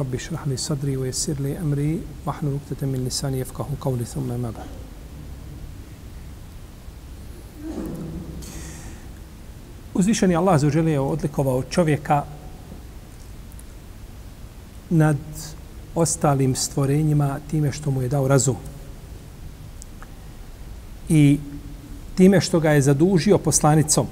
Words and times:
رب 0.00 0.12
li 0.12 0.18
sadri 0.18 0.56
صدري 0.56 0.96
ويسر 0.96 1.36
li 1.40 1.58
امري 1.60 2.00
واحلل 2.26 2.58
عقدة 2.58 2.86
min 2.86 3.06
لساني 3.06 3.40
يفقهوا 3.40 3.76
قولي 3.80 4.04
ثم 4.04 4.28
ما 4.28 4.50
بعد 4.50 4.66
Uzvišeni 9.94 10.36
Allah 10.36 10.60
zaželi 10.60 10.90
je 10.90 11.00
odlikovao 11.00 11.62
čovjeka 11.62 12.24
nad 14.90 15.16
ostalim 15.94 16.54
stvorenjima 16.54 17.38
time 17.50 17.72
što 17.72 17.90
mu 17.90 18.02
je 18.02 18.08
dao 18.08 18.28
razum. 18.28 18.56
I 21.08 21.38
time 22.14 22.40
što 22.40 22.60
ga 22.60 22.70
je 22.70 22.82
zadužio 22.82 23.38
poslanicom, 23.38 24.06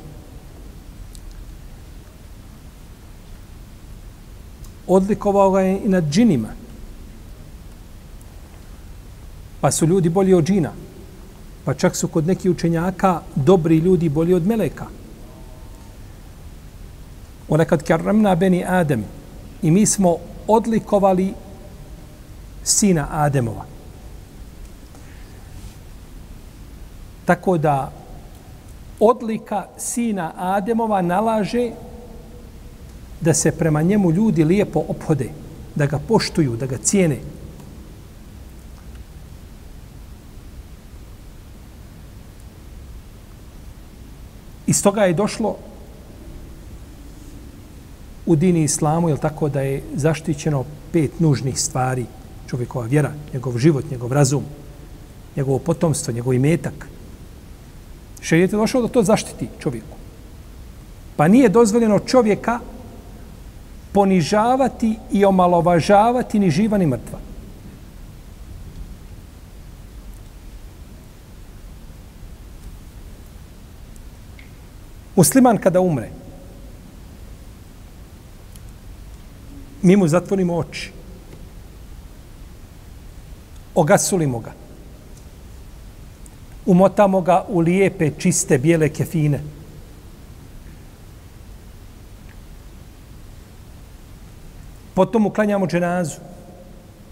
Odlikovao 4.87 5.51
ga 5.51 5.61
je 5.61 5.79
i 5.79 5.89
nad 5.89 6.05
džinima. 6.11 6.49
Pa 9.61 9.71
su 9.71 9.87
ljudi 9.87 10.09
bolji 10.09 10.35
od 10.35 10.45
džina. 10.45 10.73
Pa 11.65 11.75
čak 11.75 11.97
su 11.97 12.09
kod 12.09 12.27
nekih 12.27 12.51
učenjaka 12.51 13.21
dobri 13.35 13.79
ljudi 13.79 14.09
bolji 14.09 14.35
od 14.35 14.47
meleka. 14.47 14.87
Onekad 17.49 17.83
karamna 17.83 18.35
beni 18.35 18.65
Adem. 18.65 19.05
I 19.63 19.71
mi 19.71 19.87
smo 19.87 20.17
odlikovali 20.47 21.35
sina 22.65 23.09
Ademova. 23.11 23.65
Tako 27.25 27.59
da 27.59 27.93
odlika 29.01 29.67
sina 29.79 30.33
Ademova 30.37 31.03
nalaže 31.03 31.71
da 33.21 33.35
se 33.35 33.53
prema 33.53 33.83
njemu 33.83 34.11
ljudi 34.11 34.45
lijepo 34.45 34.85
ophode, 34.89 35.29
da 35.75 35.87
ga 35.87 35.99
poštuju, 36.09 36.57
da 36.57 36.67
ga 36.67 36.77
cijene. 36.79 37.19
Iz 44.67 44.83
toga 44.83 45.05
je 45.05 45.15
došlo 45.15 45.57
u 48.27 48.37
dini 48.37 48.65
islamu, 48.65 49.09
je 49.09 49.17
tako 49.17 49.49
da 49.49 49.61
je 49.61 49.83
zaštićeno 49.95 50.65
pet 50.93 51.21
nužnih 51.21 51.61
stvari 51.61 52.07
čovjekova 52.51 52.87
vjera, 52.87 53.13
njegov 53.33 53.59
život, 53.59 53.85
njegov 53.91 54.13
razum, 54.13 54.45
njegovo 55.37 55.59
potomstvo, 55.59 56.15
njegov 56.15 56.35
imetak. 56.35 56.89
Šerijet 58.21 58.53
je 58.53 58.57
došao 58.57 58.83
da 58.83 58.89
to 58.89 59.03
zaštiti 59.03 59.49
čovjeku. 59.59 59.97
Pa 61.17 61.29
nije 61.29 61.49
dozvoljeno 61.49 61.99
čovjeka 61.99 62.61
ponižavati 63.95 64.97
i 65.13 65.25
omalovažavati 65.25 66.39
ni 66.39 66.51
živa 66.51 66.79
ni 66.79 66.87
mrtva. 66.87 67.19
Musliman 75.17 75.59
kada 75.59 75.81
umre, 75.81 76.11
mi 79.83 79.97
mu 79.97 80.09
zatvorimo 80.09 80.57
oči. 80.57 80.91
Ogasulimo 83.75 84.39
ga. 84.39 84.53
Umotamo 86.67 87.21
ga 87.21 87.45
u 87.49 87.61
lijepe, 87.61 88.11
čiste, 88.19 88.59
bijele 88.59 88.89
kefine. 88.89 89.41
Potom 94.95 95.27
uklanjamo 95.27 95.67
dženazu. 95.67 96.21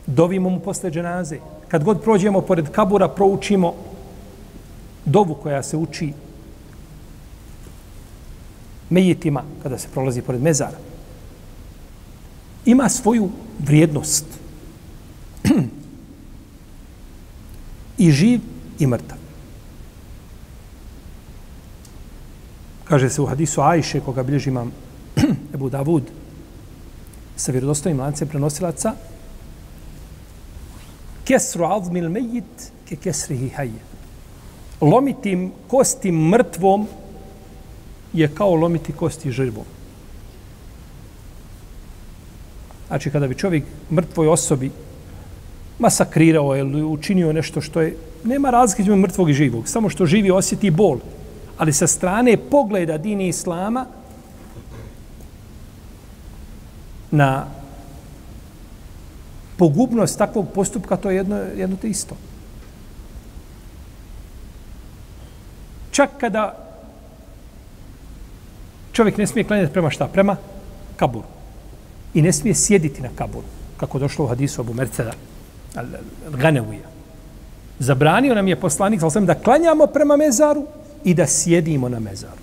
Dovimo 0.06 0.50
mu 0.50 0.60
posle 0.60 0.91
dženaze. 0.91 1.38
Kad 1.69 1.84
god 1.84 2.03
prođemo 2.03 2.41
pored 2.41 2.70
kabura, 2.70 3.09
proučimo 3.09 3.75
dovu 5.04 5.34
koja 5.34 5.62
se 5.62 5.76
uči 5.76 6.12
mejitima 8.91 9.43
kada 9.62 9.78
se 9.78 9.88
prolazi 9.94 10.22
pored 10.22 10.43
mezara. 10.43 10.76
Ima 12.66 12.88
svoju 12.88 13.31
vrijednost. 13.59 14.26
I 17.99 18.10
živ 18.10 18.41
i 18.78 18.87
mrtav. 18.87 19.19
Kaže 22.84 23.10
se 23.10 23.22
u 23.22 23.26
hadisu 23.26 23.60
Ajše, 23.60 24.00
koga 24.00 24.22
bilježi 24.22 24.50
imam 24.50 24.72
Ebu 25.54 25.70
Davud, 25.70 26.03
sa 27.37 27.53
vjerodostojnim 27.53 28.00
lancem 28.00 28.28
prenosilaca, 28.28 28.93
kesru 31.25 31.65
azmil 31.65 32.09
mejit 32.10 32.70
ke 32.88 32.97
kesrihi 32.97 33.48
hajje. 33.48 33.82
Lomiti 34.81 35.48
kosti 35.69 36.12
mrtvom 36.12 36.87
je 38.12 38.28
kao 38.34 38.54
lomiti 38.54 38.93
kosti 38.93 39.32
živom. 39.32 39.65
Znači, 42.88 43.10
kada 43.10 43.28
bi 43.28 43.34
čovjek 43.34 43.64
mrtvoj 43.91 44.28
osobi 44.28 44.70
masakrirao 45.78 46.56
ili 46.56 46.82
učinio 46.82 47.32
nešto 47.32 47.60
što 47.60 47.81
je... 47.81 47.97
Nema 48.25 48.50
razlike 48.50 48.82
između 48.82 49.00
mrtvog 49.00 49.31
i 49.31 49.34
živog. 49.34 49.69
Samo 49.69 49.88
što 49.88 50.06
živi 50.06 50.31
osjeti 50.31 50.70
bol. 50.70 50.99
Ali 51.59 51.72
sa 51.72 51.87
strane 51.87 52.37
pogleda 52.37 52.99
dini 52.99 53.28
Islama, 53.28 53.87
na 57.12 57.47
pogubnost 59.56 60.19
takvog 60.19 60.49
postupka, 60.55 60.97
to 60.97 61.11
je 61.11 61.17
jedno, 61.17 61.37
jedno 61.37 61.77
te 61.77 61.89
isto. 61.89 62.17
Čak 65.91 66.11
kada 66.21 66.56
čovjek 68.93 69.17
ne 69.17 69.27
smije 69.27 69.45
klanjati 69.45 69.73
prema 69.73 69.91
šta? 69.91 70.09
Prema 70.09 70.37
kaburu. 70.97 71.28
I 72.15 72.23
ne 72.23 72.33
smije 72.33 72.55
sjediti 72.55 73.03
na 73.03 73.09
kaburu, 73.17 73.47
kako 73.77 73.99
došlo 73.99 74.25
u 74.25 74.29
hadisu 74.29 74.61
Abu 74.61 74.75
Merceda, 74.75 75.12
Ganevija. 76.29 76.89
Zabranio 77.79 78.34
nam 78.34 78.49
je 78.49 78.61
poslanik, 78.61 79.00
sam 79.11 79.27
da 79.27 79.34
klanjamo 79.34 79.87
prema 79.87 80.17
mezaru 80.17 80.67
i 81.05 81.15
da 81.15 81.27
sjedimo 81.27 81.89
na 81.89 82.00
mezaru. 82.00 82.43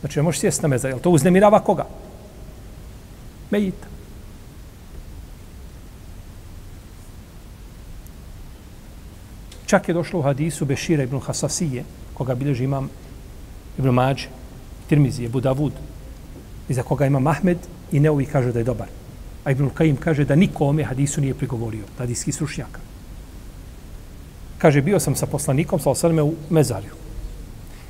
Znači, 0.00 0.18
ne 0.18 0.22
možeš 0.22 0.40
sjesti 0.40 0.62
na 0.62 0.68
mezaru. 0.68 0.92
Jel 0.94 1.00
to 1.00 1.10
uznemirava 1.10 1.60
koga? 1.60 1.86
Mejita. 3.54 3.86
Čak 9.66 9.88
je 9.88 9.94
došlo 9.94 10.18
u 10.18 10.22
hadisu 10.22 10.64
Bešira 10.66 11.02
ibn 11.02 11.20
Hasasije, 11.20 11.84
koga 12.14 12.34
bilježi 12.34 12.64
imam 12.64 12.90
ibn 13.78 13.94
Mađe, 13.94 14.26
Tirmizi, 14.88 15.24
Ebu 15.24 15.40
Davud, 15.40 15.72
i 16.68 16.74
za 16.74 16.82
koga 16.82 17.06
ima 17.06 17.18
Mahmed 17.18 17.58
i 17.92 18.00
Neuvi 18.00 18.26
kaže 18.26 18.52
da 18.52 18.58
je 18.58 18.64
dobar. 18.64 18.88
A 19.44 19.50
Ibn 19.50 19.70
Kajim 19.70 19.96
kaže 19.96 20.24
da 20.24 20.34
nikome 20.34 20.84
hadisu 20.84 21.20
nije 21.20 21.34
prigovorio, 21.34 21.84
hadijski 21.98 22.32
srušnjaka. 22.32 22.80
Kaže, 24.58 24.82
bio 24.82 25.00
sam 25.00 25.14
sa 25.14 25.26
poslanikom, 25.26 25.80
sa 25.80 25.90
osaname 25.90 26.22
u 26.22 26.34
mezarju. 26.50 26.96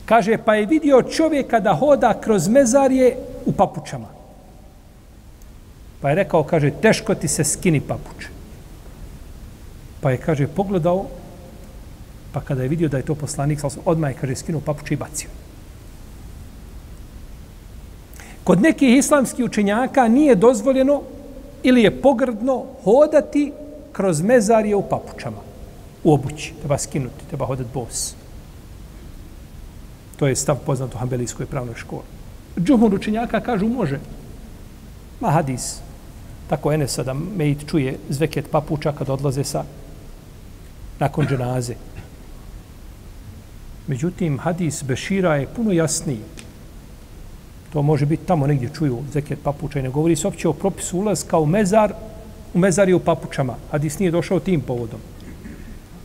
Kaže, 0.04 0.36
pa 0.44 0.54
je 0.54 0.66
vidio 0.66 1.02
čovjeka 1.02 1.60
da 1.60 1.74
hoda 1.74 2.20
kroz 2.20 2.48
mezarje 2.48 3.16
u 3.46 3.52
papučama. 3.52 4.23
Pa 6.04 6.10
je 6.10 6.14
rekao, 6.14 6.42
kaže, 6.44 6.68
teško 6.70 7.14
ti 7.14 7.28
se 7.28 7.44
skini 7.44 7.80
papuče. 7.80 8.28
Pa 10.00 10.10
je, 10.10 10.16
kaže, 10.20 10.46
pogledao, 10.46 11.06
pa 12.32 12.40
kada 12.40 12.62
je 12.62 12.68
vidio 12.68 12.88
da 12.88 12.96
je 12.96 13.06
to 13.08 13.14
poslanik, 13.14 13.62
odmah 13.84 14.10
je, 14.10 14.16
kaže, 14.20 14.34
skinuo 14.36 14.60
papuče 14.60 14.94
i 14.94 14.96
bacio. 15.00 15.30
Kod 18.44 18.60
nekih 18.62 18.98
islamskih 18.98 19.44
učenjaka 19.44 20.04
nije 20.08 20.34
dozvoljeno 20.34 21.00
ili 21.62 21.82
je 21.82 22.00
pogrdno 22.02 22.64
hodati 22.82 23.52
kroz 23.92 24.20
mezarje 24.20 24.76
u 24.76 24.82
papučama, 24.82 25.40
u 26.04 26.12
obući. 26.12 26.52
Treba 26.58 26.78
skinuti, 26.78 27.24
treba 27.28 27.46
hodati 27.46 27.70
bos. 27.74 28.14
To 30.16 30.26
je 30.26 30.36
stav 30.36 30.60
poznat 30.66 30.94
u 30.94 30.98
Hambelijskoj 30.98 31.46
pravnoj 31.46 31.74
školi. 31.74 32.04
Džumhur 32.60 32.94
učenjaka 32.94 33.40
kažu 33.40 33.68
može. 33.68 34.00
Ma 35.20 35.30
hadis 35.30 35.83
tako 36.48 36.72
Enesa 36.72 37.02
da 37.02 37.14
Mejit 37.14 37.66
čuje 37.70 37.98
zveket 38.08 38.50
papuča 38.50 38.92
kad 38.92 39.10
odlaze 39.10 39.44
sa 39.44 39.64
nakon 40.98 41.26
dženaze. 41.26 41.74
Međutim, 43.86 44.38
hadis 44.38 44.82
Bešira 44.82 45.36
je 45.36 45.46
puno 45.46 45.72
jasniji. 45.72 46.20
To 47.72 47.82
može 47.82 48.06
biti 48.06 48.26
tamo 48.26 48.46
negdje 48.46 48.70
čuju 48.74 49.02
zveket 49.12 49.38
papuča 49.42 49.78
i 49.78 49.82
ne 49.82 49.90
govori 49.90 50.16
se 50.16 50.28
opće 50.28 50.48
o 50.48 50.52
propisu 50.52 50.98
ulaska 50.98 51.38
u 51.38 51.46
mezar, 51.46 51.92
u 52.54 52.58
mezar 52.58 52.88
je 52.88 52.94
u 52.94 53.00
papučama. 53.00 53.56
Hadis 53.70 53.98
nije 53.98 54.10
došao 54.10 54.40
tim 54.40 54.60
povodom. 54.60 55.00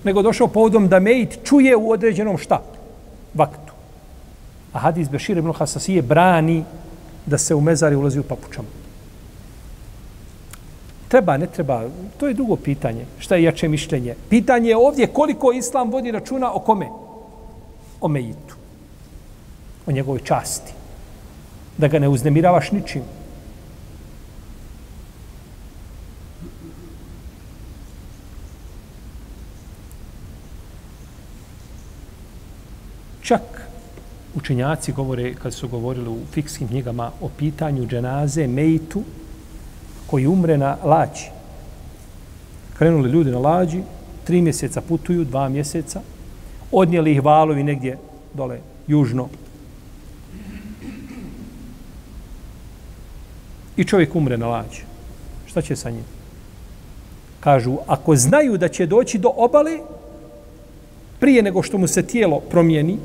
Nego 0.04 0.22
došao 0.22 0.48
povodom 0.48 0.88
da 0.88 1.00
Mejit 1.00 1.40
čuje 1.44 1.76
u 1.76 1.92
određenom 1.92 2.38
šta? 2.38 2.62
Vaktu. 3.34 3.74
A 4.74 4.80
hadis 4.80 5.10
Bešira 5.10 5.40
ibn 5.40 5.54
Hasasije 5.54 6.02
brani 6.02 6.64
da 7.26 7.38
se 7.38 7.56
u 7.56 7.62
mezari 7.62 7.96
ulazi 7.96 8.20
u 8.20 8.24
papučama. 8.24 8.68
Treba, 11.10 11.38
ne 11.38 11.48
treba, 11.48 11.84
to 12.18 12.28
je 12.28 12.34
drugo 12.34 12.56
pitanje. 12.56 13.06
Šta 13.20 13.36
je 13.36 13.44
jače 13.44 13.68
mišljenje? 13.68 14.16
Pitanje 14.30 14.70
je 14.70 14.78
ovdje 14.78 15.08
koliko 15.08 15.52
Islam 15.52 15.92
vodi 15.92 16.12
računa 16.12 16.54
o 16.54 16.60
kome? 16.60 16.88
O 18.02 18.08
mejitu. 18.08 18.56
O 19.88 19.92
njegovoj 19.92 20.22
časti. 20.24 20.74
Da 21.78 21.88
ga 21.88 22.00
ne 22.00 22.10
uznemiravaš 22.10 22.72
ničim. 22.72 23.02
Čak 33.22 33.42
učenjaci 34.36 34.92
govore, 34.92 35.34
kad 35.34 35.54
su 35.54 35.68
govorili 35.68 36.10
u 36.10 36.20
fikskim 36.32 36.68
knjigama 36.68 37.12
o 37.22 37.30
pitanju 37.38 37.88
dženaze, 37.88 38.48
mejitu, 38.48 39.04
koji 40.10 40.28
umre 40.28 40.58
na 40.58 40.78
lađi. 40.84 41.30
Krenuli 42.78 43.10
ljudi 43.10 43.32
na 43.32 43.40
lađi, 43.40 43.82
tri 44.24 44.42
mjeseca 44.42 44.82
putuju, 44.82 45.26
dva 45.26 45.50
mjeseca, 45.50 46.02
odnijeli 46.72 47.12
ih 47.12 47.24
valovi 47.24 47.64
negdje 47.64 47.98
dole, 48.34 48.60
južno. 48.88 49.30
I 53.78 53.84
čovjek 53.84 54.16
umre 54.16 54.38
na 54.38 54.48
lađi. 54.48 54.82
Šta 55.46 55.62
će 55.62 55.76
sa 55.76 55.90
njim? 55.90 56.04
Kažu, 57.40 57.78
ako 57.88 58.16
znaju 58.16 58.58
da 58.58 58.68
će 58.68 58.86
doći 58.86 59.18
do 59.18 59.32
obale, 59.36 59.80
prije 61.20 61.44
nego 61.44 61.64
što 61.64 61.78
mu 61.78 61.88
se 61.88 62.04
tijelo 62.04 62.40
promijeni, 62.40 62.98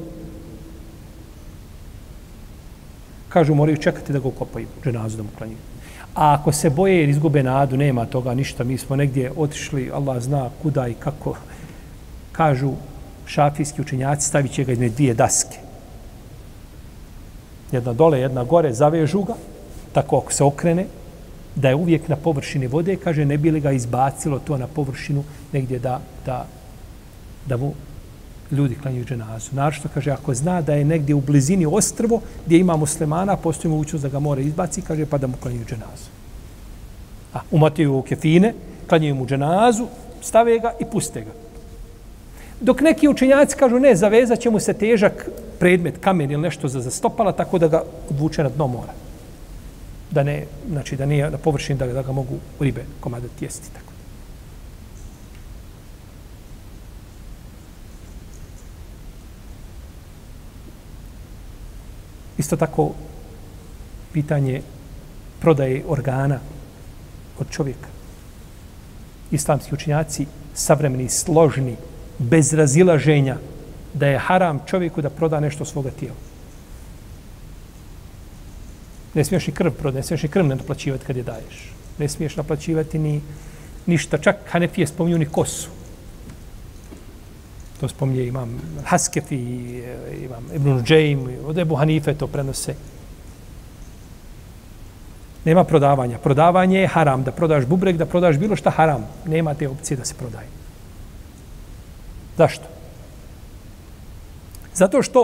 kažu, 3.28 3.54
moraju 3.54 3.76
čekati 3.76 4.12
da 4.12 4.18
ga 4.18 4.28
ukopaju, 4.28 4.66
dženazu 4.84 5.16
da 5.16 5.22
mu 5.22 5.28
klanjuju. 5.38 5.73
A 6.14 6.34
ako 6.34 6.52
se 6.52 6.70
boje 6.70 7.00
jer 7.00 7.08
izgube 7.08 7.42
nadu, 7.42 7.76
nema 7.76 8.06
toga 8.06 8.34
ništa, 8.34 8.64
mi 8.64 8.78
smo 8.78 8.96
negdje 8.96 9.32
otišli, 9.36 9.90
Allah 9.94 10.22
zna 10.22 10.50
kuda 10.62 10.88
i 10.88 10.94
kako, 10.94 11.36
kažu 12.32 12.72
šafijski 13.26 13.80
učenjaci, 13.80 14.28
stavit 14.28 14.52
će 14.52 14.64
ga 14.64 14.72
izme 14.72 14.88
dvije 14.88 15.14
daske. 15.14 15.58
Jedna 17.72 17.92
dole, 17.92 18.20
jedna 18.20 18.44
gore, 18.44 18.72
zavežu 18.72 19.22
ga, 19.22 19.34
tako 19.92 20.18
ako 20.18 20.32
se 20.32 20.44
okrene, 20.44 20.86
da 21.54 21.68
je 21.68 21.74
uvijek 21.74 22.08
na 22.08 22.16
površini 22.16 22.66
vode, 22.66 22.96
kaže, 22.96 23.24
ne 23.24 23.38
bi 23.38 23.50
li 23.50 23.60
ga 23.60 23.72
izbacilo 23.72 24.38
to 24.38 24.56
na 24.58 24.66
površinu 24.66 25.24
negdje 25.52 25.78
da, 25.78 26.00
da, 26.26 26.46
da 27.46 27.56
mu 27.56 27.74
ljudi 28.54 28.74
klanjaju 28.82 29.04
dženazu. 29.04 29.50
Naravno, 29.52 29.90
kaže, 29.94 30.10
ako 30.10 30.34
zna 30.34 30.60
da 30.62 30.74
je 30.74 30.84
negdje 30.84 31.14
u 31.14 31.20
blizini 31.20 31.66
ostrvo 31.66 32.20
gdje 32.46 32.58
ima 32.58 32.76
muslimana, 32.76 33.36
postoji 33.36 33.70
mogućnost 33.70 34.02
da 34.02 34.08
ga 34.08 34.18
mora 34.18 34.40
izbaci, 34.40 34.82
kaže, 34.82 35.06
pa 35.06 35.18
da 35.18 35.26
mu 35.26 35.36
klanjaju 35.42 35.64
dženazu. 35.64 36.08
A, 37.34 37.40
umataju 37.50 37.98
u 37.98 38.02
kefine, 38.02 38.54
klanjaju 38.88 39.14
mu 39.14 39.26
dženazu, 39.26 39.86
stave 40.22 40.58
ga 40.58 40.72
i 40.80 40.84
puste 40.84 41.20
ga. 41.20 41.30
Dok 42.60 42.80
neki 42.80 43.08
učenjaci 43.08 43.56
kažu, 43.56 43.78
ne, 43.78 43.96
zavezat 43.96 44.40
će 44.40 44.50
mu 44.50 44.60
se 44.60 44.72
težak 44.72 45.28
predmet, 45.58 45.98
kamen 46.00 46.30
ili 46.30 46.42
nešto 46.42 46.68
za 46.68 46.80
zastopala, 46.80 47.32
tako 47.32 47.58
da 47.58 47.68
ga 47.68 47.82
odvuče 48.10 48.42
na 48.42 48.48
dno 48.48 48.66
mora. 48.66 48.92
Da 50.10 50.22
ne, 50.22 50.44
znači, 50.70 50.96
da 50.96 51.06
nije 51.06 51.30
na 51.30 51.38
površini 51.38 51.78
da, 51.78 51.86
da 51.86 52.02
ga 52.02 52.12
mogu 52.12 52.38
ribe 52.60 52.84
komada 53.00 53.26
jesti. 53.40 53.70
Tako. 53.72 53.93
Isto 62.38 62.56
tako 62.56 62.92
pitanje 64.12 64.62
prodaje 65.40 65.82
organa 65.88 66.38
od 67.38 67.50
čovjeka. 67.50 67.88
Islamski 69.30 69.74
učinjaci, 69.74 70.26
savremeni, 70.54 71.08
složni, 71.08 71.76
bez 72.18 72.52
razilaženja, 72.52 73.36
da 73.94 74.06
je 74.06 74.18
haram 74.18 74.60
čovjeku 74.66 75.02
da 75.02 75.10
proda 75.10 75.40
nešto 75.40 75.64
svoga 75.64 75.90
tijela. 75.90 76.16
Ne 79.14 79.24
smiješ 79.24 79.46
ni 79.46 79.52
krv 79.52 79.70
prodati, 79.70 79.96
ne 79.96 80.02
smiješ 80.02 80.22
ni 80.22 80.28
krv 80.28 80.46
naplaćivati 80.46 81.04
kad 81.04 81.16
je 81.16 81.22
daješ. 81.22 81.72
Ne 81.98 82.08
smiješ 82.08 82.36
naplaćivati 82.36 82.98
ni 82.98 83.20
ništa, 83.86 84.18
čak 84.18 84.36
Hanefije 84.50 84.86
spominju 84.86 85.18
ni 85.18 85.26
kosu 85.26 85.68
to 87.84 87.88
spominje 87.88 88.26
imam 88.26 88.60
Haskefi, 88.84 89.36
e, 89.78 90.16
imam 90.24 90.44
Ibn 90.54 90.84
Džejm, 90.84 91.28
od 91.46 91.58
Ebu 91.58 91.76
Hanife 91.76 92.14
to 92.14 92.26
prenose. 92.26 92.74
Nema 95.44 95.64
prodavanja. 95.64 96.18
Prodavanje 96.18 96.80
je 96.80 96.88
haram. 96.88 97.24
Da 97.24 97.32
prodaš 97.32 97.66
bubrek, 97.68 97.96
da 97.96 98.06
prodaš 98.06 98.38
bilo 98.40 98.56
šta 98.56 98.70
haram. 98.70 99.04
Nema 99.26 99.54
te 99.54 99.68
opcije 99.68 99.96
da 99.96 100.04
se 100.04 100.14
prodaje. 100.14 100.48
Zašto? 102.36 102.64
Zato 104.74 105.02
što 105.02 105.20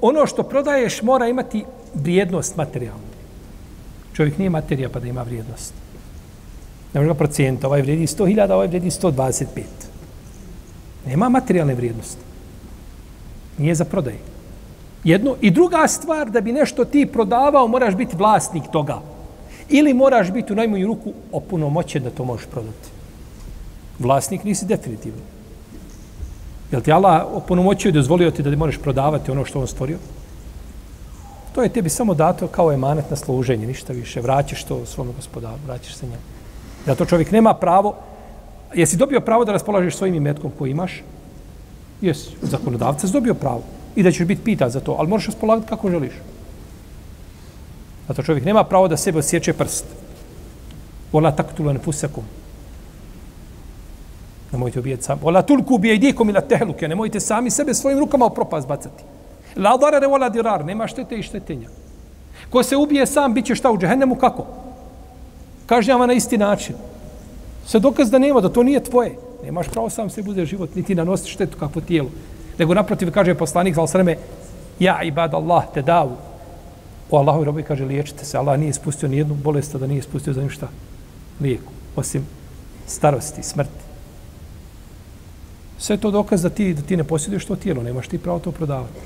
ono 0.00 0.26
što 0.26 0.42
prodaješ 0.42 1.02
mora 1.02 1.28
imati 1.28 1.64
vrijednost 1.94 2.56
materijalnu. 2.56 3.14
Čovjek 4.12 4.38
nije 4.38 4.50
materija 4.50 4.88
pa 4.88 5.00
da 5.00 5.08
ima 5.08 5.22
vrijednost. 5.22 5.72
Ne 6.92 7.00
može 7.00 7.08
ga 7.08 7.14
procijenta. 7.14 7.66
Ovaj 7.66 7.82
vredi 7.82 8.06
100.000, 8.06 8.52
ovaj 8.52 8.66
vredi 8.66 8.90
125. 8.90 9.93
Nema 11.06 11.28
materijalne 11.28 11.74
vrijednosti. 11.74 12.20
Nije 13.58 13.74
za 13.74 13.84
prodaj. 13.84 14.14
Jedno. 15.04 15.36
I 15.40 15.50
druga 15.50 15.88
stvar, 15.88 16.30
da 16.30 16.40
bi 16.40 16.52
nešto 16.52 16.84
ti 16.84 17.06
prodavao, 17.06 17.68
moraš 17.68 17.94
biti 17.94 18.16
vlasnik 18.16 18.64
toga. 18.72 19.00
Ili 19.68 19.94
moraš 19.94 20.30
biti 20.30 20.52
u 20.52 20.56
najmanju 20.56 20.86
ruku 20.86 21.12
opunomoćen 21.32 22.02
da 22.02 22.10
to 22.10 22.24
možeš 22.24 22.46
prodati. 22.46 22.88
Vlasnik 23.98 24.44
nisi 24.44 24.66
definitivno. 24.66 25.20
Jel 26.72 26.80
ti 26.80 26.92
Allah 26.92 27.22
opunomoćio 27.32 27.88
i 27.88 27.92
dozvolio 27.92 28.30
ti 28.30 28.42
da 28.42 28.50
ti 28.50 28.56
možeš 28.56 28.80
prodavati 28.80 29.30
ono 29.30 29.44
što 29.44 29.60
on 29.60 29.66
stvorio? 29.66 29.98
To 31.54 31.62
je 31.62 31.68
tebi 31.68 31.88
samo 31.88 32.14
dato 32.14 32.46
kao 32.46 32.72
emanet 32.72 33.10
na 33.10 33.16
služenje, 33.16 33.66
ništa 33.66 33.92
više. 33.92 34.20
Vraćaš 34.20 34.64
to 34.64 34.86
svom 34.86 35.12
gospodaru, 35.16 35.58
vraćaš 35.66 35.94
se 35.94 36.06
njemu. 36.06 36.22
Zato 36.86 37.04
čovjek 37.04 37.30
nema 37.30 37.54
pravo 37.54 37.94
jesi 38.74 38.96
dobio 38.96 39.20
pravo 39.20 39.44
da 39.44 39.52
raspolažeš 39.52 39.96
svojim 39.96 40.14
imetkom 40.14 40.52
koji 40.58 40.70
imaš? 40.70 41.02
Jesi. 42.00 42.30
Zakonodavca 42.42 43.06
si 43.06 43.12
dobio 43.12 43.34
pravo. 43.34 43.62
I 43.96 44.02
da 44.02 44.10
ćeš 44.10 44.26
biti 44.26 44.44
pitan 44.44 44.70
za 44.70 44.80
to, 44.80 44.96
ali 44.98 45.08
možeš 45.08 45.26
raspolagati 45.26 45.68
kako 45.68 45.90
želiš. 45.90 46.12
Zato 48.08 48.22
čovjek 48.22 48.44
nema 48.44 48.64
pravo 48.64 48.88
da 48.88 48.96
sebe 48.96 49.18
osjeće 49.18 49.52
prst. 49.52 49.84
Ola 51.12 51.32
taktulu 51.32 51.72
ne 51.72 51.78
fusekum. 51.78 52.24
Nemojte 54.52 54.78
ubijeti 54.78 55.02
sami. 55.02 55.20
Ola 55.24 55.42
tulku 55.42 55.74
ubije 55.74 55.94
idikom 55.94 56.28
ila 56.28 56.40
tehluke. 56.40 56.88
Nemojte 56.88 57.20
sami 57.20 57.50
sebe 57.50 57.74
svojim 57.74 57.98
rukama 57.98 58.26
u 58.26 58.34
propast 58.34 58.68
bacati. 58.68 59.04
La 59.56 59.76
darare 59.76 60.06
ola 60.06 60.28
dirar. 60.28 60.64
Nema 60.64 60.86
štete 60.86 61.18
i 61.18 61.22
štetenja. 61.22 61.68
Ko 62.50 62.62
se 62.62 62.76
ubije 62.76 63.06
sam, 63.06 63.34
bit 63.34 63.46
će 63.46 63.54
šta 63.54 63.70
u 63.70 63.78
džehennemu, 63.78 64.14
kako? 64.14 64.46
Kažnjava 65.66 66.06
na 66.06 66.12
isti 66.12 66.38
način. 66.38 66.74
Sve 67.66 67.80
dokaz 67.80 68.10
da 68.10 68.18
nema, 68.18 68.40
da 68.40 68.48
to 68.48 68.62
nije 68.62 68.84
tvoje. 68.84 69.16
Nemaš 69.44 69.68
pravo 69.68 69.90
sam 69.90 70.10
se 70.10 70.22
bude 70.22 70.46
život, 70.46 70.74
niti 70.74 70.94
nanosi 70.94 71.30
štetu 71.30 71.58
kako 71.58 71.80
tijelu. 71.80 72.10
Nego 72.58 72.74
naprotiv 72.74 73.10
kaže 73.10 73.34
poslanik, 73.34 73.74
zal 73.74 73.86
sveme, 73.86 74.16
ja 74.78 75.02
ibad 75.02 75.34
Allah 75.34 75.64
te 75.74 75.82
davu. 75.82 76.16
O 77.10 77.18
Allahu 77.18 77.44
robi 77.44 77.62
kaže, 77.62 77.84
liječite 77.84 78.24
se. 78.24 78.38
Allah 78.38 78.58
nije 78.58 78.70
ispustio 78.70 79.08
ni 79.08 79.16
jednu 79.16 79.34
bolest, 79.34 79.76
da 79.76 79.86
nije 79.86 79.98
ispustio 79.98 80.32
za 80.32 80.42
ništa 80.42 80.68
lijeku. 81.40 81.72
Osim 81.96 82.26
starosti, 82.86 83.42
smrti. 83.42 83.84
Sve 85.78 85.96
to 85.96 86.10
dokaz 86.10 86.42
da 86.42 86.50
ti, 86.50 86.74
da 86.74 86.82
ti 86.82 86.96
ne 86.96 87.04
posjeduješ 87.04 87.44
to 87.44 87.56
tijelo, 87.56 87.82
nemaš 87.82 88.08
ti 88.08 88.18
pravo 88.18 88.38
to 88.38 88.52
prodavati. 88.52 89.00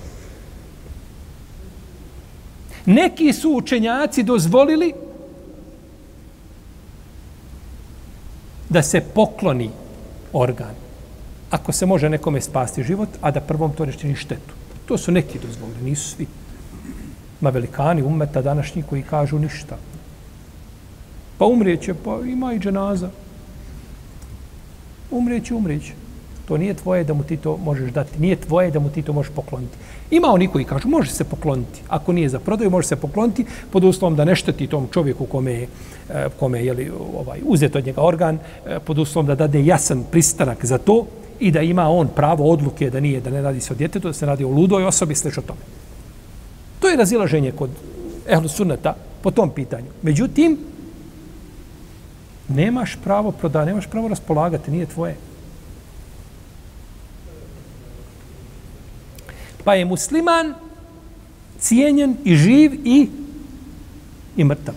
Neki 2.86 3.32
su 3.32 3.50
učenjaci 3.50 4.22
dozvolili 4.22 4.94
da 8.68 8.82
se 8.82 9.00
pokloni 9.00 9.70
organ. 10.32 10.74
Ako 11.50 11.72
se 11.72 11.86
može 11.86 12.08
nekome 12.08 12.40
spasti 12.40 12.82
život, 12.82 13.08
a 13.20 13.30
da 13.30 13.40
prvom 13.40 13.72
to 13.72 13.86
ne 13.86 13.92
čini 13.92 14.16
štetu. 14.16 14.54
To 14.86 14.98
su 14.98 15.12
neki 15.12 15.38
dozvolili, 15.38 15.90
nisu 15.90 16.16
svi. 16.16 16.26
Ma 17.40 17.50
velikani 17.50 18.02
umeta 18.02 18.42
današnji 18.42 18.82
koji 18.82 19.02
kažu 19.02 19.38
ništa. 19.38 19.76
Pa 21.38 21.44
umrijeće, 21.44 21.94
pa 21.94 22.20
ima 22.26 22.52
i 22.52 22.58
dženaza. 22.58 23.10
Umrijeće, 25.10 25.54
umrijeće. 25.54 25.92
To 26.48 26.56
nije 26.56 26.74
tvoje 26.74 27.04
da 27.04 27.14
mu 27.14 27.22
ti 27.22 27.36
to 27.36 27.56
možeš 27.56 27.90
dati. 27.92 28.20
Nije 28.20 28.36
tvoje 28.36 28.70
da 28.70 28.80
mu 28.80 28.88
ti 28.88 29.02
to 29.02 29.12
možeš 29.12 29.32
pokloniti. 29.34 29.76
Ima 30.10 30.28
oni 30.28 30.48
koji 30.48 30.64
kažu, 30.64 30.88
može 30.88 31.10
se 31.12 31.24
pokloniti. 31.24 31.80
Ako 31.88 32.12
nije 32.12 32.28
za 32.28 32.38
prodaju, 32.38 32.70
može 32.70 32.88
se 32.88 32.96
pokloniti 32.96 33.44
pod 33.70 33.84
uslovom 33.84 34.16
da 34.16 34.24
ne 34.24 34.36
šteti 34.36 34.66
tom 34.66 34.88
čovjeku 34.92 35.26
kome 35.26 35.52
je, 35.52 35.68
e, 36.10 36.26
kome 36.38 36.64
je 36.64 36.72
li, 36.72 36.90
ovaj, 37.18 37.40
uzet 37.44 37.76
od 37.76 37.86
njega 37.86 38.02
organ, 38.02 38.38
e, 38.66 38.78
pod 38.78 38.98
uslovom 38.98 39.26
da 39.26 39.34
dade 39.34 39.64
jasan 39.64 40.04
pristanak 40.10 40.64
za 40.64 40.78
to 40.78 41.06
i 41.40 41.50
da 41.50 41.60
ima 41.60 41.88
on 41.88 42.08
pravo 42.08 42.50
odluke 42.50 42.90
da 42.90 43.00
nije, 43.00 43.20
da 43.20 43.30
ne 43.30 43.42
radi 43.42 43.60
se 43.60 43.72
o 43.72 43.76
djetetu, 43.76 44.08
da 44.08 44.14
se 44.14 44.26
radi 44.26 44.44
o 44.44 44.48
ludoj 44.48 44.84
osobi, 44.84 45.14
slično 45.14 45.42
tome. 45.42 45.60
To 46.80 46.88
je 46.88 46.96
razilaženje 46.96 47.52
kod 47.52 47.70
ehlu 48.28 48.48
sunneta 48.48 48.96
po 49.22 49.30
tom 49.30 49.50
pitanju. 49.50 49.92
Međutim, 50.02 50.58
nemaš 52.48 52.96
pravo 53.04 53.32
prodati, 53.32 53.66
nemaš 53.66 53.86
pravo 53.86 54.08
raspolagati, 54.08 54.70
nije 54.70 54.86
tvoje. 54.86 55.27
Pa 59.68 59.74
je 59.74 59.84
musliman 59.84 60.54
cijenjen 61.60 62.16
i 62.24 62.36
živ 62.36 62.74
i 62.84 63.08
i 64.36 64.44
mrtav. 64.44 64.74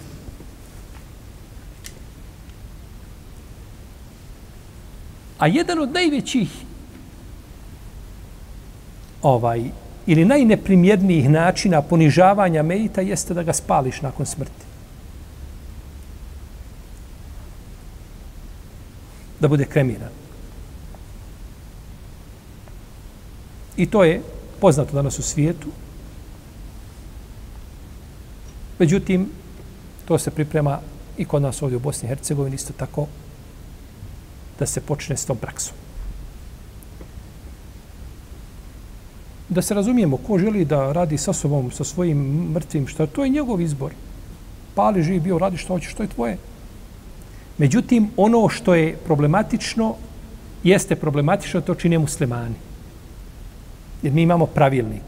A 5.39 5.47
jedan 5.47 5.79
od 5.79 5.93
najvećih 5.93 6.49
ovaj 9.21 9.63
ili 10.05 10.25
najneprimjernijih 10.25 11.29
načina 11.29 11.81
ponižavanja 11.81 12.63
mejita 12.63 13.01
jeste 13.01 13.33
da 13.33 13.43
ga 13.43 13.53
spališ 13.53 14.01
nakon 14.01 14.25
smrti. 14.25 14.65
Da 19.39 19.47
bude 19.47 19.65
kremiran. 19.65 20.11
I 23.77 23.85
to 23.85 24.03
je 24.03 24.21
poznato 24.61 24.93
danas 24.93 25.19
u 25.19 25.23
svijetu. 25.23 25.67
Međutim, 28.79 29.29
to 30.05 30.17
se 30.17 30.31
priprema 30.31 30.79
i 31.17 31.25
kod 31.25 31.41
nas 31.41 31.61
ovdje 31.61 31.77
u 31.77 31.79
Bosni 31.79 32.05
i 32.05 32.09
Hercegovini 32.09 32.55
isto 32.55 32.73
tako 32.73 33.07
da 34.59 34.65
se 34.65 34.81
počne 34.81 35.17
s 35.17 35.25
tom 35.25 35.37
praksom. 35.37 35.75
Da 39.49 39.61
se 39.61 39.73
razumijemo, 39.73 40.17
ko 40.17 40.37
želi 40.39 40.65
da 40.65 40.91
radi 40.93 41.17
sa 41.17 41.33
sobom, 41.33 41.71
sa 41.71 41.83
svojim 41.83 42.17
mrtvim, 42.53 42.87
što 42.87 43.07
to 43.07 43.23
je 43.23 43.29
njegov 43.29 43.61
izbor. 43.61 43.91
Pali, 44.75 45.03
živi, 45.03 45.19
bio, 45.19 45.37
radi 45.37 45.57
što 45.57 45.73
hoće, 45.73 45.89
što 45.89 46.03
je 46.03 46.09
tvoje. 46.09 46.37
Međutim, 47.57 48.09
ono 48.17 48.49
što 48.49 48.75
je 48.75 48.97
problematično, 49.05 49.95
jeste 50.63 50.95
problematično, 50.95 51.61
to 51.61 51.75
čine 51.75 51.99
muslimani. 51.99 52.70
Jer 54.01 54.13
mi 54.13 54.21
imamo 54.21 54.45
pravilnik. 54.45 55.03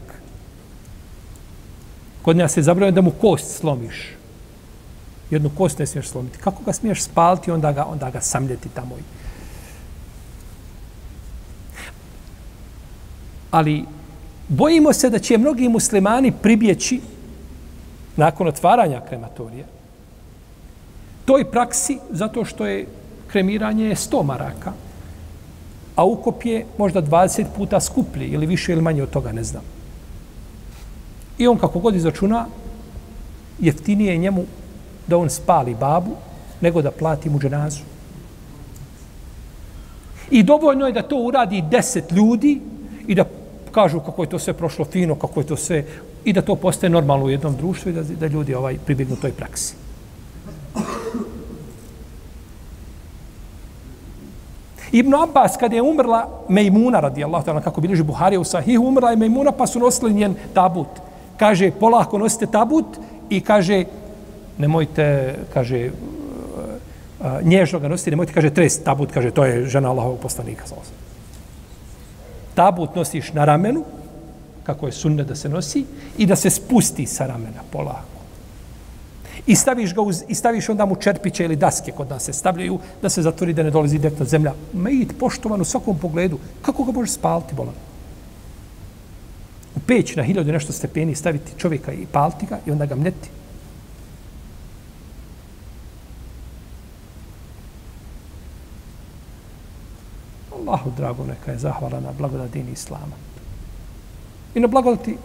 Kod 2.22 2.36
nas 2.36 2.52
se 2.52 2.62
zabrano 2.62 2.92
da 2.92 3.00
mu 3.00 3.10
kost 3.10 3.58
slomiš. 3.58 4.10
Jednu 5.30 5.50
kost 5.56 5.78
ne 5.78 5.86
smiješ 5.86 6.08
slomiti. 6.08 6.38
Kako 6.38 6.62
ga 6.64 6.72
smiješ 6.72 7.02
spaliti, 7.02 7.50
onda 7.50 7.72
ga, 7.72 7.84
onda 7.84 8.10
ga 8.10 8.20
samljeti 8.20 8.68
tamo. 8.68 8.96
Ali 13.50 13.84
bojimo 14.48 14.92
se 14.92 15.10
da 15.10 15.18
će 15.18 15.38
mnogi 15.38 15.68
muslimani 15.68 16.32
pribjeći 16.32 17.00
nakon 18.16 18.48
otvaranja 18.48 19.00
krematorija 19.08 19.66
toj 21.24 21.50
praksi 21.50 21.98
zato 22.10 22.44
što 22.44 22.66
je 22.66 22.86
kremiranje 23.26 23.94
100 23.94 24.24
maraka 24.24 24.72
a 25.96 26.04
ukop 26.04 26.44
je 26.44 26.66
možda 26.78 27.02
20 27.02 27.44
puta 27.56 27.80
skuplji 27.80 28.26
ili 28.26 28.46
više 28.46 28.72
ili 28.72 28.82
manje 28.82 29.02
od 29.02 29.10
toga, 29.10 29.32
ne 29.32 29.44
znam. 29.44 29.62
I 31.38 31.48
on 31.48 31.58
kako 31.58 31.78
god 31.78 31.94
izračuna, 31.96 32.46
jeftinije 33.58 34.12
je 34.12 34.18
njemu 34.18 34.44
da 35.06 35.18
on 35.18 35.30
spali 35.30 35.74
babu 35.74 36.10
nego 36.60 36.82
da 36.82 36.90
plati 36.90 37.30
mu 37.30 37.38
dženazu. 37.38 37.82
I 40.30 40.42
dovoljno 40.42 40.86
je 40.86 40.92
da 40.92 41.02
to 41.02 41.16
uradi 41.16 41.64
deset 41.70 42.12
ljudi 42.12 42.60
i 43.06 43.14
da 43.14 43.24
kažu 43.72 44.00
kako 44.00 44.22
je 44.22 44.28
to 44.28 44.38
sve 44.38 44.52
prošlo 44.52 44.84
fino, 44.84 45.14
kako 45.14 45.40
je 45.40 45.46
to 45.46 45.56
sve 45.56 45.84
i 46.24 46.32
da 46.32 46.42
to 46.42 46.56
postaje 46.56 46.90
normalno 46.90 47.24
u 47.26 47.30
jednom 47.30 47.56
društvu 47.56 47.90
i 47.90 47.94
da, 47.94 48.02
da 48.02 48.26
ljudi 48.26 48.54
ovaj 48.54 48.78
pribjegnu 48.86 49.16
toj 49.16 49.32
praksi. 49.32 49.83
Ibn 54.94 55.14
Abbas, 55.14 55.56
kada 55.56 55.76
je 55.76 55.82
umrla 55.82 56.28
Mejmuna, 56.48 57.00
radi 57.00 57.24
Allah, 57.24 57.44
kako 57.64 57.80
bilježi 57.80 58.02
Buharija 58.02 58.40
u 58.40 58.44
Sahihu, 58.44 58.86
umrla 58.86 59.10
je 59.10 59.16
Mejmuna, 59.16 59.52
pa 59.52 59.66
su 59.66 59.78
nosili 59.78 60.14
njen 60.14 60.34
tabut. 60.54 60.88
Kaže, 61.36 61.70
polako 61.70 62.18
nosite 62.18 62.46
tabut 62.46 62.86
i 63.30 63.40
kaže, 63.40 63.84
nemojte, 64.58 65.34
kaže, 65.54 65.90
uh, 65.90 67.26
uh, 67.26 67.42
nježno 67.42 67.78
ga 67.78 67.88
nositi, 67.88 68.10
nemojte, 68.10 68.32
kaže, 68.32 68.54
trest 68.54 68.84
tabut, 68.84 69.10
kaže, 69.12 69.30
to 69.30 69.44
je 69.44 69.66
žena 69.66 69.90
Allahovog 69.90 70.18
poslanika. 70.22 70.64
Tabut 72.54 72.94
nosiš 72.94 73.32
na 73.32 73.44
ramenu, 73.44 73.84
kako 74.62 74.86
je 74.86 74.92
sunne 74.92 75.24
da 75.24 75.34
se 75.34 75.48
nosi, 75.48 75.84
i 76.18 76.26
da 76.26 76.36
se 76.36 76.50
spusti 76.50 77.06
sa 77.06 77.26
ramena, 77.26 77.66
polako 77.70 78.13
i 79.46 79.56
staviš 79.56 79.94
ga 79.94 80.02
uz, 80.02 80.22
i 80.28 80.34
staviš 80.34 80.68
onda 80.68 80.84
mu 80.84 80.96
čerpiće 80.96 81.44
ili 81.44 81.56
daske 81.56 81.92
kod 81.92 82.10
nas 82.10 82.22
se 82.22 82.32
stavljaju 82.32 82.78
da 83.02 83.08
se 83.08 83.22
zatvori 83.22 83.52
da 83.52 83.62
ne 83.62 83.70
dolazi 83.70 83.98
direktno 83.98 84.24
zemlja. 84.26 84.52
Mejit 84.72 85.18
poštovan 85.18 85.60
u 85.60 85.64
svakom 85.64 85.98
pogledu. 85.98 86.38
Kako 86.62 86.84
ga 86.84 86.92
možeš 86.92 87.14
spaliti, 87.14 87.54
bolan? 87.54 87.74
U 89.76 89.80
peć 89.86 90.16
na 90.16 90.22
hiljadu 90.22 90.52
nešto 90.52 90.72
stepeni 90.72 91.14
staviti 91.14 91.52
čovjeka 91.58 91.92
i 91.92 92.06
paliti 92.06 92.46
ga 92.46 92.58
i 92.66 92.70
onda 92.70 92.86
ga 92.86 92.94
mneti. 92.94 93.28
Allahu 100.52 100.90
drago 100.96 101.24
neka 101.24 101.52
je 101.52 101.58
zahvala 101.58 102.00
na 102.00 102.12
blagodati 102.18 102.64
Islama. 102.72 103.16
I 104.54 104.60
na 104.60 104.66
blagodati 104.66 105.16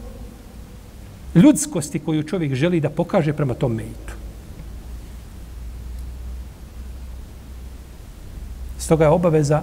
ljudskosti 1.35 1.99
koju 1.99 2.23
čovjek 2.23 2.53
želi 2.53 2.79
da 2.79 2.89
pokaže 2.89 3.33
prema 3.33 3.53
tom 3.53 3.75
mejitu. 3.75 4.13
Stoga 8.77 9.05
je 9.05 9.09
obaveza 9.09 9.61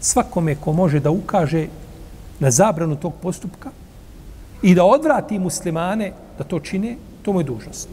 svakome 0.00 0.54
ko 0.54 0.72
može 0.72 1.00
da 1.00 1.10
ukaže 1.10 1.66
na 2.40 2.50
zabranu 2.50 2.96
tog 2.96 3.12
postupka 3.22 3.70
i 4.62 4.74
da 4.74 4.84
odvrati 4.84 5.38
muslimane 5.38 6.12
da 6.38 6.44
to 6.44 6.60
čine, 6.60 6.96
to 7.22 7.32
mu 7.32 7.40
je 7.40 7.44
dužnost. 7.44 7.88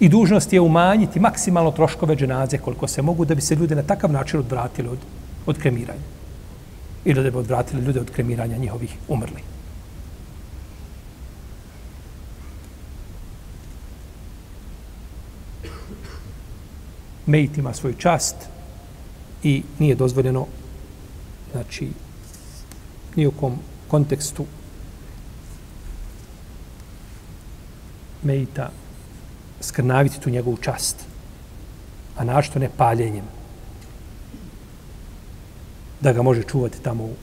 I 0.00 0.08
dužnost 0.08 0.52
je 0.52 0.60
umanjiti 0.60 1.20
maksimalno 1.20 1.70
troškove 1.70 2.16
dženaze 2.16 2.58
koliko 2.58 2.88
se 2.88 3.02
mogu 3.02 3.24
da 3.24 3.34
bi 3.34 3.40
se 3.40 3.54
ljude 3.54 3.74
na 3.74 3.82
takav 3.82 4.12
način 4.12 4.40
odvratili 4.40 4.88
od, 4.88 4.98
od 5.46 5.58
kremiranja 5.58 6.19
ili 7.04 7.22
da 7.22 7.30
bi 7.30 7.36
odvratili 7.36 7.82
ljude 7.82 8.00
od 8.00 8.10
kremiranja 8.10 8.56
njihovih 8.56 8.96
umrli. 9.08 9.42
Mejt 17.26 17.58
ima 17.58 17.72
svoju 17.72 17.94
čast 17.94 18.36
i 19.42 19.62
nije 19.78 19.94
dozvoljeno 19.94 20.46
znači 21.52 21.88
nijekom 23.16 23.40
kom 23.40 23.58
kontekstu 23.88 24.46
Mejta 28.22 28.70
skrnaviti 29.60 30.20
tu 30.20 30.30
njegovu 30.30 30.56
čast 30.56 30.96
a 32.16 32.24
našto 32.24 32.58
ne 32.58 32.70
paljenjem 32.76 33.24
da 36.00 36.12
ga 36.12 36.22
može 36.22 36.42
čuvati 36.42 36.82
tamo 36.82 37.04
u, 37.04 37.14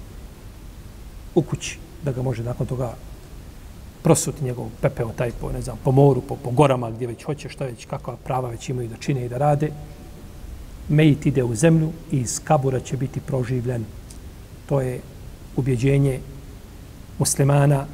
u 1.36 1.42
kući, 1.42 1.80
da 2.04 2.12
ga 2.12 2.22
može 2.22 2.44
nakon 2.44 2.68
toga 2.68 2.94
prosuti 4.04 4.44
njegov 4.44 4.70
pepeo 4.82 5.12
taj 5.18 5.32
po, 5.32 5.52
ne 5.52 5.62
znam, 5.62 5.78
po 5.84 5.92
moru, 5.92 6.22
po, 6.22 6.36
po 6.36 6.52
gorama 6.52 6.92
gdje 6.92 7.08
već 7.08 7.24
hoće, 7.24 7.50
šta 7.50 7.66
već, 7.66 7.86
kakva 7.86 8.16
prava 8.16 8.50
već 8.50 8.70
imaju 8.70 8.90
da 8.90 8.98
čine 8.98 9.26
i 9.26 9.30
da 9.30 9.38
rade. 9.38 9.72
Mejit 10.90 11.26
ide 11.26 11.44
u 11.44 11.56
zemlju 11.56 11.92
i 12.12 12.18
iz 12.18 12.40
kabura 12.44 12.80
će 12.80 12.98
biti 12.98 13.20
proživljen. 13.20 13.86
To 14.70 14.82
je 14.82 15.02
ubjeđenje 15.56 16.20
muslimana, 17.20 17.86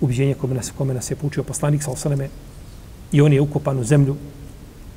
ubjeđenje 0.00 0.34
kome 0.34 0.54
nas, 0.54 0.72
kome 0.78 0.94
nas 0.94 1.10
je 1.10 1.16
poučio 1.16 1.42
poslanik 1.42 1.82
sa 1.82 1.90
osaneme 1.90 2.28
i 3.12 3.20
on 3.20 3.32
je 3.32 3.40
ukopan 3.40 3.78
u 3.78 3.84
zemlju 3.84 4.16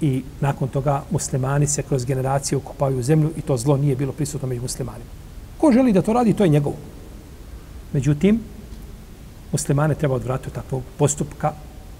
i 0.02 0.24
nakon 0.42 0.68
toga 0.68 1.04
muslimani 1.12 1.68
se 1.68 1.84
kroz 1.84 2.06
generacije 2.06 2.58
ukopaju 2.58 3.00
u 3.00 3.04
zemlju 3.04 3.32
i 3.38 3.42
to 3.42 3.58
zlo 3.58 3.78
nije 3.78 3.96
bilo 3.96 4.12
prisutno 4.12 4.48
među 4.48 4.62
muslimanima. 4.62 5.10
Ko 5.58 5.72
želi 5.72 5.94
da 5.94 6.02
to 6.02 6.14
radi, 6.14 6.34
to 6.34 6.44
je 6.44 6.50
njegovo. 6.50 6.76
Međutim, 7.94 8.40
muslimane 9.52 9.96
treba 9.96 10.16
odvratiti 10.16 10.50
od 10.50 10.56
takvog 10.56 10.84
postupka, 10.98 11.54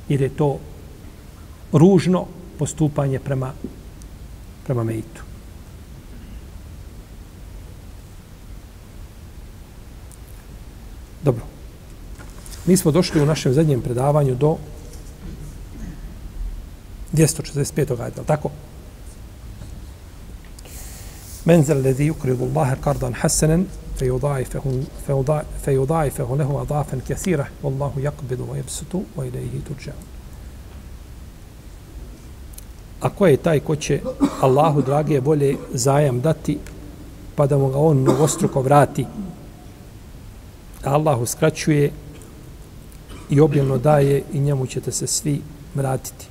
jer 0.10 0.22
je 0.22 0.30
to 0.30 0.58
ružno 1.72 2.26
postupanje 2.60 3.20
prema, 3.20 3.52
prema 4.66 4.84
meitu. 4.84 5.22
Dobro. 11.24 11.44
Mi 12.66 12.78
smo 12.78 12.92
došli 12.92 13.22
u 13.22 13.26
našem 13.26 13.54
zadnjem 13.54 13.82
predavanju 13.82 14.36
do 14.36 14.58
245. 17.18 18.02
ajde, 18.02 18.14
ali 18.18 18.26
tako? 18.26 18.50
Men 21.46 21.64
zel 21.64 21.82
lezi 21.82 22.10
ukridu 22.10 22.44
Allahe 22.44 22.76
kardan 22.84 23.14
hasenen, 23.14 23.66
fe 23.96 24.06
yudai 24.06 24.46
fe 26.12 26.24
hunehu 26.24 26.60
adafen 26.60 27.02
kathira, 27.08 27.48
vallahu 27.64 28.00
jakbidu 28.00 28.44
wa 28.44 28.58
jebsutu, 28.58 29.04
wa 29.16 29.26
ilaihi 29.26 29.62
tuđan. 29.68 29.96
A 33.02 33.10
ko 33.10 33.28
je 33.28 33.38
taj 33.38 33.60
ko 33.60 33.76
će 33.76 34.02
Allahu 34.42 34.82
drage 34.82 35.22
bolje 35.22 35.58
zajam 35.74 36.22
dati, 36.22 36.58
pa 37.36 37.48
da 37.48 37.58
mu 37.58 37.70
ga 37.70 37.78
on 37.78 37.98
mnogostruko 37.98 38.62
vrati? 38.62 39.06
Allah 40.84 40.96
Allahu 40.96 41.26
skraćuje 41.26 41.92
i 43.30 43.40
objemno 43.40 43.78
daje 43.78 44.24
i 44.34 44.40
njemu 44.40 44.66
ćete 44.66 44.92
se 44.92 45.08
svi 45.08 45.42
vratiti. 45.76 46.28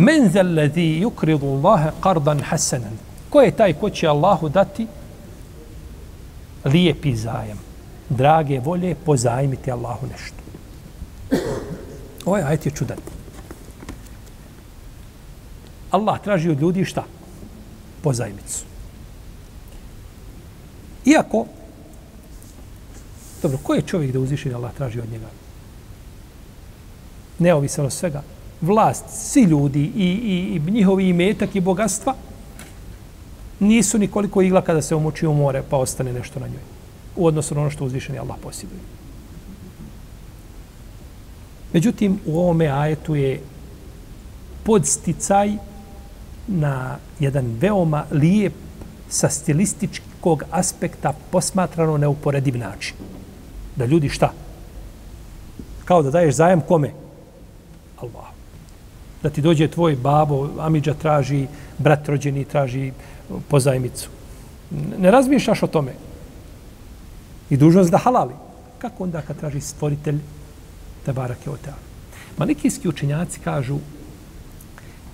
Men 0.00 0.30
zal 0.32 0.54
ladhi 0.56 1.00
yukridu 1.02 1.46
Allaha 1.56 1.92
qardan 2.00 2.40
hasanan. 2.40 2.96
Ko 3.30 3.42
je 3.42 3.50
taj 3.56 3.74
ko 3.80 3.90
će 3.90 4.08
Allahu 4.08 4.48
dati 4.48 4.86
lijepi 6.64 7.16
zajam? 7.16 7.58
Drage 8.08 8.60
volje, 8.60 8.94
pozajmiti 8.94 9.70
Allahu 9.70 10.06
nešto. 10.06 10.36
Ovaj 12.24 12.42
ajet 12.42 12.66
je 12.66 12.72
čudan. 12.72 12.98
Allah 15.90 16.20
traži 16.24 16.50
od 16.50 16.60
ljudi 16.60 16.84
šta? 16.84 17.04
Pozajmicu. 18.02 18.64
Iako, 21.04 21.46
dobro, 23.42 23.58
ko 23.62 23.74
je 23.74 23.82
čovjek 23.82 24.12
da 24.12 24.20
uzviši 24.20 24.54
Allah 24.54 24.72
traži 24.74 25.00
od 25.00 25.12
njega? 25.12 25.28
Neovisno 27.38 27.84
od 27.84 27.92
svega, 27.92 28.22
vlast, 28.60 29.04
svi 29.08 29.42
ljudi 29.42 29.92
i, 29.96 30.04
i, 30.04 30.60
i 30.66 30.70
njihovi 30.70 31.08
imetak 31.08 31.56
i 31.56 31.60
bogatstva 31.60 32.14
nisu 33.60 33.98
nikoliko 33.98 34.42
igla 34.42 34.62
kada 34.62 34.82
se 34.82 34.94
umoči 34.94 35.26
u 35.26 35.34
more 35.34 35.62
pa 35.70 35.76
ostane 35.76 36.12
nešto 36.12 36.40
na 36.40 36.46
njoj. 36.46 36.62
U 37.16 37.26
odnosu 37.26 37.54
na 37.54 37.60
ono 37.60 37.70
što 37.70 37.84
uzvišeni 37.84 38.18
Allah 38.18 38.36
posjeduje. 38.42 38.80
Međutim, 41.72 42.20
u 42.26 42.38
ovome 42.38 42.68
ajetu 42.68 43.14
je 43.14 43.40
podsticaj 44.64 45.52
na 46.46 46.98
jedan 47.18 47.56
veoma 47.60 48.04
lijep 48.10 48.52
sa 49.08 49.28
stilističkog 49.28 50.42
aspekta 50.50 51.12
posmatrano 51.30 51.96
neuporediv 51.96 52.58
način. 52.58 52.96
Da 53.76 53.84
ljudi 53.84 54.08
šta? 54.08 54.32
Kao 55.84 56.02
da 56.02 56.10
daješ 56.10 56.34
zajem 56.34 56.60
kome? 56.60 56.90
Allah 57.96 58.29
da 59.22 59.30
ti 59.30 59.40
dođe 59.40 59.68
tvoj 59.68 59.96
babo, 59.96 60.48
Amidža 60.58 60.94
traži, 60.94 61.46
brat 61.78 62.08
rođeni 62.08 62.44
traži 62.44 62.92
pozajmicu. 63.48 64.08
Ne 64.98 65.10
razmišljaš 65.10 65.62
o 65.62 65.66
tome. 65.66 65.92
I 67.50 67.56
dužnost 67.56 67.90
da 67.90 67.98
halali. 67.98 68.34
Kako 68.78 69.04
onda 69.04 69.22
kad 69.22 69.40
traži 69.40 69.60
stvoritelj 69.60 70.18
te 71.04 71.12
barake 71.12 71.50
o 71.50 71.56
te? 71.56 71.72
Malikijski 72.38 72.88
učenjaci 72.88 73.40
kažu 73.40 73.78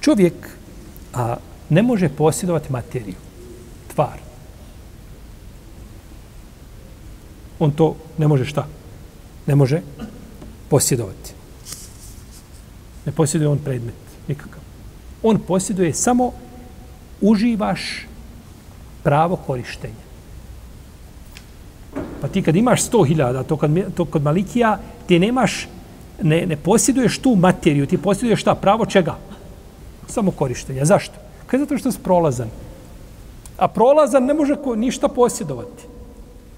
čovjek 0.01 0.35
a, 1.15 1.37
ne 1.69 1.83
može 1.83 2.09
posjedovati 2.09 2.73
materiju, 2.73 3.15
tvar. 3.95 4.19
On 7.59 7.71
to 7.71 7.97
ne 8.19 8.29
može 8.29 8.45
šta? 8.45 8.67
Ne 9.47 9.55
može 9.55 9.81
posjedovati. 10.69 11.33
Ne 13.07 13.13
posjeduje 13.13 13.49
on 13.49 13.59
predmet, 13.59 13.95
nikakav. 14.29 14.61
On 15.23 15.39
posjeduje 15.39 15.93
samo 15.95 16.33
uživaš 17.21 18.07
pravo 19.03 19.37
korištenja. 19.37 20.07
Pa 22.21 22.29
ti 22.29 22.43
kad 22.43 22.57
imaš 22.57 22.91
100.000, 22.91 23.45
to, 23.45 23.57
kad, 23.57 23.71
to 23.95 24.05
kod 24.05 24.23
Malikija, 24.23 24.79
ti 25.07 25.19
nemaš, 25.19 25.69
ne, 26.23 26.47
ne 26.47 26.57
posjeduješ 26.57 27.19
tu 27.19 27.35
materiju, 27.35 27.87
ti 27.87 27.99
posjeduješ 27.99 28.41
šta, 28.41 28.55
pravo 28.55 28.87
čega? 28.87 29.17
Samo 30.09 30.31
korištenja. 30.31 30.85
Zašto? 30.85 31.15
Kaj 31.47 31.59
zato 31.59 31.79
što 31.79 31.89
je 31.89 32.03
prolazan. 32.03 32.51
A 33.59 33.69
prolazan 33.69 34.25
ne 34.25 34.35
može 34.35 34.57
ko, 34.57 34.75
ništa 34.75 35.09
posjedovati. 35.09 35.87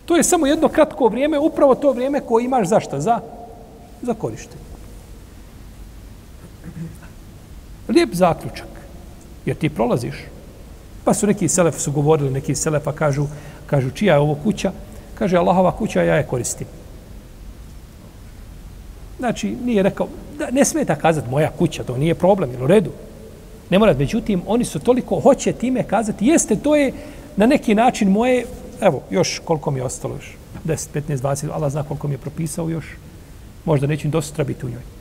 To 0.06 0.16
je 0.16 0.24
samo 0.24 0.46
jedno 0.46 0.68
kratko 0.68 1.08
vrijeme, 1.08 1.38
upravo 1.38 1.74
to 1.74 1.92
vrijeme 1.92 2.20
koje 2.20 2.44
imaš 2.44 2.68
zašto? 2.68 3.00
Za, 3.00 3.20
za 4.02 4.14
korištenje. 4.14 4.67
Lijep 7.88 8.14
zaključak. 8.14 8.68
Jer 9.46 9.56
ti 9.56 9.68
prolaziš. 9.68 10.14
Pa 11.04 11.14
su 11.14 11.26
neki 11.26 11.48
selef 11.48 11.80
su 11.80 11.92
govorili, 11.92 12.30
neki 12.30 12.54
selefa 12.54 12.92
kažu, 12.92 13.26
kažu 13.66 13.90
čija 13.90 14.14
je 14.14 14.20
ovo 14.20 14.34
kuća? 14.34 14.72
Kaže 15.14 15.36
Allahova 15.36 15.72
kuća, 15.72 16.02
ja 16.02 16.16
je 16.16 16.26
koristim. 16.26 16.66
Znači, 19.18 19.56
nije 19.64 19.82
rekao, 19.82 20.08
da, 20.38 20.50
ne 20.50 20.64
smeta 20.64 20.96
kazati 20.96 21.30
moja 21.30 21.50
kuća, 21.50 21.84
to 21.84 21.96
nije 21.96 22.14
problem, 22.14 22.50
ili 22.52 22.64
u 22.64 22.66
redu. 22.66 22.90
Ne 23.70 23.78
mora, 23.78 23.94
međutim, 23.98 24.42
oni 24.46 24.64
su 24.64 24.78
toliko, 24.78 25.20
hoće 25.20 25.52
time 25.52 25.82
kazati, 25.82 26.26
jeste, 26.26 26.56
to 26.56 26.76
je 26.76 26.92
na 27.36 27.46
neki 27.46 27.74
način 27.74 28.10
moje, 28.10 28.44
evo, 28.80 29.02
još 29.10 29.40
koliko 29.44 29.70
mi 29.70 29.78
je 29.78 29.84
ostalo 29.84 30.14
još, 30.14 30.36
10, 30.64 30.88
15, 30.94 31.16
20, 31.16 31.52
Allah 31.52 31.72
zna 31.72 31.82
koliko 31.82 32.08
mi 32.08 32.14
je 32.14 32.18
propisao 32.18 32.68
još, 32.68 32.84
možda 33.64 33.86
neću 33.86 34.08
dosta 34.08 34.44
biti 34.44 34.66
u 34.66 34.68
njoj. 34.68 34.97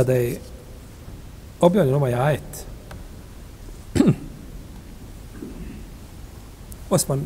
Kada 0.00 0.12
je 0.12 0.38
objavljen 1.60 1.94
ovaj 1.94 2.14
ajet, 2.14 2.66
Osman, 6.90 7.20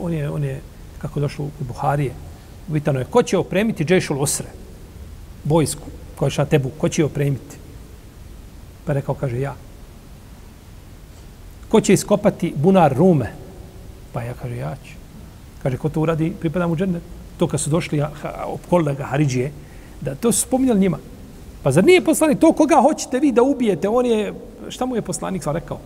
on 0.00 0.12
je, 0.12 0.30
on 0.30 0.44
je, 0.44 0.60
kako 0.98 1.20
došlo 1.20 1.44
u 1.44 1.50
Buharije, 1.60 2.14
vitano 2.68 2.98
je, 2.98 3.04
ko 3.04 3.22
će 3.22 3.38
opremiti 3.38 3.84
Džešul 3.84 4.22
Osre, 4.22 4.46
vojsku, 5.44 5.84
koja 6.16 6.26
je 6.26 6.38
na 6.38 6.44
tebu, 6.44 6.70
ko 6.78 6.88
će 6.88 7.04
opremiti? 7.04 7.60
Pa 8.86 8.92
rekao, 8.92 9.14
kaže, 9.14 9.40
ja. 9.40 9.54
Ko 11.68 11.80
će 11.80 11.92
iskopati 11.92 12.54
bunar 12.56 12.96
Rume? 12.96 13.32
Pa 14.12 14.22
ja, 14.22 14.34
kaže, 14.34 14.56
ja 14.56 14.72
ću. 14.84 14.92
Kaže, 15.62 15.76
ko 15.76 15.88
to 15.88 16.00
uradi, 16.00 16.32
pripada 16.40 16.66
mu 16.66 16.76
džene. 16.76 17.00
To 17.36 17.46
kad 17.46 17.60
su 17.60 17.70
došli, 17.70 18.00
opkolile 18.00 18.94
kolega 18.94 19.04
Haridžije, 19.04 19.52
da 20.00 20.14
to 20.14 20.32
su 20.32 20.40
spominjali 20.40 20.80
njima. 20.80 20.98
Pa 21.62 21.72
zar 21.72 21.84
nije 21.84 22.04
poslanik 22.04 22.38
to 22.38 22.52
koga 22.52 22.80
hoćete 22.82 23.20
vi 23.20 23.32
da 23.32 23.42
ubijete? 23.42 23.88
On 23.88 24.06
je, 24.06 24.34
šta 24.68 24.86
mu 24.86 24.96
je 24.96 25.02
poslanik 25.02 25.42
sam 25.42 25.54
rekao? 25.54 25.78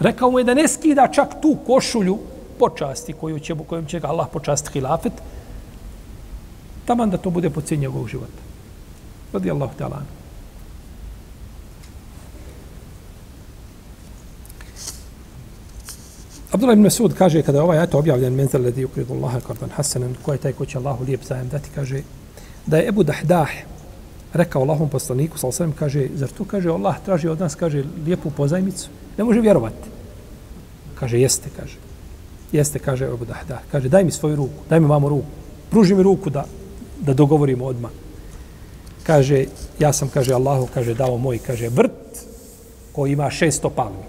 Rekao 0.00 0.30
mu 0.30 0.38
je 0.38 0.44
da 0.44 0.54
ne 0.54 0.68
skida 0.68 1.08
čak 1.12 1.40
tu 1.42 1.56
košulju 1.66 2.18
počasti 2.58 3.12
koju 3.12 3.38
će, 3.38 3.54
kojom 3.66 3.86
će 3.86 4.00
ga 4.00 4.08
Allah 4.08 4.28
počasti 4.32 4.70
hilafet, 4.72 5.12
taman 6.84 7.10
da 7.10 7.16
to 7.16 7.30
bude 7.30 7.50
po 7.50 7.60
cijenju 7.60 7.82
njegovog 7.82 8.08
života. 8.08 8.42
Radi 9.32 9.50
Allah 9.50 9.70
te 9.78 9.84
alanu. 9.84 10.06
Abdullah 16.52 16.72
ibn 16.72 16.82
Masud 16.82 17.14
kaže 17.18 17.42
kada 17.42 17.58
je 17.58 17.62
ovaj 17.62 17.78
ajet 17.78 17.94
objavljen 17.94 18.34
menzel 18.34 18.62
ledi 18.62 18.84
ukridu 18.84 19.14
Allaha 19.14 19.40
kardan 19.40 19.70
hasanan 19.70 20.14
ko 20.22 20.32
je 20.32 20.38
taj 20.38 20.52
ko 20.52 20.64
će 20.66 20.78
Allahu 20.78 21.04
lijep 21.04 21.24
zajem 21.24 21.48
dati 21.48 21.70
kaže 21.74 22.02
da 22.66 22.76
je 22.76 22.88
Ebu 22.88 23.02
Dahdah 23.02 23.48
rekao 24.32 24.62
Allahom 24.62 24.88
poslaniku, 24.88 25.38
sal 25.38 25.52
sam 25.52 25.72
kaže, 25.72 26.08
zar 26.14 26.28
to 26.28 26.44
kaže 26.44 26.70
Allah 26.70 26.96
traži 27.04 27.28
od 27.28 27.40
nas, 27.40 27.54
kaže, 27.54 27.84
lijepu 28.04 28.30
pozajmicu? 28.30 28.88
Ne 29.18 29.24
može 29.24 29.40
vjerovati. 29.40 29.88
Kaže, 30.94 31.20
jeste, 31.20 31.48
kaže. 31.56 31.76
Jeste, 32.52 32.78
kaže 32.78 33.04
Ebu 33.04 33.24
Dahdah. 33.24 33.60
Kaže, 33.72 33.88
daj 33.88 34.04
mi 34.04 34.10
svoju 34.10 34.36
ruku, 34.36 34.64
daj 34.68 34.80
mi 34.80 34.86
mamu 34.86 35.08
ruku. 35.08 35.30
Pruži 35.70 35.94
mi 35.94 36.02
ruku 36.02 36.30
da, 36.30 36.44
da 37.00 37.14
dogovorimo 37.14 37.64
odmah. 37.64 37.90
Kaže, 39.02 39.46
ja 39.78 39.92
sam, 39.92 40.08
kaže, 40.08 40.34
Allahu, 40.34 40.68
kaže, 40.74 40.94
dao 40.94 41.18
moj, 41.18 41.38
kaže, 41.38 41.68
vrt 41.68 42.26
koji 42.92 43.12
ima 43.12 43.30
600 43.30 43.70
palmi. 43.70 44.04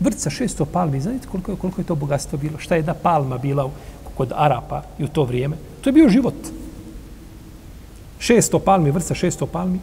Vrt 0.00 0.18
sa 0.18 0.30
600 0.30 0.64
palmi, 0.72 1.00
znate 1.00 1.28
koliko 1.30 1.52
je, 1.52 1.56
koliko 1.56 1.80
je 1.80 1.86
to 1.86 1.94
bogatstvo 1.94 2.38
bilo? 2.38 2.58
Šta 2.58 2.76
je 2.76 2.82
da 2.82 2.94
palma 2.94 3.38
bila 3.38 3.70
kod 4.16 4.32
Arapa 4.34 4.82
i 4.98 5.04
u 5.04 5.08
to 5.08 5.24
vrijeme? 5.24 5.56
To 5.80 5.88
je 5.88 5.92
bio 5.92 6.08
život. 6.08 6.34
600 8.20 8.58
palmi, 8.64 8.90
vrsta 8.90 9.14
600 9.14 9.46
palmi, 9.46 9.80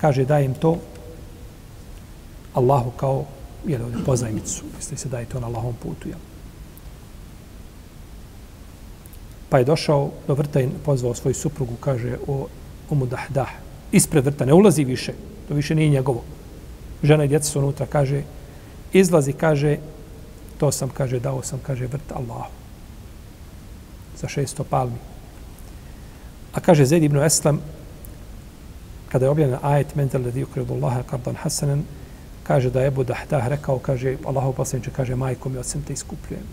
kaže 0.00 0.24
dajem 0.24 0.54
to 0.54 0.78
Allahu 2.54 2.90
kao 2.90 3.24
jel, 3.66 3.80
pozajmicu. 4.06 4.64
Misli 4.76 4.96
se 4.96 5.08
daje 5.08 5.26
to 5.26 5.40
na 5.40 5.46
Allahom 5.46 5.74
putu. 5.82 6.08
Jel. 6.08 6.18
Pa 9.48 9.58
je 9.58 9.64
došao 9.64 10.10
do 10.26 10.34
vrta 10.34 10.60
i 10.60 10.68
pozvao 10.84 11.14
svoju 11.14 11.34
suprugu, 11.34 11.76
kaže 11.80 12.16
o 12.26 12.46
umu 12.90 13.06
dahdah. 13.06 13.50
Ispred 13.92 14.24
vrta, 14.24 14.44
ne 14.44 14.52
ulazi 14.52 14.84
više. 14.84 15.12
To 15.48 15.54
više 15.54 15.74
nije 15.74 15.90
njegovo. 15.90 16.22
Žena 17.02 17.24
i 17.24 17.28
djeca 17.28 17.44
su 17.44 17.58
unutra, 17.58 17.86
kaže, 17.86 18.22
izlazi, 18.92 19.32
kaže, 19.32 19.76
to 20.62 20.70
sam, 20.70 20.94
kaže, 20.94 21.18
dao 21.18 21.42
sam, 21.42 21.58
kaže, 21.58 21.90
vrt 21.90 22.14
Allahu. 22.14 22.54
Za 24.14 24.28
šesto 24.30 24.62
palmi. 24.62 24.94
A 26.54 26.62
kaže 26.62 26.86
Zaid 26.86 27.02
ibn 27.02 27.18
Eslam, 27.18 27.58
kada 29.10 29.26
je 29.26 29.30
objavljen 29.30 29.58
ajet 29.62 29.94
mental 29.98 30.22
ledi 30.22 30.44
ukredu 30.46 30.74
Allaha 30.74 31.02
kardan 31.02 31.34
hasanan, 31.34 31.82
kaže 32.46 32.70
da 32.70 32.80
je 32.80 32.94
Ebu 32.94 33.02
Dahdah 33.02 33.48
rekao, 33.48 33.78
kaže, 33.78 34.14
Allahu 34.22 34.52
posljedniče, 34.52 34.90
kaže, 34.94 35.16
majko 35.18 35.48
mi, 35.48 35.58
osim 35.58 35.82
te 35.82 35.92
iskupljujem. 35.98 36.46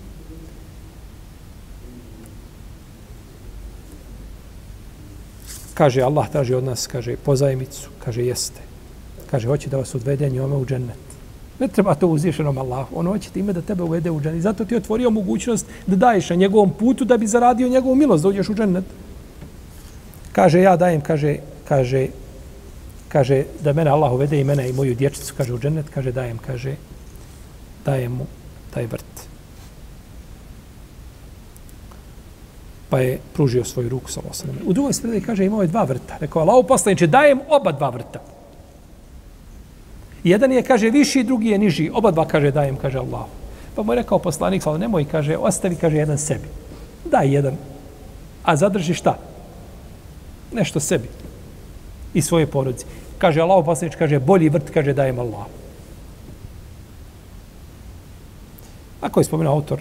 Kaže, 5.78 6.02
Allah 6.02 6.32
traži 6.32 6.58
od 6.58 6.64
nas, 6.64 6.88
kaže, 6.88 7.14
pozajmicu, 7.14 7.94
kaže, 8.02 8.26
jeste. 8.26 8.66
Kaže, 9.30 9.48
hoće 9.48 9.70
da 9.70 9.78
vas 9.78 9.96
odvede 9.96 10.30
njome 10.30 10.56
u 10.56 10.66
džennet. 10.66 11.09
Ne 11.60 11.68
treba 11.68 11.96
to 11.96 12.08
uzvišenom 12.08 12.58
Allahu. 12.58 12.96
On 12.96 13.08
hoće 13.08 13.30
time 13.30 13.54
da 13.54 13.62
tebe 13.62 13.84
uvede 13.84 14.12
u 14.12 14.22
džennet. 14.22 14.42
Zato 14.42 14.66
ti 14.66 14.74
je 14.74 14.78
otvorio 14.78 15.10
mogućnost 15.10 15.66
da 15.88 15.96
daješ 15.96 16.30
na 16.30 16.36
njegovom 16.36 16.72
putu 16.80 17.06
da 17.06 17.18
bi 17.18 17.28
zaradio 17.28 17.70
njegovu 17.70 17.96
milost, 17.96 18.24
da 18.24 18.30
uđeš 18.30 18.50
u 18.50 18.56
džennet. 18.56 18.84
Kaže, 20.32 20.62
ja 20.62 20.78
dajem, 20.78 21.02
kaže, 21.02 21.36
kaže, 21.68 22.08
kaže, 23.10 23.44
da 23.64 23.74
mene 23.74 23.92
Allah 23.92 24.12
uvede 24.12 24.40
i 24.40 24.44
mene 24.44 24.70
i 24.70 24.74
moju 24.74 24.96
dječicu, 24.96 25.34
kaže, 25.38 25.54
u 25.54 25.60
džennet, 25.60 25.86
kaže, 25.94 26.12
dajem, 26.12 26.38
kaže, 26.38 26.76
dajem 27.86 28.12
mu 28.12 28.26
taj 28.74 28.86
vrt. 28.86 29.28
Pa 32.90 33.00
je 33.00 33.20
pružio 33.34 33.66
svoju 33.66 33.90
ruku 33.90 34.12
sa 34.12 34.22
osam. 34.30 34.50
U 34.66 34.74
drugoj 34.74 34.94
sredi 34.94 35.22
kaže, 35.22 35.46
imao 35.46 35.62
je 35.62 35.68
dva 35.68 35.84
vrta. 35.84 36.18
Rekao, 36.20 36.42
Allah 36.42 36.66
poslaniče, 36.68 37.08
dajem 37.08 37.42
oba 37.50 37.72
dva 37.72 37.90
vrta. 37.90 38.39
Jedan 40.24 40.52
je, 40.52 40.64
kaže, 40.64 40.90
viši, 40.90 41.24
drugi 41.24 41.50
je 41.50 41.58
niži. 41.58 41.90
Oba 41.94 42.12
dva, 42.12 42.26
kaže, 42.28 42.52
dajem, 42.52 42.76
kaže 42.76 43.00
Allah. 43.00 43.26
Pa 43.76 43.84
mu 43.84 43.94
je 43.94 44.04
rekao 44.04 44.20
poslanik, 44.20 44.68
ali 44.68 44.80
nemoj, 44.80 45.06
kaže, 45.06 45.38
ostavi, 45.38 45.76
kaže, 45.76 45.98
jedan 45.98 46.18
sebi. 46.18 46.48
Daj 47.06 47.34
jedan. 47.34 47.56
A 48.44 48.56
zadrži 48.56 48.94
šta? 48.94 49.18
Nešto 50.52 50.80
sebi. 50.80 51.08
I 52.14 52.22
svoje 52.22 52.48
porodice. 52.48 52.86
Kaže, 53.18 53.42
Allah 53.42 53.66
poslanič, 53.66 53.96
kaže, 53.96 54.20
bolji 54.20 54.50
vrt, 54.50 54.74
kaže, 54.74 54.94
dajem 54.94 55.20
Allah. 55.20 55.48
Ako 59.02 59.20
je 59.20 59.24
spomenuo 59.24 59.54
autor, 59.54 59.80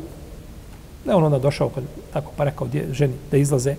ne 1.06 1.14
on 1.14 1.24
onda 1.24 1.38
došao, 1.38 1.68
kad, 1.68 1.84
tako 2.12 2.32
pa 2.36 2.44
rekao 2.44 2.66
dje, 2.68 2.88
ženi 2.92 3.14
da 3.30 3.36
izlaze, 3.36 3.74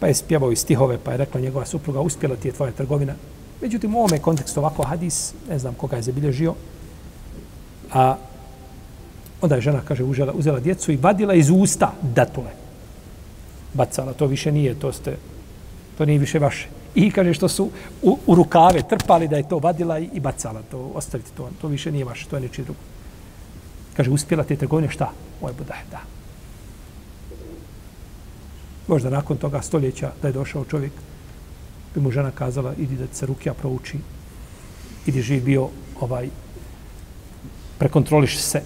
pa 0.00 0.06
je 0.06 0.14
spjevao 0.14 0.52
i 0.52 0.56
stihove, 0.56 0.98
pa 1.04 1.12
je 1.12 1.16
rekla 1.16 1.40
njegova 1.40 1.66
supruga, 1.66 2.00
uspjela 2.00 2.36
ti 2.36 2.48
je 2.48 2.52
tvoja 2.52 2.72
trgovina, 2.72 3.14
Međutim, 3.62 3.94
u 3.94 3.98
ovome 3.98 4.18
kontekstu 4.18 4.60
ovako 4.60 4.82
hadis, 4.82 5.34
ne 5.48 5.58
znam 5.58 5.74
koga 5.74 5.96
je 5.96 6.02
zabilježio, 6.02 6.54
a 7.92 8.16
onda 9.40 9.54
je 9.54 9.60
žena, 9.60 9.80
kaže, 9.84 10.04
uzela, 10.04 10.32
uzela 10.32 10.60
djecu 10.60 10.92
i 10.92 10.96
vadila 10.96 11.34
iz 11.34 11.50
usta 11.50 11.92
datule. 12.02 12.50
Bacala, 13.74 14.12
to 14.12 14.26
više 14.26 14.52
nije, 14.52 14.74
to 14.74 14.92
ste, 14.92 15.16
to 15.98 16.04
nije 16.04 16.18
više 16.18 16.38
vaše. 16.38 16.68
I 16.94 17.10
kaže 17.10 17.34
što 17.34 17.48
su 17.48 17.70
u, 18.02 18.18
u 18.26 18.34
rukave 18.34 18.82
trpali 18.88 19.28
da 19.28 19.36
je 19.36 19.48
to 19.48 19.58
vadila 19.58 19.98
i, 19.98 20.10
i 20.12 20.20
bacala, 20.20 20.62
to 20.70 20.90
ostavite 20.94 21.30
to, 21.36 21.50
to 21.60 21.68
više 21.68 21.92
nije 21.92 22.04
vaše, 22.04 22.26
to 22.28 22.36
je 22.36 22.42
nečiji 22.42 22.64
drugo. 22.64 22.80
Kaže, 23.96 24.10
uspjela 24.10 24.44
te 24.44 24.56
trgovine, 24.56 24.90
šta? 24.90 25.10
Ovo 25.40 25.48
je 25.48 25.54
budah, 25.54 25.78
da. 25.90 26.00
Možda 28.88 29.10
nakon 29.10 29.36
toga 29.36 29.62
stoljeća 29.62 30.12
da 30.22 30.28
je 30.28 30.32
došao 30.32 30.64
čovjek 30.64 30.92
bi 31.94 32.00
mu 32.00 32.10
žena 32.10 32.30
kazala, 32.30 32.74
idi 32.78 32.96
da 32.96 33.06
se 33.12 33.26
rukija 33.26 33.54
prouči, 33.54 33.98
idi 35.06 35.22
živ 35.22 35.44
bio, 35.44 35.68
ovaj, 36.00 36.28
prekontroliš 37.78 38.38
se. 38.38 38.62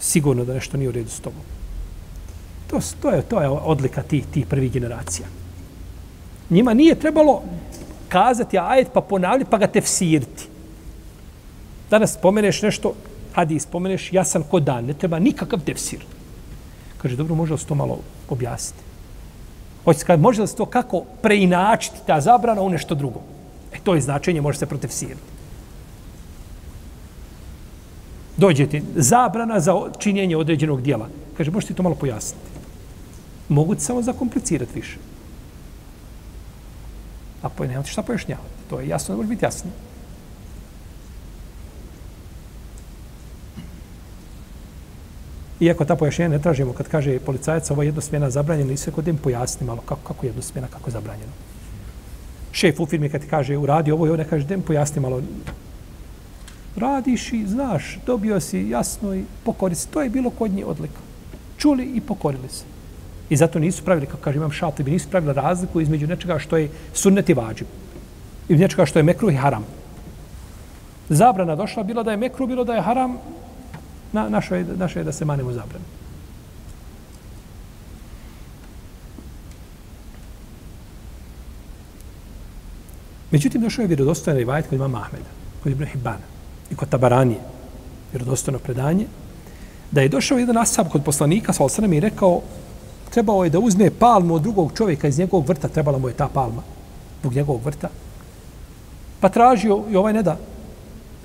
Sigurno 0.00 0.44
da 0.44 0.54
nešto 0.54 0.76
nije 0.76 0.88
u 0.88 0.92
redu 0.92 1.10
s 1.10 1.20
tobom. 1.20 1.42
To, 2.70 2.80
to, 3.02 3.10
je, 3.10 3.22
to 3.22 3.40
je 3.40 3.48
odlika 3.48 4.02
tih, 4.02 4.26
tih 4.26 4.46
prvih 4.46 4.72
generacija. 4.72 5.28
Njima 6.50 6.74
nije 6.74 6.94
trebalo 6.94 7.42
kazati 8.08 8.58
ajet 8.58 8.88
pa 8.94 9.00
ponavljati 9.00 9.50
pa 9.50 9.58
ga 9.58 9.66
tefsirti. 9.66 10.48
Danas 11.90 12.14
spomeneš 12.14 12.62
nešto, 12.62 12.94
hadi 13.32 13.58
spomeneš 13.60 14.12
jasan 14.12 14.42
ko 14.50 14.60
dan, 14.60 14.84
ne 14.84 14.94
treba 14.94 15.18
nikakav 15.18 15.60
tefsir. 15.60 16.04
Kaže, 16.98 17.16
dobro, 17.16 17.34
može 17.34 17.54
li 17.54 17.60
to 17.68 17.74
malo 17.74 18.00
objasniti? 18.28 18.87
Hoće 19.88 19.98
se 19.98 20.16
može 20.16 20.42
li 20.42 20.48
se 20.48 20.56
to 20.56 20.66
kako 20.66 21.04
preinačiti 21.22 21.96
ta 22.06 22.20
zabrana 22.20 22.62
u 22.62 22.68
nešto 22.70 22.94
drugo? 22.94 23.20
E, 23.72 23.78
to 23.84 23.94
je 23.94 24.00
značenje, 24.00 24.40
može 24.40 24.58
se 24.58 24.66
protefsirati. 24.66 25.32
Dođe 28.36 28.66
ti 28.66 28.82
zabrana 28.94 29.60
za 29.60 29.72
činjenje 29.98 30.36
određenog 30.36 30.82
dijela. 30.82 31.08
Kaže, 31.36 31.50
možete 31.50 31.74
to 31.74 31.82
malo 31.82 31.94
pojasniti. 31.94 32.50
Mogu 33.48 33.74
ti 33.74 33.80
samo 33.80 34.02
zakomplicirati 34.02 34.74
više. 34.74 34.98
A 37.42 37.48
poj, 37.48 37.68
nemate 37.68 37.88
šta 37.88 38.02
pojašnjavati. 38.02 38.68
To 38.70 38.80
je 38.80 38.88
jasno, 38.88 39.14
ne 39.14 39.16
može 39.16 39.28
biti 39.28 39.44
jasno. 39.44 39.70
Iako 45.60 45.84
ta 45.84 45.96
pojašnjenja 45.96 46.36
ne 46.36 46.42
tražimo, 46.42 46.72
kad 46.72 46.88
kaže 46.88 47.18
policajac, 47.18 47.70
ovo 47.70 47.82
je 47.82 47.88
jednosmjena 47.88 48.30
zabranjena, 48.30 48.72
i 48.72 48.76
sve 48.76 48.92
kod 48.92 49.08
im 49.08 49.16
pojasni 49.16 49.66
malo 49.66 49.80
kako, 49.86 50.00
kako 50.08 50.26
je 50.26 50.28
jednosmjena, 50.28 50.68
kako 50.68 50.90
je 50.90 50.92
zabranjeno. 50.92 51.32
Šef 52.52 52.80
u 52.80 52.86
firmi 52.86 53.08
kad 53.08 53.20
ti 53.20 53.28
kaže 53.28 53.56
uradi 53.56 53.92
ovo 53.92 54.06
i 54.06 54.08
ovo, 54.08 54.16
ne 54.16 54.24
kaže, 54.24 54.46
dem 54.46 54.62
pojasni 54.62 55.00
malo. 55.00 55.22
Radiš 56.76 57.32
i 57.32 57.46
znaš, 57.46 57.98
dobio 58.06 58.40
si 58.40 58.68
jasno 58.68 59.14
i 59.14 59.24
pokori 59.44 59.74
se. 59.74 59.88
To 59.88 60.02
je 60.02 60.10
bilo 60.10 60.30
kod 60.30 60.50
njih 60.50 60.66
odlika. 60.66 61.00
Čuli 61.58 61.84
i 61.84 62.00
pokorili 62.00 62.48
se. 62.48 62.64
I 63.30 63.36
zato 63.36 63.58
nisu 63.58 63.84
pravili, 63.84 64.06
kako 64.06 64.22
kaže 64.22 64.36
imam 64.36 64.50
šalti, 64.50 64.82
bi 64.82 64.90
nisu 64.90 65.08
pravili 65.08 65.32
razliku 65.32 65.80
između 65.80 66.06
nečega 66.06 66.38
što 66.38 66.56
je 66.56 66.70
sunnet 66.94 67.28
i 67.28 67.34
vađib. 67.34 67.66
I 68.48 68.56
nečega 68.56 68.86
što 68.86 68.98
je 68.98 69.02
mekruh 69.02 69.32
i 69.32 69.36
haram. 69.36 69.64
Zabrana 71.08 71.56
došla, 71.56 71.82
bilo 71.82 72.02
da 72.02 72.10
je 72.10 72.16
mekruh, 72.16 72.48
bilo 72.48 72.64
da 72.64 72.74
je 72.74 72.82
haram, 72.82 73.18
Na, 74.12 74.28
našo, 74.28 74.54
je, 74.54 74.64
našo 74.76 74.98
je 74.98 75.04
da 75.04 75.12
se 75.12 75.24
manimo 75.24 75.52
zabranu. 75.52 75.84
Međutim, 83.30 83.60
došao 83.60 83.82
je 83.82 83.88
vjerodostojan 83.88 84.38
rivajet 84.38 84.66
kod 84.66 84.76
imama 84.76 84.98
Ahmeda, 84.98 85.28
kod 85.62 85.72
Ibn 85.72 85.84
Hibana 85.84 86.26
i 86.70 86.74
kod 86.74 86.88
Tabaranije, 86.88 87.40
vjerodostojno 88.12 88.58
predanje, 88.58 89.06
da 89.90 90.00
je 90.00 90.08
došao 90.08 90.38
jedan 90.38 90.58
asab 90.58 90.88
kod 90.88 91.04
poslanika, 91.04 91.52
sa 91.52 91.64
osanem 91.64 91.92
i 91.92 92.00
rekao, 92.00 92.40
trebao 93.10 93.44
je 93.44 93.50
da 93.50 93.58
uzme 93.58 93.90
palmu 93.90 94.34
od 94.34 94.42
drugog 94.42 94.72
čovjeka 94.76 95.08
iz 95.08 95.18
njegovog 95.18 95.48
vrta, 95.48 95.68
trebala 95.68 95.98
mu 95.98 96.08
je 96.08 96.14
ta 96.14 96.28
palma, 96.28 96.62
zbog 97.20 97.34
njegovog 97.34 97.64
vrta. 97.64 97.88
Pa 99.20 99.28
tražio 99.28 99.84
i 99.90 99.96
ovaj 99.96 100.12
ne 100.12 100.22
da, 100.22 100.36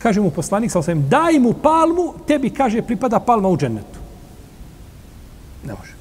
kaže 0.04 0.20
mu 0.20 0.36
poslanik, 0.36 0.68
sa 0.72 0.84
osvijem, 0.84 1.08
daj 1.08 1.40
mu 1.40 1.54
palmu, 1.56 2.14
tebi, 2.28 2.52
kaže, 2.52 2.84
pripada 2.84 3.24
palma 3.24 3.48
u 3.48 3.58
džennetu. 3.58 4.00
Ne 5.64 5.74
može. 5.74 5.96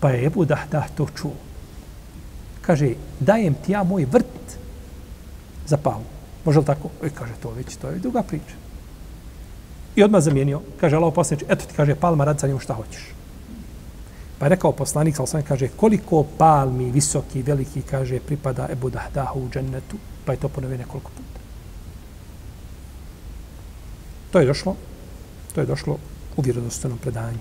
Pa 0.00 0.10
je 0.10 0.26
Ebu 0.26 0.44
Dah 0.44 0.68
to 0.94 1.08
čuo. 1.16 1.32
Kaže, 2.60 2.92
dajem 3.20 3.56
ti 3.56 3.72
ja 3.72 3.82
moj 3.82 4.04
vrt 4.04 4.58
za 5.66 5.76
palmu. 5.76 6.04
Može 6.44 6.58
li 6.58 6.64
tako? 6.64 6.92
I 7.00 7.10
kaže, 7.10 7.32
to 7.42 7.50
već, 7.50 7.76
to 7.76 7.88
je 7.88 8.04
druga 8.04 8.22
priča. 8.22 8.54
I 9.96 10.02
odmah 10.04 10.22
zamijenio, 10.22 10.60
kaže 10.80 10.96
Allah 10.96 11.14
poslanič, 11.14 11.44
eto 11.48 11.64
ti 11.64 11.74
kaže, 11.74 11.94
palma, 11.94 12.24
rad 12.24 12.40
sa 12.40 12.46
njom 12.46 12.60
šta 12.60 12.74
hoćeš. 12.74 13.17
Pa 14.38 14.46
je 14.46 14.50
rekao 14.50 14.72
poslanik, 14.72 15.16
sal 15.16 15.26
sam 15.26 15.42
kaže, 15.42 15.68
koliko 15.76 16.22
palmi, 16.38 16.90
visoki, 16.90 17.42
veliki, 17.42 17.82
kaže, 17.82 18.20
pripada 18.20 18.68
Ebu 18.70 18.90
Dahdahu 18.90 19.40
u 19.40 19.50
džennetu, 19.50 19.96
pa 20.24 20.32
je 20.32 20.38
to 20.38 20.48
ponovio 20.48 20.78
nekoliko 20.78 21.10
puta. 21.10 21.40
To 24.30 24.40
je 24.40 24.46
došlo, 24.46 24.76
to 25.54 25.60
je 25.60 25.66
došlo 25.66 25.98
u 26.36 26.42
vjerodostojnom 26.42 26.98
predanju. 26.98 27.38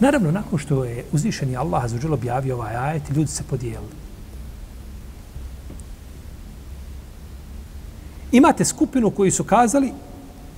Naravno, 0.00 0.30
nakon 0.30 0.58
što 0.58 0.84
je 0.84 1.04
uzvišeni 1.12 1.56
Allah 1.56 1.86
za 1.86 2.12
objavio 2.12 2.54
ovaj 2.54 2.76
ajet, 2.76 3.10
ljudi 3.10 3.30
se 3.30 3.42
podijelili. 3.42 4.06
Imate 8.32 8.64
skupinu 8.64 9.10
koji 9.10 9.30
su 9.30 9.44
kazali 9.44 9.92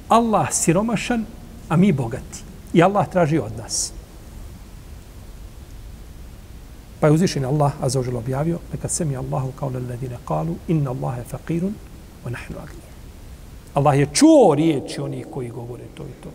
Allah 0.08 0.48
siromašan 0.52 1.24
a 1.68 1.76
mi 1.76 1.92
bogati. 1.92 2.47
I 2.72 2.82
Allah 2.82 3.08
traži 3.08 3.38
od 3.38 3.56
nas. 3.56 3.92
Pa 7.00 7.06
je 7.06 7.12
uzvišen 7.12 7.44
Allah, 7.44 7.72
a 7.80 7.88
za 7.88 8.00
objavio, 8.00 8.58
neka 8.72 8.88
se 8.88 9.04
mi 9.04 9.16
Allahu 9.16 9.52
kao 9.52 9.70
na 9.70 9.78
ledine 9.78 10.16
kalu, 10.24 10.56
inna 10.68 10.90
Allahe 10.90 11.22
faqirun, 11.30 11.72
wa 12.24 12.30
nahnu 12.30 12.56
agni. 12.62 12.82
Allah 13.74 13.98
je 13.98 14.08
čuo 14.12 14.54
riječi 14.54 15.00
onih 15.00 15.26
koji 15.30 15.48
govore 15.48 15.84
to 15.94 16.02
i 16.02 16.22
to. 16.22 16.28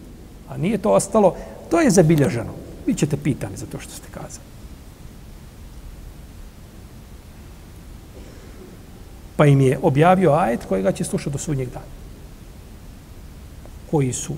A 0.49 0.57
nije 0.57 0.77
to 0.77 0.91
ostalo, 0.91 1.35
to 1.69 1.81
je 1.81 1.91
zabilježeno. 1.91 2.53
Vi 2.85 2.93
ćete 2.93 3.17
pitani 3.17 3.57
za 3.57 3.65
to 3.65 3.79
što 3.79 3.91
ste 3.91 4.07
kazali. 4.11 4.45
Pa 9.35 9.45
im 9.45 9.61
je 9.61 9.79
objavio 9.81 10.31
ajet 10.31 10.65
kojega 10.65 10.91
će 10.91 11.03
slušati 11.03 11.31
do 11.31 11.37
sudnjeg 11.37 11.69
dana. 11.69 11.85
Koji 13.91 14.13
su 14.13 14.33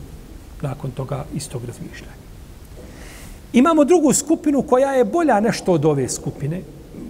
nakon 0.67 0.91
toga 0.91 1.25
istog 1.33 1.61
razmišljanja. 1.65 2.25
Imamo 3.53 3.83
drugu 3.83 4.13
skupinu 4.13 4.61
koja 4.61 4.91
je 4.91 5.05
bolja 5.05 5.39
nešto 5.39 5.73
od 5.73 5.85
ove 5.85 6.09
skupine. 6.09 6.61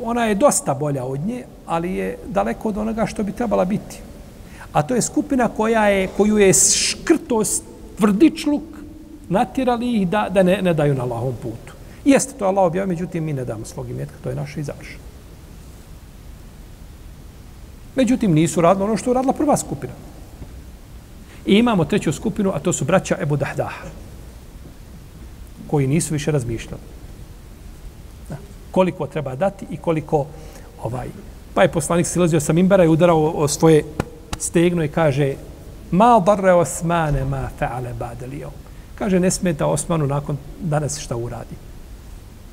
Ona 0.03 0.25
je 0.25 0.35
dosta 0.35 0.73
bolja 0.73 1.03
od 1.03 1.19
nje, 1.19 1.43
ali 1.65 1.95
je 1.95 2.17
daleko 2.27 2.69
od 2.69 2.77
onoga 2.77 3.05
što 3.05 3.23
bi 3.23 3.31
trebala 3.31 3.65
biti. 3.65 3.97
A 4.73 4.83
to 4.83 4.95
je 4.95 5.01
skupina 5.01 5.47
koja 5.47 5.87
je, 5.87 6.07
koju 6.17 6.37
je 6.37 6.53
škrtost, 6.53 7.63
tvrdičluk, 7.97 8.63
natjerali 9.29 9.93
ih 9.95 10.07
da, 10.09 10.27
da 10.29 10.43
ne, 10.43 10.61
ne 10.61 10.73
daju 10.73 10.93
na 10.93 11.03
lahom 11.03 11.33
putu. 11.41 11.73
Jeste 12.05 12.33
to 12.37 12.45
Allah 12.45 12.65
objavio, 12.65 12.87
međutim 12.87 13.23
mi 13.23 13.33
ne 13.33 13.45
damo 13.45 13.65
svog 13.65 13.89
imetka, 13.89 14.15
to 14.23 14.29
je 14.29 14.35
naše 14.35 14.59
i 14.59 14.63
završeno. 14.63 15.05
Međutim, 17.95 18.33
nisu 18.33 18.61
radili 18.61 18.85
ono 18.85 18.97
što 18.97 19.09
je 19.09 19.13
radila 19.13 19.33
prva 19.33 19.57
skupina. 19.57 19.93
I 21.45 21.57
imamo 21.57 21.85
treću 21.85 22.13
skupinu, 22.13 22.51
a 22.55 22.59
to 22.59 22.73
su 22.73 22.85
braća 22.85 23.17
Ebu 23.21 23.37
Dahdaha, 23.37 23.87
koji 25.67 25.87
nisu 25.87 26.13
više 26.13 26.31
razmišljali. 26.31 26.81
Da. 28.29 28.37
Koliko 28.71 29.07
treba 29.07 29.35
dati 29.35 29.65
i 29.71 29.77
koliko 29.77 30.25
ovaj... 30.83 31.07
Pa 31.53 31.61
je 31.61 31.71
poslanik 31.71 32.07
silazio 32.07 32.39
sa 32.39 32.53
Mimbera 32.53 32.83
i 32.83 32.87
udarao 32.87 33.31
o 33.35 33.47
svoje 33.47 33.83
stegno 34.39 34.83
i 34.83 34.87
kaže 34.87 35.35
ma 35.91 36.19
darre 36.19 36.53
osmane 36.53 37.25
ma 37.25 37.49
fa'ale 37.59 37.93
badelijom. 37.93 38.51
Kaže, 38.95 39.19
ne 39.19 39.31
smeta 39.31 39.65
Osmanu 39.67 40.07
nakon 40.07 40.37
danas 40.59 40.99
šta 40.99 41.15
uradi. 41.15 41.55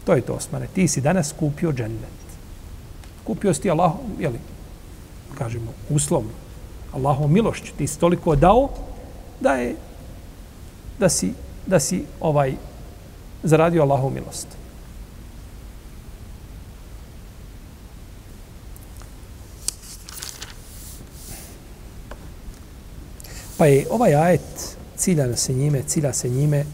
To 0.04 0.14
je 0.14 0.20
to, 0.20 0.32
Osmane. 0.34 0.66
Ti 0.74 0.88
si 0.88 1.00
danas 1.00 1.34
kupio 1.38 1.72
džennet. 1.72 2.22
Kupio 3.24 3.54
si 3.54 3.60
ti 3.60 3.70
Allah, 3.70 3.92
jeli, 4.18 4.38
kažemo, 5.38 5.72
uslovno, 5.90 6.30
Allahom 6.92 7.32
milošću. 7.32 7.72
Ti 7.78 7.86
si 7.86 7.98
toliko 7.98 8.36
dao 8.36 8.68
da 9.40 9.52
je, 9.52 9.76
da 10.98 11.08
si, 11.08 11.32
da 11.66 11.80
si 11.80 12.04
ovaj, 12.20 12.54
zaradio 13.42 13.82
Allahom 13.82 14.14
milost. 14.14 14.46
Pa 23.58 23.66
je 23.66 23.86
ovaj 23.90 24.14
ajet 24.14 24.76
cilja 24.96 25.36
se 25.36 25.52
njime, 25.52 25.82
cilja 25.82 26.12
se 26.12 26.28
njime 26.28 26.64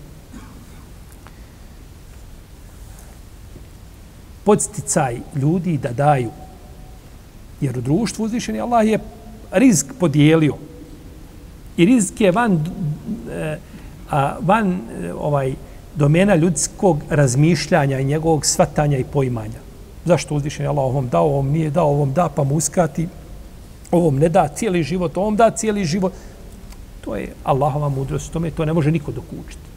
podsticaj 4.44 5.20
ljudi 5.34 5.78
da 5.78 5.92
daju. 5.92 6.30
Jer 7.60 7.78
u 7.78 7.80
društvu 7.80 8.24
uzvišeni 8.24 8.60
Allah 8.60 8.86
je 8.86 8.98
rizk 9.52 9.86
podijelio. 10.00 10.54
I 11.76 11.84
rizk 11.84 12.20
je 12.20 12.32
van, 12.32 12.60
eh, 13.32 13.58
a, 14.10 14.36
van 14.40 14.72
eh, 14.72 15.12
ovaj 15.14 15.54
domena 15.94 16.34
ljudskog 16.34 17.02
razmišljanja 17.10 17.98
i 17.98 18.04
njegovog 18.04 18.46
svatanja 18.46 18.98
i 18.98 19.04
poimanja. 19.04 19.60
Zašto 20.04 20.34
uzvišeni 20.34 20.68
Allah 20.68 20.84
ovom 20.84 21.08
dao, 21.08 21.24
ovom 21.24 21.50
nije 21.50 21.70
dao, 21.70 21.88
ovom 21.88 22.12
da, 22.12 22.28
pa 22.28 22.44
mu 22.44 22.54
uskati, 22.54 23.08
ovom 23.90 24.18
ne 24.18 24.28
da 24.28 24.48
cijeli 24.48 24.82
život, 24.82 25.16
ovom 25.16 25.36
da 25.36 25.50
cijeli 25.50 25.84
život. 25.84 26.12
To 27.00 27.16
je 27.16 27.32
Allahova 27.44 27.88
mudrost, 27.88 28.32
tome 28.32 28.50
to 28.50 28.64
ne 28.64 28.72
može 28.72 28.90
niko 28.90 29.12
dokučiti. 29.12 29.68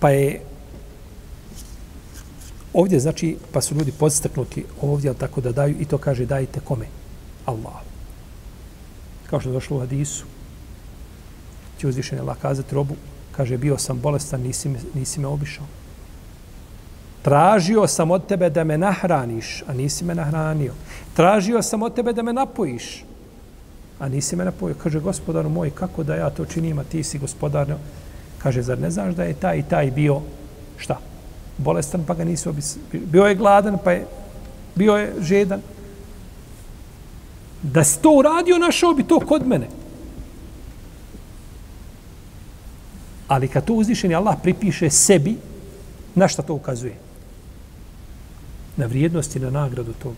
Pa 0.00 0.10
je 0.10 0.40
ovdje 2.76 3.00
znači 3.00 3.36
pa 3.52 3.60
su 3.60 3.74
ljudi 3.74 3.92
podstaknuti 3.92 4.64
ovdje 4.82 5.10
al 5.10 5.16
tako 5.16 5.40
da 5.40 5.52
daju 5.52 5.74
i 5.80 5.84
to 5.84 5.98
kaže 5.98 6.26
dajte 6.26 6.60
kome 6.60 6.86
Allah 7.46 7.80
kao 9.30 9.40
što 9.40 9.48
je 9.48 9.52
došlo 9.52 9.76
u 9.76 9.80
hadisu 9.80 10.24
će 11.80 11.88
uzvišeni 11.88 12.20
Allah 12.20 12.36
kazati 12.42 12.74
robu 12.74 12.94
kaže 13.32 13.58
bio 13.58 13.78
sam 13.78 14.00
bolestan 14.00 14.40
nisi 14.40 14.68
me, 14.68 14.78
nisi 14.94 15.20
me 15.20 15.26
obišao 15.26 15.66
Tražio 17.26 17.86
sam 17.86 18.10
od 18.10 18.26
tebe 18.26 18.50
da 18.50 18.64
me 18.64 18.78
nahraniš, 18.78 19.64
a 19.66 19.72
nisi 19.74 20.04
me 20.04 20.14
nahranio. 20.14 20.72
Tražio 21.14 21.62
sam 21.62 21.82
od 21.82 21.94
tebe 21.94 22.12
da 22.12 22.22
me 22.22 22.32
napojiš, 22.32 23.04
a 23.98 24.08
nisi 24.08 24.36
me 24.36 24.44
napojio. 24.44 24.76
Kaže, 24.82 25.00
gospodaru 25.00 25.48
moj, 25.50 25.70
kako 25.70 26.04
da 26.04 26.14
ja 26.14 26.30
to 26.30 26.44
činim, 26.44 26.78
a 26.78 26.84
ti 26.84 27.02
si 27.02 27.18
gospodar. 27.18 27.74
Kaže, 28.38 28.62
zar 28.62 28.78
ne 28.78 28.90
znaš 28.90 29.14
da 29.14 29.24
je 29.24 29.34
taj 29.34 29.58
i 29.58 29.62
taj 29.62 29.90
bio, 29.90 30.20
šta? 30.78 31.00
Bolestan, 31.58 32.04
pa 32.06 32.14
ga 32.14 32.24
nisi 32.24 32.48
obis... 32.48 32.76
Bio 32.92 33.24
je 33.24 33.34
gladan, 33.34 33.78
pa 33.84 33.92
je 33.92 34.06
bio 34.74 34.96
je 34.96 35.14
žedan. 35.20 35.60
Da 37.62 37.84
si 37.84 38.02
to 38.02 38.10
uradio, 38.10 38.58
našao 38.58 38.94
bi 38.94 39.02
to 39.02 39.20
kod 39.20 39.46
mene. 39.46 39.68
Ali 43.28 43.48
kad 43.48 43.64
to 43.64 43.74
uzvišeni 43.74 44.14
Allah 44.14 44.36
pripiše 44.42 44.90
sebi, 44.90 45.36
na 46.14 46.28
šta 46.28 46.42
to 46.42 46.54
ukazuje? 46.54 47.06
na 48.76 48.86
vrijednost 48.86 49.36
i 49.36 49.40
na 49.40 49.50
nagradu 49.50 49.92
tog. 49.92 50.14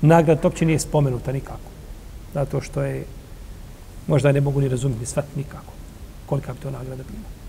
Nagrada 0.00 0.40
uopće 0.44 0.66
nije 0.66 0.78
spomenuta 0.78 1.32
nikako. 1.32 1.70
Zato 2.34 2.60
što 2.60 2.82
je, 2.82 3.04
možda 4.06 4.32
ne 4.32 4.40
mogu 4.40 4.60
ni 4.60 4.68
razumjeti, 4.68 5.06
shvatiti 5.06 5.38
nikako. 5.38 5.72
Kolika 6.26 6.52
bi 6.52 6.60
to 6.60 6.70
nagrada 6.70 7.02
bila. 7.02 7.39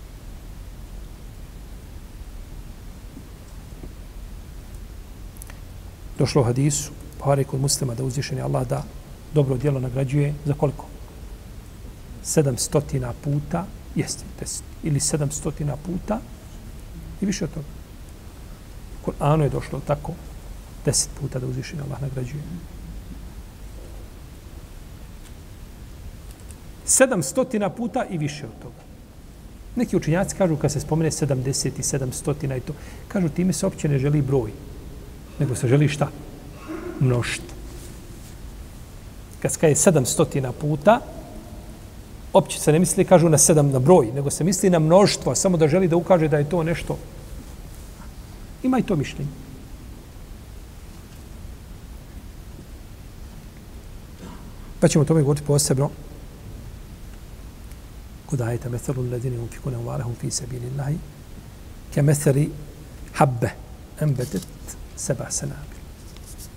Došlo 6.22 6.42
u 6.42 6.44
hadisu, 6.44 6.92
Buhari 7.18 7.44
kod 7.44 7.60
muslima 7.60 7.94
da 7.94 8.04
uzvišeni 8.04 8.40
Allah 8.40 8.68
da 8.68 8.84
dobro 9.34 9.56
djelo 9.56 9.80
nagrađuje 9.80 10.34
za 10.44 10.54
koliko? 10.54 10.86
Sedamstotina 12.22 13.12
puta, 13.24 13.64
jeste, 13.94 14.24
ili 14.82 15.00
sedamstotina 15.00 15.76
puta 15.76 16.20
i 17.20 17.26
više 17.26 17.44
od 17.44 17.50
toga. 17.50 17.66
Kur'anu 19.06 19.42
je 19.42 19.48
došlo 19.48 19.80
tako 19.86 20.12
deset 20.84 21.10
puta 21.20 21.38
da 21.38 21.46
uzviši 21.46 21.76
Allah 21.86 22.02
nagrađuje. 22.02 22.42
Sedam 26.84 27.22
stotina 27.22 27.70
puta 27.70 28.04
i 28.10 28.18
više 28.18 28.46
od 28.46 28.62
toga. 28.62 28.82
Neki 29.76 29.96
učinjaci 29.96 30.36
kažu 30.36 30.56
kad 30.56 30.72
se 30.72 30.80
spomene 30.80 31.10
70 31.10 31.66
i 31.78 31.82
700 31.82 32.56
i 32.56 32.60
to, 32.60 32.74
kažu 33.08 33.28
time 33.28 33.52
se 33.52 33.66
opće 33.66 33.88
ne 33.88 33.98
želi 33.98 34.22
broj, 34.22 34.52
nego 35.38 35.54
se 35.54 35.68
želi 35.68 35.88
šta? 35.88 36.08
Mnošt. 37.00 37.42
Kad 39.42 39.52
se 39.52 39.58
kaže 39.58 39.74
700 39.74 40.52
puta, 40.52 41.00
opće 42.32 42.60
se 42.60 42.72
ne 42.72 42.78
misli, 42.78 43.04
kažu 43.04 43.28
na 43.28 43.38
sedam 43.38 43.70
na 43.70 43.78
broj, 43.78 44.12
nego 44.14 44.30
se 44.30 44.44
misli 44.44 44.70
na 44.70 44.78
mnoštvo, 44.78 45.34
samo 45.34 45.56
da 45.56 45.68
želi 45.68 45.88
da 45.88 45.96
ukaže 45.96 46.28
da 46.28 46.38
je 46.38 46.48
to 46.48 46.62
nešto 46.62 46.98
Ima 48.62 48.78
i 48.78 48.82
to 48.82 48.96
mišljenje. 48.96 49.30
Pa 54.80 54.88
ćemo 54.88 55.04
tome 55.04 55.20
govoriti 55.20 55.46
posebno 55.46 55.90
kod 58.26 58.40
ajeta 58.40 58.68
methalu 58.68 59.02
ledini 59.02 59.38
um 59.38 59.48
fikune 59.48 59.76
uvalehum 59.76 60.14
fi 60.20 60.30
sabili 60.30 60.70
Allahi 60.70 60.98
ke 61.94 62.02
methali 62.02 62.50
habbe 63.14 63.50
embetet 64.00 64.46
seba 64.96 65.30
senabil. 65.30 65.78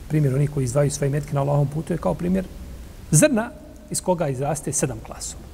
Primjer 0.07 0.35
onih 0.35 0.49
koji 0.49 0.63
izdvaju 0.63 0.91
svoje 0.91 1.09
metke 1.09 1.33
na 1.33 1.41
Allahom 1.41 1.67
putu 1.67 1.93
je 1.93 1.97
kao 1.97 2.13
primjer 2.13 2.45
zrna 3.11 3.51
iz 3.89 4.01
koga 4.01 4.27
izraste 4.27 4.73
sedam 4.73 4.99
klasova. 5.05 5.45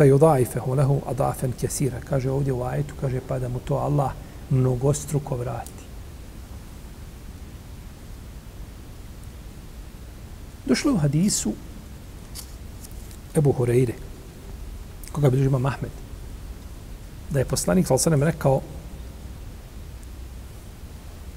fa 0.00 0.06
yudhaifahu 0.08 0.74
lahu 0.76 1.02
adafan 1.06 1.52
kaseera 1.52 2.00
kaže 2.00 2.30
ovdje 2.30 2.52
u 2.52 2.62
ajetu 2.64 2.94
kaže 3.00 3.20
pa 3.28 3.38
da 3.38 3.48
mu 3.48 3.58
to 3.58 3.74
Allah 3.76 4.12
mnogostruko 4.50 5.36
vrati 5.36 5.84
došlo 10.66 10.92
u 10.92 10.96
hadisu 10.96 11.52
Ebu 13.36 13.52
Hureyre 13.52 13.92
koga 15.12 15.30
bi 15.30 15.44
ima 15.44 15.68
Ahmed 15.68 15.99
da 17.30 17.38
je 17.38 17.44
poslanik 17.44 17.86
sallallahu 17.86 18.08
alejhi 18.08 18.32
rekao 18.32 18.60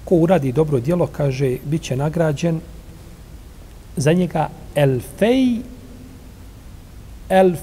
ko 0.06 0.16
uradi 0.16 0.52
dobro 0.52 0.80
djelo, 0.80 1.08
kaže, 1.08 1.58
bit 1.66 1.82
će 1.82 1.96
nagrađen 1.96 2.62
za 3.98 4.14
njega 4.14 4.50
elfej 4.76 5.62
elf 7.30 7.60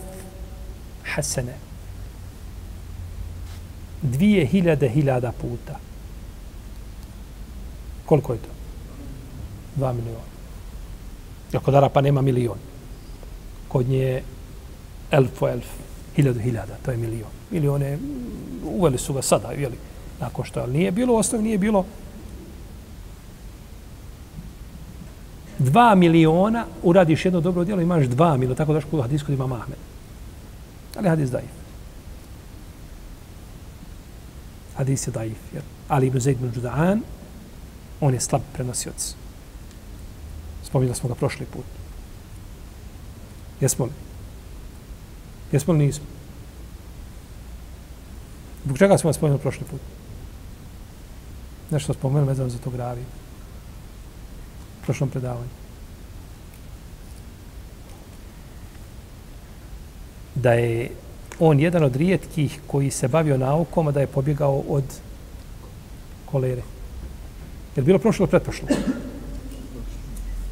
hasene. 1.04 1.54
Dvije 4.02 4.46
hiljade 4.46 4.88
hiljada 4.88 5.32
puta. 5.32 5.78
Koliko 8.06 8.32
je 8.32 8.38
to? 8.38 8.48
Dva 9.76 9.92
miliona. 9.92 10.30
Jer 11.52 11.62
kod 11.62 11.74
Arapa 11.74 12.00
nema 12.00 12.22
milion. 12.22 12.58
Kod 13.68 13.88
nje 13.88 13.98
je 13.98 14.22
elf 15.10 15.42
o 15.42 15.48
elf. 15.48 15.66
Hiljadu 16.16 16.40
hiljada, 16.40 16.76
to 16.82 16.90
je 16.90 16.96
milion. 16.96 17.39
Milione, 17.50 17.98
uveli 18.64 18.98
su 18.98 19.12
ga 19.12 19.22
sada, 19.22 19.52
jeli, 19.52 19.76
nakon 20.20 20.44
što, 20.44 20.60
ali 20.60 20.72
nije 20.72 20.90
bilo, 20.90 21.16
osnovi 21.16 21.44
nije 21.44 21.58
bilo 21.58 21.84
2 25.58 25.94
miliona, 25.94 26.66
uradiš 26.82 27.24
jedno 27.24 27.40
dobro 27.40 27.64
djelo, 27.64 27.80
imaš 27.80 28.04
2 28.04 28.36
miliona, 28.36 28.56
tako 28.56 28.72
daš 28.72 28.84
kod 28.90 29.02
hadis 29.02 29.22
kod 29.22 29.34
imam 29.34 29.52
Ahmed. 29.52 29.78
Ali 30.96 31.08
hadis 31.08 31.30
daif. 31.30 31.50
Hadis 34.76 35.06
je 35.06 35.10
daif. 35.10 35.38
Jer 35.54 35.62
Ali 35.88 36.06
ibn 36.06 36.20
Zaid 36.20 36.36
ibn 36.36 36.52
Đuda'an, 36.60 37.00
on 38.00 38.14
je 38.14 38.20
slab 38.20 38.42
prenosioc. 38.52 39.14
Spominjali 40.62 40.96
smo 40.96 41.08
ga 41.08 41.14
prošli 41.14 41.46
put. 41.46 41.64
Jesmo 43.60 43.84
li? 43.84 43.92
Jesmo 45.52 45.72
li 45.72 45.86
nismo? 45.86 46.06
Zbog 48.64 48.78
čega 48.78 48.98
smo 48.98 49.08
vas 49.08 49.16
spomenuli 49.16 49.40
prošli 49.40 49.66
put? 49.70 49.80
Nešto 51.70 51.94
spomenuli 51.94 52.28
vezano 52.28 52.48
za 52.48 52.58
to 52.58 52.70
gravi. 52.70 53.04
Prošlom 54.82 55.10
predavanju. 55.10 55.48
Da 60.34 60.52
je 60.52 60.90
on 61.38 61.60
jedan 61.60 61.84
od 61.84 61.96
rijetkih 61.96 62.60
koji 62.66 62.90
se 62.90 63.08
bavio 63.08 63.38
naukom, 63.38 63.88
a 63.88 63.92
da 63.92 64.00
je 64.00 64.06
pobjegao 64.06 64.62
od 64.68 64.84
kolere. 66.26 66.62
Je 67.76 67.82
bilo 67.82 67.98
prošlo 67.98 68.24
ili 68.24 68.30
pretprošlo? 68.30 68.68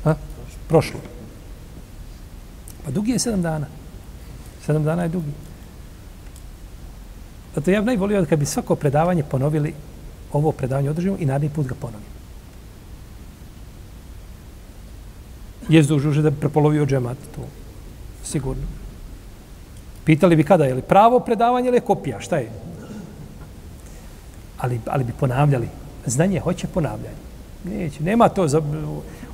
Ha? 0.04 0.14
Prošlo. 0.68 1.00
Pa 2.84 2.90
dugi 2.90 3.12
je 3.12 3.18
sedam 3.18 3.42
dana. 3.42 3.66
Sedam 4.66 4.84
dana 4.84 5.02
je 5.02 5.08
dugi. 5.08 5.32
Zato 7.54 7.70
ja 7.70 7.80
bih 7.80 7.86
najvolio 7.86 8.26
kad 8.28 8.38
bi 8.38 8.46
svako 8.46 8.74
predavanje 8.76 9.22
ponovili, 9.22 9.74
ovo 10.32 10.52
predavanje 10.52 10.90
održimo 10.90 11.16
i 11.20 11.26
naredni 11.26 11.48
put 11.48 11.66
ga 11.66 11.74
ponovimo. 11.74 12.18
Jezdu 15.68 15.96
užuže 15.96 16.22
da 16.22 16.30
bi 16.30 16.40
prepolovio 16.40 16.86
džemat, 16.86 17.18
to 17.34 17.42
sigurno. 18.24 18.62
Pitali 20.04 20.36
bi 20.36 20.44
kada 20.44 20.64
je 20.64 20.74
li 20.74 20.82
pravo 20.82 21.20
predavanje 21.20 21.68
ili 21.68 21.76
je 21.76 21.80
kopija, 21.80 22.20
šta 22.20 22.36
je? 22.36 22.50
Ali, 24.58 24.80
ali 24.86 25.04
bi 25.04 25.12
ponavljali. 25.20 25.68
Znanje 26.06 26.40
hoće 26.40 26.66
ponavljanje. 26.66 27.28
Neće, 27.64 28.02
nema 28.02 28.28
to. 28.28 28.48
Za, 28.48 28.62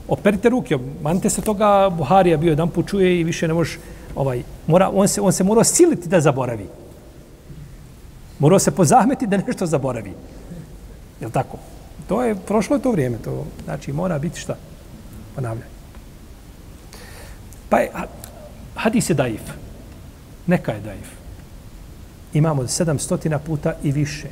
operite 0.08 0.48
ruke, 0.48 0.78
manite 1.02 1.30
se 1.30 1.42
toga, 1.42 1.90
Buharija 1.90 2.36
bio 2.36 2.50
jedan 2.50 2.70
put 2.70 2.88
čuje 2.88 3.20
i 3.20 3.24
više 3.24 3.48
ne 3.48 3.54
može, 3.54 3.78
ovaj, 4.14 4.42
mora, 4.66 4.90
on, 4.94 5.08
se, 5.08 5.20
on 5.20 5.32
se 5.32 5.44
mora 5.44 5.64
siliti 5.64 6.08
da 6.08 6.20
zaboravi. 6.20 6.66
Morao 8.38 8.58
se 8.58 8.70
pozahmeti 8.70 9.26
da 9.26 9.36
nešto 9.36 9.66
zaboravi. 9.66 10.12
Je 11.20 11.30
tako? 11.30 11.58
To 12.08 12.22
je 12.22 12.34
prošlo 12.34 12.78
to 12.78 12.90
vrijeme. 12.90 13.18
To, 13.18 13.44
znači, 13.64 13.92
mora 13.92 14.18
biti 14.18 14.40
šta? 14.40 14.56
Ponavljaj. 15.34 15.68
Pa 17.68 17.78
je, 17.78 17.90
hadis 18.74 19.10
je 19.10 19.14
daif. 19.14 19.42
Neka 20.46 20.72
je 20.72 20.80
daif. 20.80 21.08
Imamo 22.32 22.62
700 22.62 23.38
puta 23.38 23.74
i 23.82 23.92
više. 23.92 24.28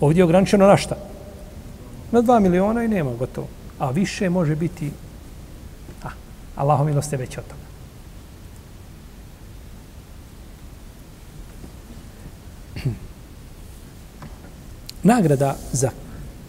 Ovdje 0.00 0.20
je 0.20 0.24
ograničeno 0.24 0.66
na 0.66 0.76
šta? 0.76 0.96
Na 2.12 2.22
2 2.22 2.40
miliona 2.40 2.84
i 2.84 2.88
nema 2.88 3.14
gotovo. 3.18 3.48
A 3.78 3.90
više 3.90 4.30
može 4.30 4.56
biti 4.56 4.90
a, 6.04 6.08
Allahom 6.56 6.86
milost 6.86 7.12
je 7.12 7.18
već 7.18 7.38
od 7.38 7.44
toga. 7.44 7.67
Nagrada 15.08 15.56
za 15.72 15.90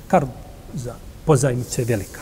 karb, 0.07 0.29
za 0.73 0.95
pozajmicu 1.25 1.81
je 1.81 1.85
velika. 1.85 2.21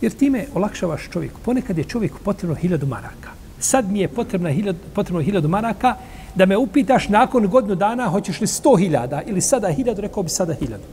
Jer 0.00 0.12
time 0.12 0.46
olakšavaš 0.54 1.08
čovjeku. 1.12 1.40
Ponekad 1.44 1.78
je 1.78 1.84
čovjeku 1.84 2.18
potrebno 2.24 2.54
hiljadu 2.54 2.86
maraka. 2.86 3.30
Sad 3.58 3.90
mi 3.90 4.00
je 4.00 4.08
potrebno 4.08 4.50
hiljadu, 4.50 4.78
potrebno 4.94 5.22
hiljadu 5.22 5.48
maraka 5.48 5.94
da 6.34 6.46
me 6.46 6.56
upitaš 6.56 7.08
nakon 7.08 7.48
godinu 7.48 7.74
dana 7.74 8.08
hoćeš 8.08 8.40
li 8.40 8.46
sto 8.46 8.76
hiljada 8.76 9.22
ili 9.26 9.40
sada 9.40 9.72
hiljadu, 9.72 10.00
rekao 10.00 10.22
bi 10.22 10.28
sada 10.28 10.54
hiljadu. 10.54 10.84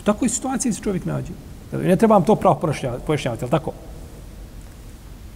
U 0.00 0.02
takvoj 0.02 0.28
situaciji 0.28 0.72
se 0.72 0.82
čovjek 0.82 1.04
nađe. 1.04 1.32
Ne 1.72 1.96
trebam 1.96 2.24
to 2.24 2.34
pravo 2.34 2.60
pojašnjavati, 3.06 3.44
ali 3.44 3.50
tako? 3.50 3.72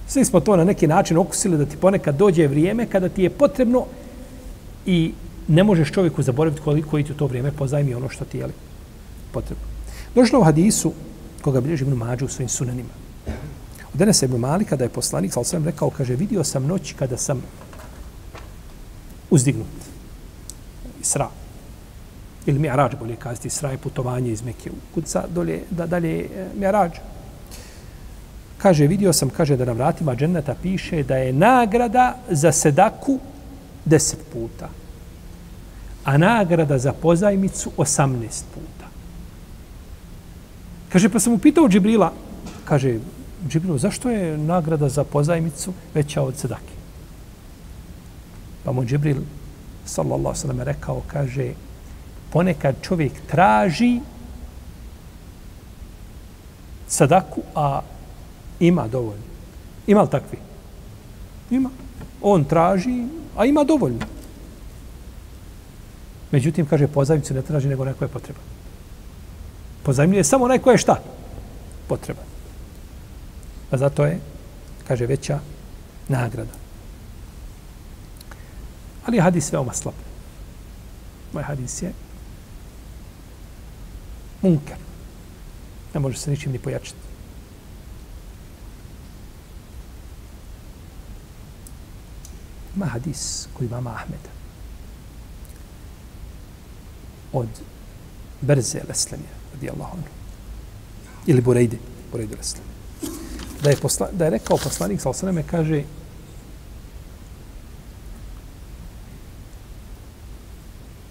Svi 0.07 0.25
smo 0.25 0.41
to 0.41 0.57
na 0.57 0.65
neki 0.65 0.87
način 0.87 1.19
okusili 1.19 1.59
da 1.59 1.67
ti 1.67 1.77
ponekad 1.77 2.17
dođe 2.17 2.47
vrijeme 2.47 2.87
kada 2.87 3.09
ti 3.09 3.23
je 3.23 3.31
potrebno 3.31 3.85
i 4.87 5.13
ne 5.51 5.65
možeš 5.65 5.93
čovjeku 5.93 6.23
zaboraviti 6.23 6.63
koliko 6.63 7.03
ti 7.03 7.13
u 7.13 7.15
to 7.15 7.27
vrijeme 7.27 7.53
pozajmi 7.53 7.95
ono 7.95 8.09
što 8.09 8.25
ti 8.25 8.39
je 8.39 8.49
potrebno. 9.33 9.65
Došlo 10.15 10.41
u 10.41 10.45
hadisu 10.45 10.93
koga 11.43 11.61
bilježi 11.61 11.85
Ibn 11.85 11.95
Mađu 11.95 12.25
u 12.25 12.29
svojim 12.29 12.49
sunanima. 12.49 12.89
Od 13.95 14.01
Enesa 14.01 14.27
Ibn 14.27 14.37
Mali, 14.37 14.65
kada 14.65 14.85
je 14.85 14.91
poslanik, 14.91 15.33
sal 15.33 15.45
sam 15.45 15.65
rekao, 15.65 15.91
kaže, 15.91 16.15
vidio 16.15 16.45
sam 16.45 16.67
noć 16.67 16.93
kada 16.99 17.17
sam 17.17 17.43
uzdignut. 19.31 19.67
Isra. 21.01 21.29
Ili 22.47 22.59
Mi'arađ, 22.59 22.95
bolje 22.99 23.17
kazati, 23.17 23.49
Isra 23.49 23.71
je 23.71 23.79
putovanje 23.79 24.33
iz 24.33 24.43
Mekije 24.43 24.73
u 24.73 24.95
Kudca, 24.95 25.25
dolje, 25.29 25.63
da 25.71 25.87
dalje 25.87 26.29
e, 26.61 26.89
Kaže, 28.59 28.87
vidio 28.87 29.13
sam, 29.13 29.31
kaže, 29.31 29.57
da 29.57 29.65
na 29.65 29.73
vratima 29.73 30.17
dženeta 30.17 30.55
piše 30.63 31.03
da 31.03 31.17
je 31.17 31.33
nagrada 31.33 32.17
za 32.31 32.53
sedaku 32.53 33.19
deset 33.85 34.21
puta 34.33 34.69
a 36.05 36.19
nagrada 36.19 36.79
za 36.79 36.93
pozajmicu 36.93 37.71
18 37.77 38.45
puta. 38.55 38.87
Kaže, 40.89 41.09
pa 41.09 41.21
sam 41.21 41.33
upitao 41.33 41.69
Džibrila, 41.69 42.13
kaže, 42.65 42.99
Džibrilo, 43.49 43.79
zašto 43.79 44.11
je 44.11 44.39
nagrada 44.39 44.89
za 44.89 45.05
pozajmicu 45.05 45.73
veća 45.95 46.23
od 46.23 46.37
sedake? 46.37 46.75
Pa 48.65 48.73
mu 48.73 48.85
Džibril, 48.85 49.23
sallallahu 49.85 50.37
sallam, 50.37 50.61
rekao, 50.61 51.03
kaže, 51.07 51.53
ponekad 52.33 52.75
čovjek 52.83 53.13
traži 53.27 54.01
sadaku, 56.89 57.41
a 57.55 57.81
ima 58.61 58.89
dovoljno. 58.89 59.31
Ima 59.87 60.03
li 60.03 60.11
takvi? 60.11 60.39
Ima. 61.51 61.71
On 62.23 62.45
traži, 62.45 63.05
a 63.37 63.45
ima 63.45 63.65
dovoljno. 63.65 64.20
Međutim, 66.31 66.67
kaže, 66.67 66.87
pozajmicu 66.87 67.35
ne 67.35 67.43
traži 67.43 67.69
nego 67.69 67.85
neko 67.85 68.05
je 68.05 68.09
potreba. 68.09 68.39
Pozajmljuje 69.83 70.25
samo 70.25 70.45
onaj 70.45 70.59
ko 70.59 70.71
je 70.71 70.79
šta? 70.79 71.03
Potreba. 71.89 72.23
A 73.71 73.77
zato 73.77 74.05
je, 74.05 74.21
kaže, 74.89 75.07
veća 75.07 75.41
nagrada. 76.09 76.53
Ali 79.07 79.17
je 79.17 79.23
hadis 79.23 79.53
veoma 79.53 79.73
slab. 79.73 79.95
Moj 81.33 81.43
hadis 81.43 81.83
je 81.83 81.93
munker. 84.43 84.77
Ne 85.95 86.01
može 86.01 86.19
se 86.19 86.31
ničim 86.31 86.53
ni 86.53 86.59
pojačiti. 86.59 86.99
Ima 92.77 92.87
hadis 92.87 93.49
koji 93.55 93.67
ima 93.67 93.79
Ahmeda 93.79 94.31
od 97.33 97.49
Berze 98.41 98.81
Leslemija, 98.89 99.31
radi 99.55 99.71
Allah 99.71 99.93
ono. 99.93 100.03
Ili 101.27 101.41
Burejde, 101.41 101.79
Burejde 102.13 102.37
Leslemija. 102.37 102.71
Da 103.63 103.71
je, 103.71 103.77
posla, 103.77 104.09
da 104.13 104.25
je 104.25 104.31
rekao 104.31 104.57
poslanik, 104.57 105.01
sal 105.01 105.13
sveme, 105.13 105.43
kaže, 105.43 105.83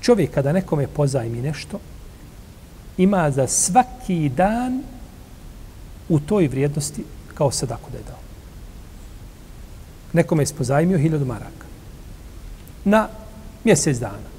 čovjek 0.02 0.34
kada 0.34 0.54
nekome 0.54 0.88
pozajmi 0.88 1.42
nešto, 1.42 1.80
ima 2.98 3.32
za 3.32 3.48
svaki 3.48 4.30
dan 4.30 4.84
u 6.10 6.20
toj 6.20 6.48
vrijednosti 6.48 7.04
kao 7.34 7.52
sadaku 7.52 7.92
da 7.92 7.98
je 7.98 8.04
dao. 8.04 8.20
Nekome 10.14 10.44
je 10.44 10.48
spozajmio 10.48 10.98
hiljadu 10.98 11.26
maraka. 11.26 11.66
Na 12.86 13.08
mjesec 13.64 13.98
dana 13.98 14.39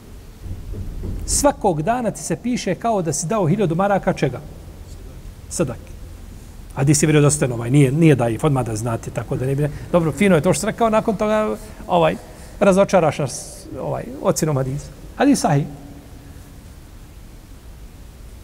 svakog 1.31 1.83
dana 1.83 2.11
ti 2.11 2.23
se 2.23 2.37
piše 2.37 2.75
kao 2.75 3.03
da 3.03 3.13
si 3.13 3.27
dao 3.27 3.47
hiljadu 3.47 3.75
maraka 3.75 4.13
čega? 4.13 4.41
Sadaki. 5.49 5.91
A 6.75 6.85
di 6.85 6.95
si 6.95 7.07
vjerodostojno 7.07 7.55
ovaj, 7.55 7.71
nije, 7.71 7.93
nije 7.93 8.15
da 8.15 8.29
ih 8.29 8.45
odmah 8.45 8.67
da 8.67 8.77
znate, 8.77 9.11
tako 9.11 9.37
da 9.37 9.47
ne 9.47 9.55
bi... 9.55 9.69
Dobro, 9.93 10.13
fino 10.13 10.35
je 10.35 10.43
to 10.43 10.55
što 10.55 10.67
rekao, 10.67 10.91
nakon 10.91 11.17
toga 11.17 11.57
ovaj, 11.87 12.17
razočaraš 12.61 13.19
nas 13.19 13.65
ovaj, 13.81 14.05
ocinom 14.23 14.57
hadisa. 14.57 14.87
Hadis 15.17 15.41
sahih. 15.41 15.67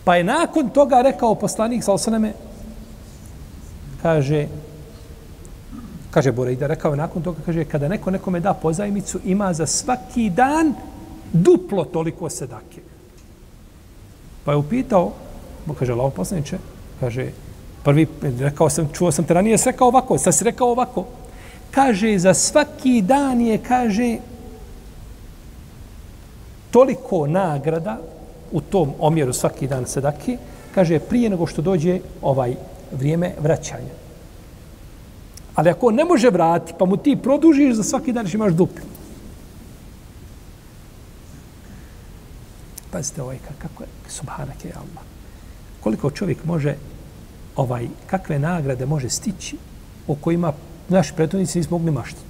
Pa 0.04 0.16
je 0.16 0.24
nakon 0.24 0.68
toga 0.68 1.02
rekao 1.02 1.34
poslanik 1.34 1.84
sa 1.84 1.92
osaname, 1.92 2.32
kaže, 4.02 4.46
kaže 6.10 6.32
Borejda, 6.32 6.66
rekao 6.66 6.90
je 6.90 6.96
nakon 6.96 7.22
toga, 7.22 7.38
kaže, 7.46 7.64
kada 7.64 7.88
neko 7.88 8.10
nekome 8.10 8.40
da 8.40 8.54
pozajmicu, 8.54 9.20
ima 9.24 9.52
za 9.52 9.66
svaki 9.66 10.30
dan 10.30 10.74
duplo 11.32 11.84
toliko 11.84 12.30
sedake. 12.30 12.80
Pa 14.44 14.52
je 14.52 14.56
upitao, 14.56 15.12
kaže, 15.78 15.94
lao 15.94 16.10
poslaniče, 16.10 16.58
kaže, 17.00 17.30
prvi, 17.84 18.06
rekao 18.38 18.70
sam, 18.70 18.88
čuo 18.92 19.12
sam 19.12 19.24
te 19.24 19.34
ranije, 19.34 19.56
rekao 19.66 19.88
ovako, 19.88 20.18
sad 20.18 20.34
si 20.34 20.44
rekao 20.44 20.70
ovako. 20.70 21.04
Kaže, 21.70 22.18
za 22.18 22.34
svaki 22.34 23.02
dan 23.02 23.40
je, 23.40 23.58
kaže, 23.58 24.16
toliko 26.70 27.26
nagrada 27.26 27.98
u 28.52 28.60
tom 28.60 28.92
omjeru 28.98 29.32
svaki 29.32 29.66
dan 29.66 29.86
sedake, 29.86 30.38
kaže, 30.74 30.98
prije 30.98 31.30
nego 31.30 31.46
što 31.46 31.62
dođe 31.62 32.00
ovaj 32.22 32.54
vrijeme 32.92 33.34
vraćanja. 33.40 33.94
Ali 35.54 35.70
ako 35.70 35.90
ne 35.90 36.04
može 36.04 36.30
vrati, 36.30 36.72
pa 36.78 36.84
mu 36.84 36.96
ti 36.96 37.16
produžiš 37.22 37.74
za 37.74 37.82
svaki 37.82 38.12
dan, 38.12 38.26
imaš 38.34 38.52
duplo. 38.52 38.95
Pazite 42.96 43.22
ovaj, 43.22 43.38
kako 43.58 43.82
je, 43.82 43.88
subhanak 44.08 44.64
je 44.64 44.72
Allah. 44.72 45.04
Koliko 45.80 46.10
čovjek 46.10 46.44
može, 46.44 46.74
ovaj, 47.56 47.88
kakve 48.06 48.38
nagrade 48.38 48.86
može 48.86 49.10
stići 49.10 49.56
o 50.06 50.14
kojima 50.14 50.52
naši 50.88 51.12
pretunici 51.14 51.58
nismo 51.58 51.78
mogli 51.78 51.92
maštiti. 51.92 52.24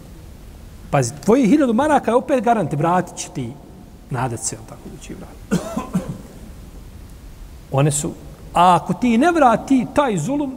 Pazi, 0.90 1.12
tvoji 1.24 1.46
hiljadu 1.46 1.72
maraka 1.72 2.10
je 2.10 2.14
opet 2.16 2.44
garant, 2.44 2.72
vratit 2.72 3.16
će 3.16 3.28
ti 3.34 3.52
nadat 4.10 4.40
se, 4.40 4.56
tako 4.68 4.88
da 4.94 5.02
će 5.02 5.14
vratiti. 5.14 5.66
One 7.70 7.90
su, 7.90 8.12
a 8.54 8.74
ako 8.74 8.94
ti 8.94 9.18
ne 9.18 9.32
vrati 9.32 9.86
taj 9.94 10.18
zulum, 10.18 10.54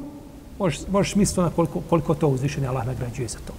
možeš, 0.60 0.80
možeš 0.88 1.16
misliti 1.16 1.42
na 1.42 1.50
koliko, 1.50 1.82
koliko 1.90 2.16
to 2.16 2.28
uzvišenje 2.28 2.68
Allah 2.68 2.86
nagrađuje 2.86 3.28
za 3.28 3.38
to. 3.48 3.54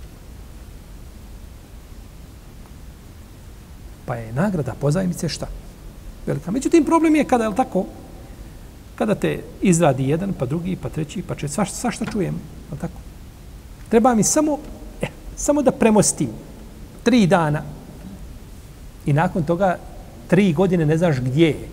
Pa 4.06 4.14
je 4.14 4.32
nagrada 4.32 4.74
pozajmice 4.80 5.28
šta? 5.28 5.46
Velika. 6.26 6.50
Međutim, 6.50 6.84
problem 6.84 7.16
je 7.16 7.24
kada, 7.24 7.44
je 7.44 7.54
tako, 7.56 7.84
kada 8.94 9.14
te 9.14 9.42
izradi 9.62 10.08
jedan, 10.08 10.32
pa 10.38 10.46
drugi, 10.46 10.76
pa 10.76 10.88
treći, 10.88 11.22
pa 11.22 11.34
četiri, 11.34 11.48
svašta, 11.48 11.76
svašta 11.76 12.04
čujem, 12.12 12.34
je 12.72 12.78
tako? 12.78 13.00
Treba 13.88 14.14
mi 14.14 14.22
samo, 14.22 14.58
eh, 15.02 15.08
samo 15.36 15.62
da 15.62 15.72
premostim 15.72 16.28
tri 17.02 17.26
dana 17.26 17.62
i 19.06 19.12
nakon 19.12 19.42
toga 19.42 19.78
tri 20.28 20.52
godine 20.52 20.86
ne 20.86 20.98
znaš 20.98 21.20
gdje 21.20 21.46
je. 21.46 21.68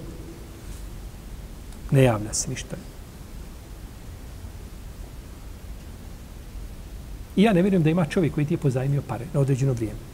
Ne 1.92 2.04
javlja 2.04 2.34
se 2.34 2.50
ništa. 2.50 2.76
I 7.36 7.44
ja 7.44 7.54
ne 7.54 7.62
vjerujem 7.62 7.84
da 7.84 7.90
ima 7.90 8.06
čovjek 8.06 8.34
koji 8.34 8.46
ti 8.46 8.54
je 8.54 8.58
pozajmio 8.58 9.02
pare 9.08 9.26
na 9.34 9.40
određeno 9.40 9.74
vrijeme. 9.74 10.07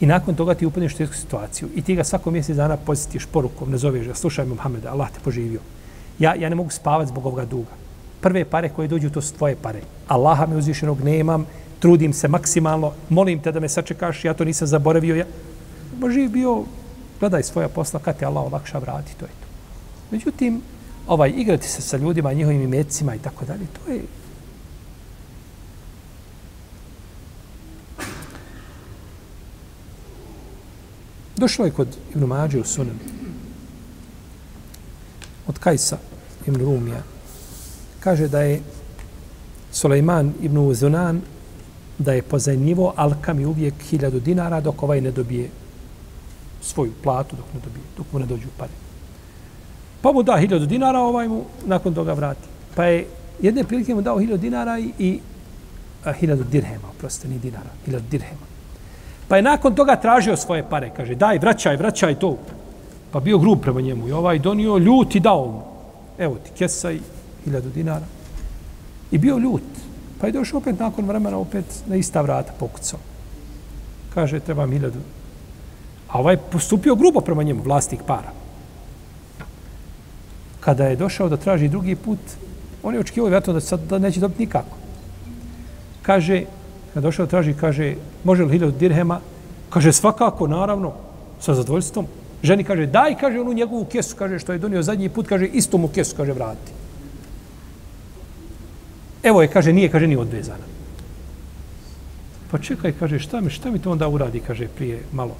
I 0.00 0.06
nakon 0.06 0.34
toga 0.34 0.54
ti 0.54 0.66
upadneš 0.66 0.94
u 0.94 0.96
tešku 0.96 1.14
situaciju 1.14 1.68
i 1.74 1.82
ti 1.82 1.94
ga 1.94 2.04
svako 2.04 2.30
mjesec 2.30 2.56
dana 2.56 2.76
posjetiš 2.76 3.26
porukom, 3.26 3.70
nazoveš 3.70 4.06
ga, 4.06 4.14
slušaj 4.14 4.46
Muhammeda, 4.46 4.92
Allah 4.92 5.10
te 5.10 5.20
poživio. 5.24 5.60
Ja, 6.18 6.34
ja 6.34 6.48
ne 6.48 6.54
mogu 6.54 6.70
spavati 6.70 7.08
zbog 7.08 7.26
ovoga 7.26 7.44
duga. 7.44 7.70
Prve 8.20 8.44
pare 8.44 8.68
koje 8.68 8.88
dođu, 8.88 9.10
to 9.10 9.20
su 9.20 9.34
tvoje 9.34 9.56
pare. 9.62 9.80
Allaha 10.08 10.46
me 10.46 10.56
uzvišenog 10.56 11.00
nemam, 11.04 11.46
trudim 11.78 12.12
se 12.12 12.28
maksimalno, 12.28 12.92
molim 13.08 13.40
te 13.40 13.52
da 13.52 13.60
me 13.60 13.68
sačekaš, 13.68 14.24
ja 14.24 14.34
to 14.34 14.44
nisam 14.44 14.68
zaboravio. 14.68 15.16
Ja... 15.16 15.24
Boži 16.00 16.28
bio, 16.28 16.64
gledaj 17.20 17.42
svoja 17.42 17.68
posla, 17.68 18.00
kad 18.00 18.18
te 18.18 18.26
Allah 18.26 18.44
olakša 18.44 18.78
vrati, 18.78 19.16
to 19.16 19.24
je 19.24 19.30
to. 19.30 19.46
Međutim, 20.10 20.60
ovaj, 21.06 21.32
igrati 21.36 21.68
se 21.68 21.82
sa 21.82 21.96
ljudima, 21.96 22.32
njihovim 22.32 22.62
imecima 22.62 23.14
i 23.14 23.18
tako 23.18 23.44
dalje, 23.44 23.66
to 23.66 23.92
je 23.92 24.00
Došlo 31.36 31.64
je 31.64 31.70
kod 31.70 31.88
Ibn 32.14 32.24
Mađe 32.24 32.60
u 32.60 32.64
Sunan. 32.64 32.98
Od 35.46 35.58
Kajsa 35.58 35.98
Ibn 36.46 36.60
Rumija. 36.60 37.02
Kaže 38.00 38.28
da 38.28 38.40
je 38.40 38.60
Sulejman 39.72 40.32
Ibn 40.42 40.58
Uzunan 40.58 41.20
da 41.98 42.12
je 42.12 42.22
pozajnjivo 42.22 42.92
Alkami 42.96 43.44
uvijek 43.44 43.74
hiljadu 43.90 44.20
dinara 44.20 44.60
dok 44.60 44.82
ovaj 44.82 45.00
ne 45.00 45.10
dobije 45.10 45.50
svoju 46.62 46.92
platu, 47.02 47.36
dok 47.36 47.46
ne 47.54 47.60
dobije, 47.60 47.84
dok 47.96 48.06
mu 48.12 48.18
ne 48.18 48.26
dođu 48.26 48.48
pare. 48.56 48.72
Pa 50.00 50.12
mu 50.12 50.22
da 50.22 50.36
hiljadu 50.36 50.66
dinara, 50.66 51.00
ovaj 51.00 51.28
mu 51.28 51.44
nakon 51.66 51.94
toga 51.94 52.12
vrati. 52.12 52.48
Pa 52.74 52.84
je 52.84 53.06
jedne 53.42 53.64
prilike 53.64 53.94
mu 53.94 54.02
dao 54.02 54.18
hiljadu 54.18 54.40
dinara 54.40 54.78
i, 54.78 54.90
i 54.98 55.20
a, 56.04 56.12
hiljadu 56.12 56.44
dirhema, 56.44 56.88
oprostite, 56.96 57.28
ni 57.28 57.38
dinara, 57.38 57.70
hiljadu 57.84 58.04
dirhema. 58.10 58.45
Pa 59.28 59.36
je 59.36 59.42
nakon 59.42 59.74
toga 59.74 59.96
tražio 59.96 60.36
svoje 60.36 60.62
pare. 60.70 60.90
Kaže, 60.96 61.14
daj, 61.14 61.38
vraćaj, 61.38 61.76
vraćaj 61.76 62.14
to. 62.14 62.36
Pa 63.10 63.20
bio 63.20 63.38
grub 63.38 63.60
prema 63.60 63.80
njemu. 63.80 64.08
I 64.08 64.12
ovaj 64.12 64.38
donio 64.38 64.78
ljut 64.78 65.14
i 65.14 65.20
dao 65.20 65.46
mu. 65.46 65.62
Evo 66.18 66.34
ti, 66.34 66.50
kesa 66.58 66.92
i 66.92 67.00
hiljadu 67.44 67.70
dinara. 67.70 68.06
I 69.10 69.18
bio 69.18 69.38
ljut. 69.38 69.62
Pa 70.20 70.26
je 70.26 70.32
došao 70.32 70.58
opet 70.58 70.78
nakon 70.78 71.04
vremena, 71.04 71.38
opet 71.38 71.64
na 71.86 71.96
ista 71.96 72.20
vrata 72.20 72.52
pokucao. 72.58 72.98
Kaže, 74.14 74.40
treba 74.40 74.66
mi 74.66 74.76
hiljadu. 74.76 74.98
A 76.08 76.18
ovaj 76.18 76.36
postupio 76.36 76.94
grubo 76.94 77.20
prema 77.20 77.42
njemu, 77.42 77.62
vlastnik 77.62 78.00
para. 78.06 78.30
Kada 80.60 80.86
je 80.86 80.96
došao 80.96 81.28
da 81.28 81.36
traži 81.36 81.68
drugi 81.68 81.96
put, 81.96 82.18
on 82.82 82.94
je 82.94 83.00
očekivao 83.00 83.28
vjerojatno 83.28 83.52
da, 83.52 83.60
sad, 83.60 83.80
da 83.80 83.98
neće 83.98 84.20
dobiti 84.20 84.42
nikako. 84.42 84.76
Kaže, 86.02 86.44
kad 86.96 87.02
došao 87.02 87.26
traži, 87.26 87.52
kaže, 87.52 87.94
može 88.24 88.44
li 88.44 88.52
hiljadu 88.52 88.72
dirhema? 88.72 89.18
Kaže, 89.70 89.92
svakako, 89.92 90.46
naravno, 90.48 90.92
sa 91.44 91.54
zadovoljstvom. 91.54 92.06
Ženi 92.42 92.64
kaže, 92.64 92.86
daj, 92.86 93.18
kaže, 93.20 93.40
onu 93.40 93.52
njegovu 93.52 93.84
kesu, 93.84 94.16
kaže, 94.16 94.38
što 94.38 94.52
je 94.52 94.58
donio 94.58 94.82
zadnji 94.82 95.10
put, 95.12 95.28
kaže, 95.28 95.44
istu 95.46 95.78
mu 95.78 95.90
kesu, 95.92 96.16
kaže, 96.16 96.32
vrati. 96.32 96.72
Evo 99.22 99.42
je, 99.42 99.50
kaže, 99.52 99.74
nije, 99.76 99.90
kaže, 99.92 100.06
ni 100.06 100.16
odvezana. 100.16 100.64
Pa 102.50 102.58
čekaj, 102.58 102.96
kaže, 102.96 103.18
šta 103.18 103.40
mi, 103.44 103.52
šta 103.52 103.70
mi 103.70 103.78
to 103.78 103.92
onda 103.92 104.08
uradi, 104.08 104.40
kaže, 104.40 104.68
prije 104.68 105.02
malo, 105.12 105.36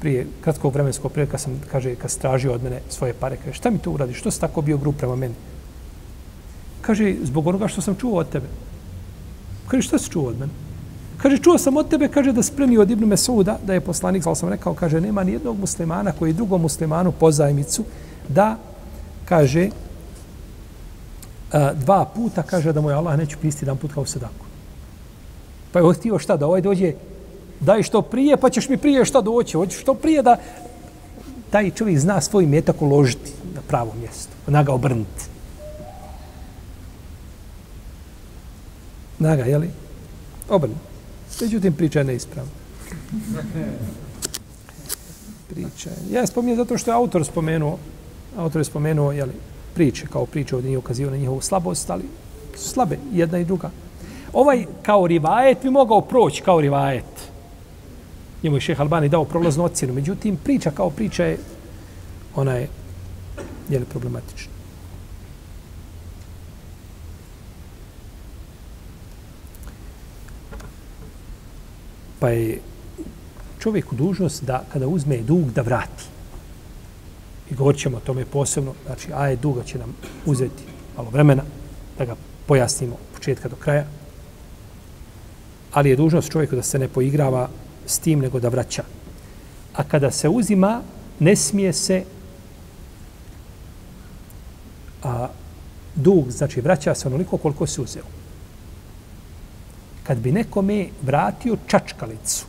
prije 0.00 0.26
kratkog 0.40 0.74
vremenskog 0.74 1.12
prije, 1.12 1.30
kad 1.30 1.40
sam, 1.40 1.60
kaže, 1.70 1.94
kad 1.94 2.10
stražio 2.10 2.52
od 2.52 2.66
mene 2.66 2.82
svoje 2.88 3.14
pare, 3.14 3.38
kaže, 3.44 3.62
šta 3.62 3.70
mi 3.70 3.78
to 3.78 3.94
uradi, 3.94 4.18
što 4.18 4.30
si 4.30 4.40
tako 4.40 4.62
bio 4.62 4.82
grup 4.82 4.98
prema 4.98 5.16
meni? 5.16 5.38
Kaže, 6.80 7.14
zbog 7.22 7.46
onoga 7.46 7.68
što 7.68 7.80
sam 7.80 7.94
čuo 7.94 8.18
od 8.18 8.28
tebe. 8.28 8.50
Kaže, 9.68 9.82
šta 9.82 9.98
si 9.98 10.10
čuo 10.10 10.34
od 10.34 10.40
mene? 10.40 10.63
Kaže, 11.22 11.38
čuo 11.38 11.58
sam 11.58 11.76
od 11.76 11.88
tebe, 11.88 12.08
kaže, 12.08 12.32
da 12.32 12.42
spremi 12.42 12.78
od 12.78 12.90
Ibnu 12.90 13.06
Mesuda, 13.06 13.58
da 13.66 13.74
je 13.74 13.80
poslanik, 13.80 14.26
ali 14.26 14.36
sam 14.36 14.48
rekao, 14.48 14.74
kaže, 14.74 15.00
nema 15.00 15.24
ni 15.24 15.32
jednog 15.32 15.58
muslimana 15.58 16.12
koji 16.12 16.32
drugom 16.32 16.62
muslimanu 16.62 17.12
pozajmicu, 17.12 17.84
da, 18.28 18.56
kaže, 19.24 19.62
e, 19.62 19.70
dva 21.74 22.04
puta, 22.04 22.42
kaže, 22.42 22.72
da 22.72 22.80
mu 22.80 22.90
je 22.90 22.96
Allah 22.96 23.18
neće 23.18 23.36
pristi 23.36 23.64
jedan 23.64 23.76
put 23.76 23.92
kao 23.92 24.06
sedaku. 24.06 24.44
Pa 25.72 25.80
je 25.80 25.94
htio 25.94 26.18
šta, 26.18 26.36
da 26.36 26.46
ovaj 26.46 26.60
dođe, 26.60 26.92
daj 27.60 27.82
što 27.82 28.02
prije, 28.02 28.36
pa 28.36 28.50
ćeš 28.50 28.68
mi 28.68 28.76
prije 28.76 29.04
šta 29.04 29.20
doći, 29.20 29.56
hoćeš 29.56 29.80
što 29.80 29.94
prije 29.94 30.22
da 30.22 30.36
taj 31.50 31.70
čovjek 31.70 31.98
zna 31.98 32.20
svoj 32.20 32.46
metak 32.46 32.82
uložiti 32.82 33.32
na 33.54 33.60
pravo 33.68 33.94
mjesto, 34.00 34.32
na 34.46 34.62
ga 34.62 34.72
obrnuti. 34.72 35.24
Naga, 39.18 39.44
jeli? 39.44 39.70
Obrnuti. 40.48 40.93
Međutim, 41.40 41.72
priča 41.72 41.98
je 41.98 42.04
neispravna. 42.04 42.52
Priča 45.48 45.90
je. 45.90 45.96
Ja 46.12 46.26
spominjem 46.26 46.56
zato 46.56 46.78
što 46.78 46.90
je 46.90 46.94
autor 46.94 47.24
spomenuo, 47.24 47.78
autor 48.36 48.60
je 48.60 48.64
spomenuo, 48.64 49.12
jeli, 49.12 49.32
priče, 49.74 50.06
kao 50.06 50.26
priče 50.26 50.56
ovdje 50.56 50.68
nije 50.68 50.78
ukazio 50.78 51.10
na 51.10 51.16
njihovu 51.16 51.40
slabost, 51.40 51.90
ali 51.90 52.04
slabe, 52.56 52.98
jedna 53.12 53.38
i 53.38 53.44
druga. 53.44 53.70
Ovaj 54.32 54.66
kao 54.82 55.06
rivajet 55.06 55.62
bi 55.62 55.70
mogao 55.70 56.00
proći 56.00 56.42
kao 56.42 56.60
rivajet. 56.60 57.04
Njemu 58.42 58.56
je 58.56 58.60
šeh 58.60 58.80
Albani 58.80 59.08
dao 59.08 59.24
prolaznu 59.24 59.64
ocjenu. 59.64 59.94
Međutim, 59.94 60.36
priča 60.36 60.70
kao 60.70 60.90
priča 60.90 61.24
je, 61.24 61.38
ona 62.34 62.52
je, 62.52 62.68
jeli, 63.68 63.84
problematična. 63.84 64.53
Pa 72.24 72.30
je 72.30 72.60
čovjeku 73.60 73.96
dužnost 73.96 74.44
da 74.44 74.64
kada 74.72 74.86
uzme 74.88 75.16
dug 75.16 75.50
da 75.52 75.62
vrati. 75.62 76.04
I 77.50 77.54
govorit 77.54 77.80
ćemo 77.80 77.96
o 77.96 78.00
tome 78.00 78.24
posebno. 78.24 78.72
Znači, 78.86 79.12
ajet 79.14 79.40
duga 79.40 79.64
će 79.64 79.78
nam 79.78 79.92
uzeti 80.26 80.62
malo 80.96 81.10
vremena 81.10 81.42
da 81.98 82.04
ga 82.04 82.16
pojasnimo 82.46 82.94
od 82.94 83.14
početka 83.14 83.48
do 83.48 83.56
kraja. 83.56 83.84
Ali 85.72 85.90
je 85.90 85.96
dužnost 85.96 86.32
čovjeku 86.32 86.56
da 86.56 86.62
se 86.62 86.78
ne 86.78 86.88
poigrava 86.88 87.48
s 87.86 87.98
tim, 87.98 88.20
nego 88.20 88.40
da 88.40 88.48
vraća. 88.48 88.84
A 89.74 89.84
kada 89.84 90.10
se 90.10 90.28
uzima, 90.28 90.80
ne 91.20 91.36
smije 91.36 91.72
se 91.72 92.04
a, 95.02 95.28
dug, 95.94 96.30
znači 96.30 96.60
vraća 96.60 96.94
se 96.94 97.08
onoliko 97.08 97.36
koliko 97.36 97.66
se 97.66 97.80
uzeo. 97.80 98.23
Kad 100.04 100.18
bi 100.18 100.32
nekome 100.32 100.88
vratio 101.02 101.56
čačkalicu, 101.66 102.46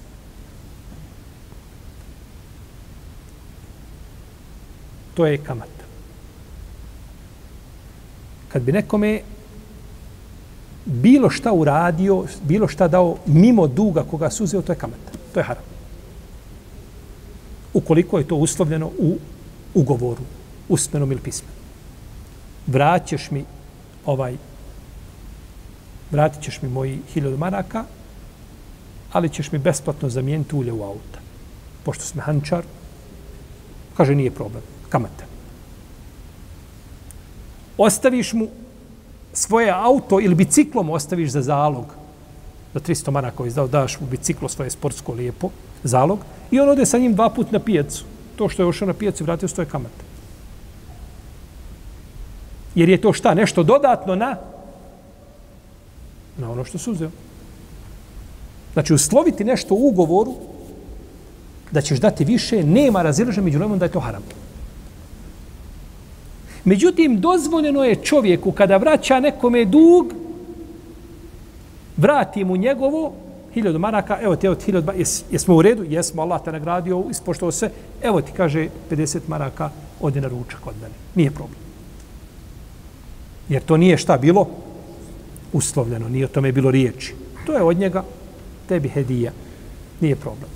to 5.13 5.25
je 5.25 5.37
kamata. 5.37 5.85
Kad 8.49 8.61
bi 8.61 8.71
nekome 8.71 9.21
bilo 10.85 11.29
šta 11.29 11.51
uradio, 11.53 12.23
bilo 12.43 12.67
šta 12.67 12.87
dao 12.87 13.17
mimo 13.25 13.67
duga 13.67 14.03
koga 14.03 14.29
suzeo, 14.29 14.43
uzeo, 14.43 14.61
to 14.61 14.71
je 14.71 14.79
kamata. 14.79 15.11
To 15.33 15.39
je 15.39 15.43
haram. 15.43 15.63
Ukoliko 17.73 18.17
je 18.17 18.27
to 18.27 18.35
uslovljeno 18.35 18.91
u 18.99 19.17
ugovoru, 19.73 20.21
usmenom 20.69 21.11
ili 21.11 21.21
pismenom. 21.21 21.55
Vraćeš 22.67 23.31
mi 23.31 23.45
ovaj, 24.05 24.37
vratit 26.15 26.43
ćeš 26.43 26.61
mi 26.61 26.69
moji 26.69 26.99
hiljadu 27.13 27.37
maraka, 27.37 27.83
ali 29.11 29.29
ćeš 29.29 29.51
mi 29.51 29.59
besplatno 29.59 30.09
zamijeniti 30.09 30.55
ulje 30.55 30.71
u 30.71 30.83
auta. 30.83 31.19
Pošto 31.83 32.03
sam 32.03 32.21
hančar, 32.21 32.63
kaže 33.97 34.15
nije 34.15 34.31
problem 34.31 34.63
kamata. 34.89 35.25
Ostaviš 37.77 38.33
mu 38.33 38.47
svoje 39.33 39.71
auto 39.71 40.19
ili 40.19 40.35
biciklom 40.35 40.89
ostaviš 40.89 41.29
za 41.35 41.41
zalog 41.41 41.85
za 42.75 42.79
300 42.79 43.11
maraka 43.11 43.45
izdao, 43.45 43.67
daš 43.67 43.99
mu 43.99 44.07
biciklo 44.07 44.49
svoje 44.49 44.69
sportsko 44.69 45.13
lijepo, 45.13 45.49
zalog, 45.83 46.19
i 46.51 46.59
on 46.59 46.69
ode 46.69 46.85
sa 46.85 46.97
njim 46.97 47.13
dva 47.15 47.29
put 47.29 47.51
na 47.51 47.59
pijacu. 47.59 48.03
To 48.35 48.49
što 48.49 48.63
je 48.63 48.67
ošao 48.67 48.87
na 48.87 48.93
pijacu 48.93 49.23
i 49.23 49.25
vratio 49.25 49.47
stoje 49.47 49.65
kamate. 49.65 50.03
Jer 52.75 52.89
je 52.89 53.01
to 53.01 53.13
šta? 53.13 53.33
Nešto 53.33 53.63
dodatno 53.63 54.15
na 54.15 54.35
na 56.37 56.51
ono 56.51 56.63
što 56.65 56.77
su 56.77 56.91
uzeo. 56.91 57.09
Znači, 58.73 58.93
usloviti 58.93 59.43
nešto 59.43 59.75
u 59.75 59.87
ugovoru 59.87 60.33
da 61.71 61.81
ćeš 61.81 61.99
dati 61.99 62.25
više, 62.25 62.63
nema 62.63 63.01
razilaža 63.01 63.41
među 63.41 63.59
lemom 63.59 63.79
da 63.79 63.85
je 63.85 63.91
to 63.91 63.99
haram. 63.99 64.23
Međutim, 66.63 67.19
dozvoljeno 67.19 67.83
je 67.83 67.95
čovjeku 67.95 68.51
kada 68.51 68.77
vraća 68.77 69.19
nekome 69.19 69.65
dug, 69.65 70.13
vrati 71.97 72.43
mu 72.43 72.55
njegovo 72.57 73.13
hiljadu 73.53 73.79
maraka, 73.79 74.17
evo 74.21 74.35
ti, 74.35 74.47
evo 74.47 74.55
ti 74.55 74.65
hiljadu, 74.65 74.91
jes, 74.97 75.23
jesmo 75.31 75.55
u 75.55 75.61
redu, 75.61 75.83
jesmo, 75.83 76.21
Allah 76.21 76.41
te 76.43 76.51
nagradio, 76.51 77.03
ispoštao 77.11 77.51
se, 77.51 77.69
evo 78.03 78.21
ti 78.21 78.31
kaže 78.37 78.67
50 78.91 79.19
maraka, 79.27 79.69
ode 80.01 80.21
na 80.21 80.27
ručak 80.27 80.67
od 80.67 80.75
mene. 80.81 80.93
Nije 81.15 81.31
problem. 81.31 81.59
Jer 83.49 83.63
to 83.63 83.77
nije 83.77 83.97
šta 83.97 84.17
bilo 84.17 84.47
uslovljeno, 85.53 86.09
nije 86.09 86.25
o 86.25 86.33
tome 86.33 86.51
bilo 86.51 86.71
riječi. 86.71 87.13
To 87.45 87.53
je 87.53 87.63
od 87.63 87.77
njega 87.77 88.03
tebi 88.67 88.89
hedija. 88.89 89.31
Nije 90.01 90.15
problem. 90.15 90.49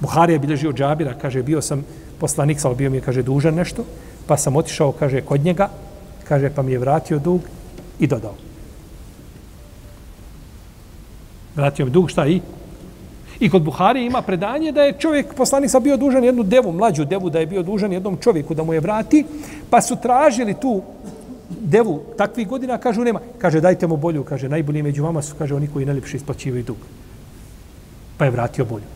Buharija 0.00 0.38
bilježi 0.38 0.68
od 0.68 0.76
džabira, 0.76 1.14
kaže, 1.14 1.42
bio 1.42 1.62
sam 1.62 1.84
poslanik, 2.18 2.60
sal 2.60 2.74
bio 2.74 2.90
mi 2.90 2.96
je, 2.96 3.00
kaže, 3.00 3.22
dužan 3.22 3.54
nešto, 3.54 3.84
pa 4.26 4.36
sam 4.36 4.56
otišao, 4.56 4.92
kaže, 4.92 5.20
kod 5.20 5.44
njega, 5.44 5.68
kaže, 6.28 6.50
pa 6.50 6.62
mi 6.62 6.72
je 6.72 6.78
vratio 6.78 7.18
dug 7.18 7.40
i 7.98 8.06
dodao. 8.06 8.34
Vratio 11.56 11.84
mi 11.84 11.90
dug, 11.90 12.10
šta 12.10 12.26
i? 12.26 12.40
I 13.40 13.50
kod 13.50 13.62
Buhari 13.62 14.04
ima 14.06 14.22
predanje 14.22 14.72
da 14.72 14.82
je 14.82 14.98
čovjek, 14.98 15.34
poslanik 15.34 15.70
sam 15.70 15.82
bio 15.82 15.96
dužan 15.96 16.24
jednu 16.24 16.42
devu, 16.42 16.72
mlađu 16.72 17.04
devu, 17.04 17.30
da 17.30 17.40
je 17.40 17.46
bio 17.46 17.62
dužan 17.62 17.92
jednom 17.92 18.16
čovjeku 18.16 18.54
da 18.54 18.62
mu 18.62 18.74
je 18.74 18.80
vrati, 18.80 19.24
pa 19.70 19.80
su 19.80 19.96
tražili 20.02 20.54
tu 20.54 20.82
devu 21.72 22.02
takvih 22.18 22.48
godina, 22.48 22.78
kažu 22.78 23.04
nema. 23.04 23.20
Kaže, 23.38 23.60
dajte 23.60 23.86
mu 23.86 23.96
bolju, 23.96 24.24
kaže, 24.24 24.48
najbolji 24.48 24.82
među 24.82 25.04
vama 25.04 25.22
su, 25.22 25.34
kaže, 25.38 25.54
oni 25.54 25.68
koji 25.72 25.86
najljepše 25.86 26.16
isplaćivaju 26.16 26.64
dug. 26.64 26.76
Pa 28.18 28.24
je 28.24 28.30
vratio 28.30 28.64
bolju. 28.64 28.88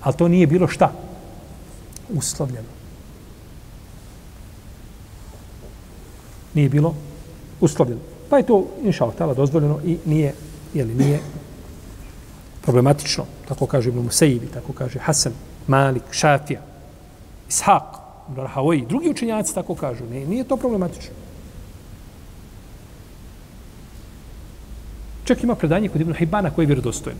Ali 0.00 0.16
to 0.16 0.28
nije 0.28 0.46
bilo 0.46 0.68
šta? 0.68 0.92
Uslovljeno. 2.08 2.72
Nije 6.54 6.68
bilo 6.68 6.94
uslovljeno. 7.60 8.00
Pa 8.30 8.38
je 8.38 8.46
to, 8.46 8.64
inša 8.82 9.04
Allah, 9.04 9.36
dozvoljeno 9.36 9.80
i 9.84 9.98
nije, 10.04 10.34
jeli, 10.74 10.94
nije 10.94 11.20
problematično, 12.62 13.24
tako 13.48 13.66
kaže 13.66 13.88
Ibn 13.88 14.00
Musaibi, 14.04 14.46
tako 14.46 14.72
kaže 14.72 14.98
Hasan, 14.98 15.32
Malik, 15.66 16.02
Šafija, 16.10 16.60
Ishaq, 17.48 17.98
Rahavoj, 18.36 18.84
drugi 18.88 19.10
učenjaci 19.10 19.54
tako 19.54 19.74
kažu. 19.74 20.04
Ne, 20.04 20.26
nije 20.26 20.44
to 20.44 20.56
problematično. 20.56 21.17
Čak 25.28 25.42
ima 25.44 25.54
predanje 25.54 25.88
kod 25.88 26.00
Ibn 26.00 26.14
Hibana 26.14 26.50
koji 26.50 26.64
je 26.64 26.66
vjerodostojen. 26.66 27.18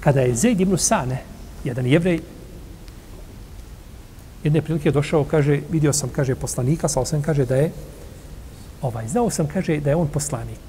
Kada 0.00 0.20
je 0.20 0.34
Zaid 0.34 0.60
Ibn 0.60 0.76
Sane, 0.76 1.22
jedan 1.64 1.86
jevrej, 1.86 2.20
jedne 4.44 4.62
prilike 4.62 4.88
je 4.88 4.92
došao, 4.92 5.24
kaže, 5.24 5.60
vidio 5.70 5.92
sam, 5.92 6.10
kaže, 6.12 6.34
poslanika, 6.34 6.88
sa 6.88 7.00
osam 7.00 7.22
kaže 7.22 7.46
da 7.48 7.56
je, 7.56 7.70
ovaj, 8.82 9.08
znao 9.08 9.30
sam, 9.30 9.48
kaže, 9.48 9.80
da 9.80 9.90
je 9.90 9.96
on 9.96 10.08
poslanik 10.08 10.60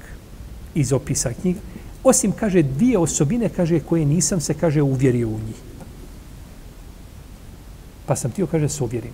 iz 0.76 0.94
opisa 0.94 1.34
knjiga, 1.42 1.60
Osim, 2.06 2.32
kaže, 2.32 2.62
dvije 2.62 2.98
osobine, 2.98 3.50
kaže, 3.50 3.80
koje 3.80 4.06
nisam 4.06 4.40
se, 4.40 4.54
kaže, 4.54 4.82
uvjerio 4.82 5.28
u 5.28 5.40
njih. 5.48 5.62
Pa 8.06 8.16
sam 8.16 8.32
tio, 8.32 8.48
kaže, 8.48 8.70
se 8.70 8.84
uvjerim. 8.84 9.14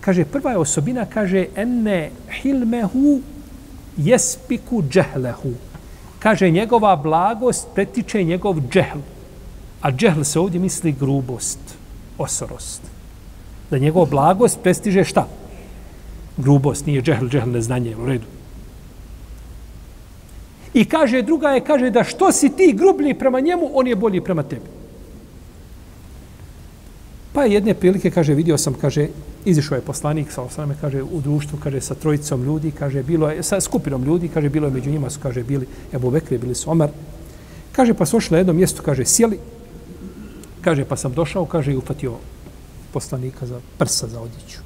Kaže, 0.00 0.24
prva 0.24 0.50
je 0.50 0.58
osobina, 0.58 1.06
kaže, 1.06 1.46
enne 1.56 2.10
hilmehu 2.42 3.20
jespiku 3.96 4.82
džehlehu. 4.90 5.54
Kaže, 6.22 6.50
njegova 6.50 6.96
blagost 6.96 7.68
pretiče 7.74 8.22
njegov 8.24 8.60
džehl. 8.70 9.00
A 9.80 9.90
džehl 9.92 10.22
se 10.22 10.40
ovdje 10.40 10.60
misli 10.60 10.92
grubost, 10.92 11.58
osorost. 12.18 12.82
Da 13.70 13.78
njegov 13.78 14.06
blagost 14.06 14.60
prestiže 14.62 15.04
šta? 15.04 15.26
Grubost, 16.36 16.86
nije 16.86 17.02
džehl, 17.02 17.26
džehl 17.28 17.50
neznanje, 17.50 17.96
u 17.96 18.06
redu. 18.06 18.26
I 20.74 20.84
kaže, 20.84 21.22
druga 21.22 21.50
je, 21.50 21.64
kaže 21.64 21.90
da 21.90 22.04
što 22.04 22.32
si 22.32 22.48
ti 22.56 22.72
grublji 22.72 23.14
prema 23.14 23.40
njemu, 23.40 23.70
on 23.74 23.86
je 23.86 23.96
bolji 23.96 24.20
prema 24.20 24.42
tebi. 24.42 24.70
Pa 27.32 27.44
jedne 27.44 27.74
prilike, 27.74 28.10
kaže, 28.10 28.34
vidio 28.34 28.58
sam, 28.58 28.74
kaže, 28.74 29.08
izišao 29.44 29.76
je 29.76 29.82
poslanik, 29.82 30.32
sa 30.32 30.42
osrame, 30.42 30.74
kaže, 30.80 31.02
u 31.02 31.20
društvu, 31.20 31.58
kaže, 31.62 31.80
sa 31.80 31.94
trojicom 31.94 32.44
ljudi, 32.44 32.70
kaže, 32.70 33.02
bilo 33.02 33.30
je, 33.30 33.42
sa 33.42 33.60
skupinom 33.60 34.04
ljudi, 34.04 34.28
kaže, 34.28 34.48
bilo 34.48 34.66
je 34.66 34.72
među 34.72 34.90
njima, 34.90 35.10
su, 35.10 35.20
kaže, 35.22 35.42
bili 35.42 35.66
Ebu 35.92 36.10
Bekri, 36.10 36.38
bili 36.38 36.54
su 36.54 36.70
Omar. 36.70 36.90
Kaže, 37.72 37.94
pa 37.94 38.06
su 38.06 38.16
ošli 38.16 38.34
na 38.34 38.38
jedno 38.38 38.52
mjesto, 38.52 38.82
kaže, 38.82 39.04
sjeli. 39.04 39.38
Kaže, 40.60 40.84
pa 40.84 40.96
sam 40.96 41.12
došao, 41.12 41.44
kaže, 41.44 41.72
i 41.72 41.76
ufatio 41.76 42.12
poslanika 42.92 43.46
za 43.46 43.60
prsa 43.78 44.08
za 44.08 44.20
odjeću. 44.20 44.58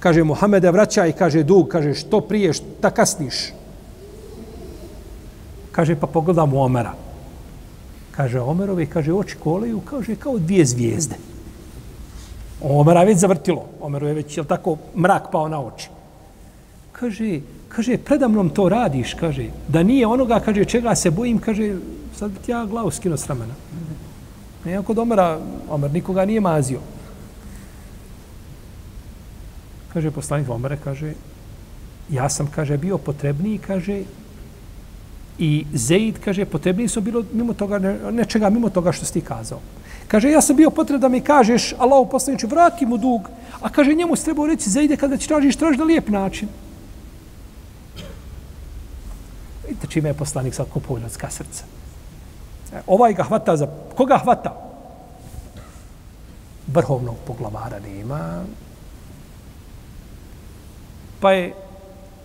Kaže, 0.00 0.24
Muhammede, 0.24 0.70
vraćaj, 0.70 1.12
kaže, 1.12 1.42
dug, 1.42 1.68
kaže, 1.68 1.94
što 1.94 2.20
prije, 2.20 2.52
šta 2.52 2.90
kasniš? 2.90 3.52
Kaže, 5.72 5.96
pa 5.96 6.06
pogledam 6.06 6.54
u 6.54 6.62
Omera. 6.62 6.94
Kaže, 8.10 8.40
Omerovi, 8.40 8.86
kaže, 8.86 9.12
oči 9.12 9.36
koleju, 9.36 9.80
kaže, 9.80 10.16
kao 10.16 10.38
dvije 10.38 10.64
zvijezde. 10.66 11.14
Omera 12.60 13.02
već 13.02 13.18
zavrtilo. 13.18 13.64
Omeru 13.80 14.06
je 14.06 14.14
već, 14.14 14.36
jel 14.36 14.46
tako, 14.46 14.76
mrak 14.96 15.30
pao 15.32 15.48
na 15.48 15.60
oči. 15.62 15.88
Kaže, 16.92 17.40
kaže, 17.68 17.98
predamnom 17.98 18.50
to 18.50 18.68
radiš, 18.68 19.14
kaže, 19.14 19.46
da 19.68 19.82
nije 19.82 20.06
onoga, 20.06 20.40
kaže, 20.40 20.64
čega 20.64 20.94
se 20.94 21.10
bojim, 21.10 21.38
kaže, 21.38 21.76
sad 22.16 22.30
bi 22.30 22.38
ti 22.38 22.50
ja 22.50 22.64
glavu 22.66 22.90
skino 22.90 23.16
s 23.16 23.26
ramena. 23.26 23.54
Ne, 24.64 24.82
kod 24.82 24.98
Omera, 24.98 25.38
Omer 25.70 25.92
nikoga 25.92 26.24
nije 26.24 26.40
mazio. 26.40 26.80
Kaže, 29.92 30.10
poslanik 30.10 30.50
Omere, 30.50 30.78
kaže, 30.84 31.14
ja 32.10 32.28
sam, 32.28 32.50
kaže, 32.54 32.76
bio 32.76 32.98
potrebniji, 32.98 33.58
kaže, 33.58 34.02
I 35.38 35.64
Zeid, 35.74 36.18
kaže, 36.18 36.44
potrebniji 36.44 36.88
su 36.88 37.00
bilo 37.00 37.22
mimo 37.32 37.54
toga, 37.54 37.78
nečega 38.10 38.50
mimo 38.50 38.70
toga 38.70 38.92
što 38.92 39.06
si 39.06 39.12
ti 39.12 39.20
kazao. 39.20 39.60
Kaže, 40.08 40.30
ja 40.30 40.40
sam 40.40 40.56
bio 40.56 40.70
potreb 40.70 41.00
da 41.00 41.08
mi 41.08 41.20
kažeš, 41.20 41.74
Allah 41.78 42.08
poslaniče, 42.10 42.46
vrati 42.46 42.86
mu 42.86 42.96
dug. 42.96 43.28
A 43.60 43.68
kaže, 43.68 43.94
njemu 43.94 44.16
se 44.16 44.24
trebao 44.24 44.46
reći, 44.46 44.70
zaide 44.70 44.96
kada 44.96 45.16
će 45.16 45.28
tražiš, 45.28 45.56
traži 45.56 45.78
na 45.78 45.84
lijep 45.84 46.08
način. 46.08 46.48
Vidite 49.68 49.86
čime 49.86 50.08
je 50.08 50.14
poslanik 50.14 50.54
sad 50.54 50.66
kupao 50.72 50.98
ljudska 50.98 51.30
srca. 51.30 51.64
E, 52.72 52.80
ovaj 52.86 53.14
ga 53.14 53.22
hvata 53.22 53.56
za... 53.56 53.68
Koga 53.96 54.18
hvata? 54.18 54.68
vrhovnog 56.72 57.16
poglavara 57.26 57.78
nema. 57.78 58.44
Pa 61.20 61.32
je, 61.32 61.54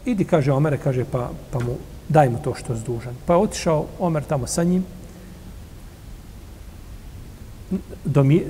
idi, 0.06 0.26
kaže 0.26 0.52
Omere, 0.52 0.78
kaže, 0.78 1.06
pa, 1.06 1.30
pa 1.52 1.60
mu 1.60 1.78
daj 2.10 2.30
mu 2.30 2.38
to 2.44 2.54
što 2.56 2.74
je 2.74 2.80
zdužan. 2.80 3.16
Pa 3.26 3.34
je 3.34 3.40
otišao 3.40 3.86
Omer 4.00 4.24
tamo 4.24 4.48
sa 4.48 4.64
njim, 4.64 4.86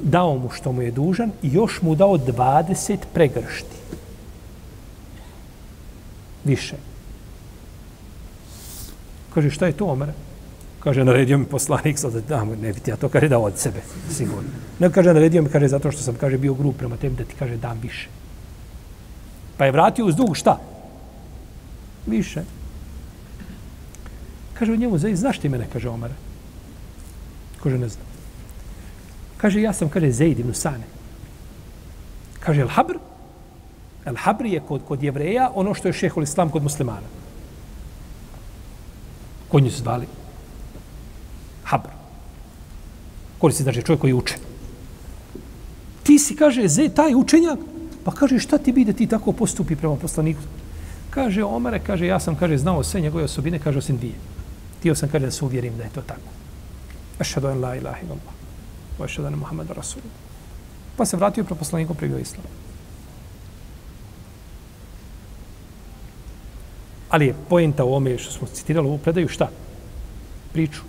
dao 0.01 0.38
mu 0.38 0.49
što 0.49 0.72
mu 0.72 0.82
je 0.82 0.91
dužan 0.91 1.32
i 1.43 1.53
još 1.53 1.82
mu 1.82 1.95
dao 1.95 2.18
20 2.18 2.97
pregršti. 3.14 3.78
Više. 6.43 6.76
Kaže, 9.34 9.49
šta 9.49 9.68
je 9.68 9.78
to, 9.78 9.86
Omer? 9.86 10.09
Kaže, 10.80 11.05
naredio 11.05 11.38
mi 11.38 11.45
poslanik, 11.45 11.99
sad 11.99 12.14
da, 12.14 12.43
ne 12.43 12.74
biti 12.74 12.91
ja 12.91 12.95
to, 12.95 13.09
kaže, 13.09 13.28
da 13.28 13.39
od 13.39 13.57
sebe, 13.57 13.82
sigurno. 14.11 14.49
Ne 14.80 14.91
kaže, 14.91 15.14
naredio 15.14 15.41
mi, 15.41 15.49
kaže, 15.49 15.68
zato 15.68 15.91
što 15.91 16.01
sam, 16.01 16.16
kaže, 16.16 16.38
bio 16.38 16.53
grup 16.53 16.78
prema 16.78 16.97
tebi, 16.97 17.16
da 17.16 17.24
ti, 17.24 17.36
kaže, 17.39 17.57
dam 17.57 17.80
više. 17.82 18.07
Pa 19.57 19.66
je 19.66 19.72
vratio 19.72 20.05
uz 20.05 20.16
dug, 20.16 20.36
šta? 20.38 20.59
Više. 22.07 22.43
Kaže, 24.53 24.72
u 24.72 24.76
njemu, 24.76 24.97
znaš 24.97 25.39
ti 25.39 25.49
mene, 25.49 25.68
kaže 25.74 25.89
Omer? 25.89 26.11
Kaže, 27.64 27.78
ne 27.78 27.88
zna. 27.89 28.02
Kaže, 29.43 29.59
ja 29.59 29.73
sam, 29.75 29.91
kaže, 29.91 30.07
Zaid 30.11 30.39
ibn 30.39 30.55
Sane. 30.55 30.87
Kaže, 32.39 32.63
El 32.63 32.71
Habr? 32.71 32.95
El 34.07 34.15
Habr 34.15 34.45
je 34.47 34.61
kod, 34.63 34.85
kod 34.87 35.03
jevreja 35.03 35.49
ono 35.51 35.73
što 35.75 35.89
je 35.91 35.99
šehol 35.99 36.23
islam 36.23 36.49
kod 36.49 36.63
muslimana. 36.63 37.03
Kod 39.51 39.63
nju 39.63 39.71
se 39.71 39.83
zvali 39.83 40.07
Habr. 41.63 41.91
Koristi, 43.37 43.63
znači, 43.63 43.83
čovjek 43.83 44.01
koji 44.01 44.13
uče. 44.13 44.37
Ti 46.03 46.15
si, 46.19 46.35
kaže, 46.39 46.67
Zaid, 46.67 46.93
taj 46.95 47.15
učenjak, 47.15 47.59
pa 48.05 48.11
kaže, 48.15 48.39
šta 48.39 48.57
ti 48.57 48.71
bi 48.71 48.85
da 48.85 48.93
ti 48.93 49.07
tako 49.07 49.31
postupi 49.31 49.75
prema 49.75 49.95
poslaniku? 49.95 50.39
Kaže, 51.09 51.43
Omare, 51.43 51.81
kaže, 51.83 52.07
ja 52.07 52.19
sam, 52.19 52.39
kaže, 52.39 52.57
znao 52.57 52.83
sve 52.83 53.01
njegove 53.01 53.23
osobine, 53.27 53.59
kaže, 53.59 53.83
osim 53.83 53.97
dvije. 53.97 54.15
Tio 54.79 54.95
sam, 54.95 55.09
kaže, 55.11 55.25
da 55.25 55.31
se 55.31 55.45
uvjerim 55.45 55.75
da 55.77 55.83
je 55.83 55.89
to 55.89 56.01
tako. 56.01 56.31
Ašhadu 57.19 57.51
en 57.51 57.59
la 57.59 57.75
ilaha 57.75 57.99
illallah 57.99 58.42
wa 58.99 59.05
ashhadu 59.05 59.27
anna 59.27 59.37
Muhammadar 59.37 59.77
rasul. 59.77 60.01
Pa 60.97 61.05
se 61.05 61.17
vratio 61.17 61.43
pro 61.43 61.55
poslaniku 61.55 61.93
privio 61.93 62.17
islam. 62.17 62.45
Ali 67.09 67.25
je 67.25 67.35
pojenta 67.49 67.83
u 67.83 67.93
ome 67.93 68.17
što 68.17 68.31
smo 68.31 68.47
citirali 68.47 68.89
u 68.89 68.97
predaju 68.97 69.27
šta? 69.27 69.49
Priču. 70.53 70.81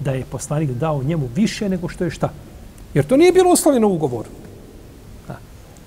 Da 0.00 0.12
je 0.12 0.24
poslanik 0.24 0.70
dao 0.70 1.02
njemu 1.02 1.28
više 1.34 1.68
nego 1.68 1.88
što 1.88 2.04
je 2.04 2.10
šta? 2.10 2.32
Jer 2.94 3.06
to 3.06 3.16
nije 3.16 3.32
bilo 3.32 3.52
uslovljeno 3.52 3.88
u 3.88 3.94
ugovoru. 3.94 4.28
Da. 5.28 5.38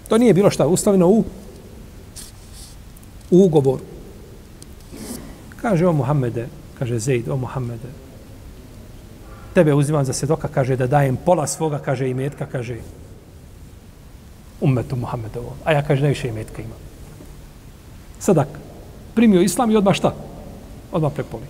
To 0.10 0.18
nije 0.18 0.34
bilo 0.34 0.52
šta? 0.52 0.68
Uslovljeno 0.68 1.08
u, 1.08 1.24
u 3.32 3.44
ugovoru. 3.44 3.82
Kaže 5.62 5.88
o 5.88 5.94
Muhammede, 5.94 6.48
kaže 6.80 7.00
Zaid, 7.00 7.30
o 7.30 7.38
Muhammede, 7.38 7.90
tebe 9.54 9.74
uzimam 9.74 10.06
za 10.06 10.14
sedoka, 10.14 10.48
kaže 10.48 10.76
da 10.76 10.88
dajem 10.88 11.18
pola 11.26 11.48
svoga, 11.48 11.80
kaže 11.80 12.10
i 12.10 12.14
metka, 12.14 12.46
kaže 12.46 12.78
umetu 14.62 14.96
Muhammedovom. 14.96 15.54
A 15.64 15.72
ja 15.72 15.82
kaže 15.82 16.02
najviše 16.02 16.28
i 16.28 16.32
metka 16.32 16.62
imam. 16.62 16.78
Sadak. 18.20 18.48
Primio 19.16 19.42
islam 19.42 19.72
i 19.72 19.76
odmah 19.76 19.96
šta? 19.96 20.14
Odmah 20.92 21.12
prepoli. 21.14 21.44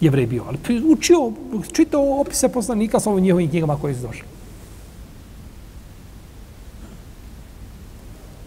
Jevrej 0.00 0.26
bio. 0.26 0.44
Ali 0.48 0.58
učio, 0.84 1.32
čitao 1.72 2.20
opise 2.20 2.48
poslanika 2.48 3.00
sa 3.00 3.10
ovim 3.10 3.24
njihovim 3.24 3.50
knjigama 3.50 3.78
koje 3.80 3.94
su 3.94 4.06
došli. 4.06 4.24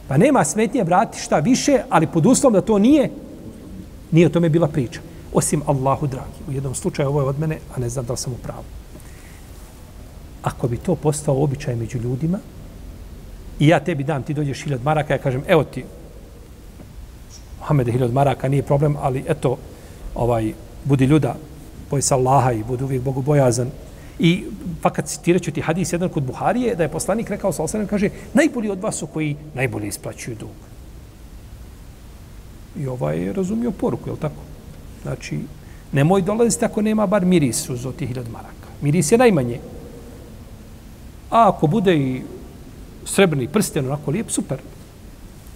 Pa 0.08 0.18
nema 0.18 0.46
smetnje 0.46 0.84
vratiti 0.84 1.24
šta 1.24 1.40
više, 1.40 1.82
ali 1.90 2.08
pod 2.08 2.26
uslovom 2.26 2.54
da 2.54 2.62
to 2.62 2.80
nije, 2.80 3.12
nije 4.12 4.28
o 4.28 4.30
tome 4.30 4.50
bila 4.50 4.68
priča 4.68 5.09
osim 5.34 5.62
Allahu 5.66 6.08
dragi. 6.08 6.40
U 6.48 6.52
jednom 6.52 6.76
slučaju 6.76 7.10
ovo 7.10 7.22
je 7.22 7.28
od 7.28 7.40
mene, 7.40 7.60
a 7.76 7.80
ne 7.80 7.90
znam 7.90 8.06
da 8.06 8.14
li 8.14 8.18
sam 8.18 8.34
u 8.34 8.38
pravu. 8.38 8.64
Ako 10.44 10.68
bi 10.68 10.78
to 10.78 10.96
postao 10.96 11.44
običaj 11.44 11.76
među 11.76 11.98
ljudima, 11.98 12.40
i 13.60 13.68
ja 13.68 13.80
tebi 13.80 14.04
dam, 14.04 14.24
ti 14.24 14.34
dođeš 14.34 14.64
hiljad 14.64 14.84
maraka, 14.84 15.14
ja 15.14 15.18
kažem, 15.18 15.44
evo 15.48 15.64
ti, 15.64 15.84
Mohamede, 17.60 17.92
hiljad 17.92 18.14
maraka, 18.14 18.48
nije 18.48 18.64
problem, 18.64 18.96
ali 19.02 19.24
eto, 19.28 19.58
ovaj, 20.16 20.54
budi 20.84 21.06
ljuda, 21.06 21.36
boj 21.90 22.02
sa 22.02 22.16
Allaha 22.16 22.52
i 22.52 22.64
budi 22.64 22.84
uvijek 22.84 23.04
bogobojazan. 23.04 23.70
I 24.20 24.46
fakat 24.82 25.06
citirat 25.06 25.42
ću 25.42 25.52
ti 25.52 25.62
hadis 25.62 25.94
jedan 25.94 26.10
kod 26.10 26.24
Buharije, 26.24 26.76
da 26.76 26.84
je 26.84 26.90
poslanik 26.90 27.30
rekao 27.30 27.52
sa 27.52 27.64
osanem, 27.64 27.88
kaže, 27.88 28.10
najbolji 28.34 28.70
od 28.70 28.82
vas 28.82 28.96
su 28.96 29.08
koji 29.08 29.36
najbolje 29.54 29.88
isplaćuju 29.88 30.36
dug. 30.40 30.56
I 32.80 32.88
ovaj 32.88 33.20
je 33.20 33.34
razumio 33.34 33.72
poruku, 33.72 34.10
je 34.10 34.14
li 34.14 34.20
tako? 34.20 34.49
Znači, 35.04 35.40
nemoj 35.92 36.22
dolaziti 36.22 36.66
ako 36.66 36.82
nema 36.82 37.08
bar 37.08 37.26
miris 37.26 37.70
uz 37.70 37.86
oti 37.86 38.08
hiljad 38.08 38.30
maraka. 38.32 38.68
Miris 38.82 39.12
je 39.12 39.18
najmanje. 39.18 39.60
A 41.30 41.50
ako 41.50 41.68
bude 41.68 41.98
i 41.98 42.22
srebrni 43.06 43.48
prsten, 43.48 43.86
onako 43.86 44.12
lijep, 44.12 44.32
super. 44.32 44.58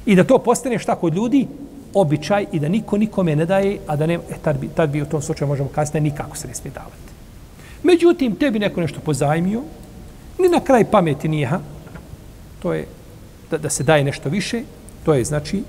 I 0.06 0.16
da 0.16 0.24
to 0.24 0.38
postane 0.38 0.80
šta 0.80 0.96
kod 0.96 1.16
ljudi, 1.16 1.48
običaj 1.94 2.46
i 2.52 2.60
da 2.60 2.70
niko 2.70 2.98
nikome 2.98 3.36
ne 3.36 3.46
daje, 3.46 3.80
a 3.88 3.96
da 3.96 4.08
ne, 4.08 4.14
e, 4.14 4.38
tad, 4.42 4.60
bi, 4.60 4.68
tad 4.68 4.90
bi 4.90 5.02
u 5.02 5.06
tom 5.06 5.22
slučaju 5.22 5.48
možemo 5.48 5.70
kasnije 5.70 6.02
nikako 6.02 6.38
se 6.38 6.48
ne 6.48 6.54
smije 6.54 6.74
davati. 6.74 7.14
Međutim, 7.84 8.36
tebi 8.36 8.60
neko 8.60 8.82
nešto 8.82 9.00
pozajmio, 9.00 9.62
ni 10.40 10.50
na 10.50 10.60
kraj 10.60 10.86
pameti 10.92 11.28
nije, 11.28 11.48
ha? 11.48 11.60
to 12.60 12.74
je 12.74 12.88
da, 13.52 13.58
da 13.58 13.70
se 13.70 13.84
daje 13.84 14.04
nešto 14.04 14.30
više, 14.30 14.64
to 15.06 15.14
je 15.14 15.24
znači, 15.24 15.64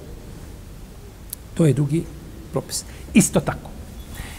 to 1.55 1.67
je 1.67 1.73
drugi 1.73 2.05
propis. 2.53 2.85
Isto 3.15 3.41
tako, 3.41 3.71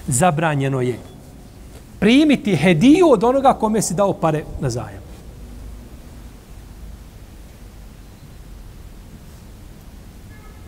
zabranjeno 0.07 0.81
je 0.81 0.99
primiti 1.99 2.55
hediju 2.55 3.11
od 3.11 3.23
onoga 3.23 3.53
kome 3.53 3.81
si 3.81 3.93
dao 3.93 4.13
pare 4.13 4.43
na 4.59 4.69
zajam. 4.69 5.05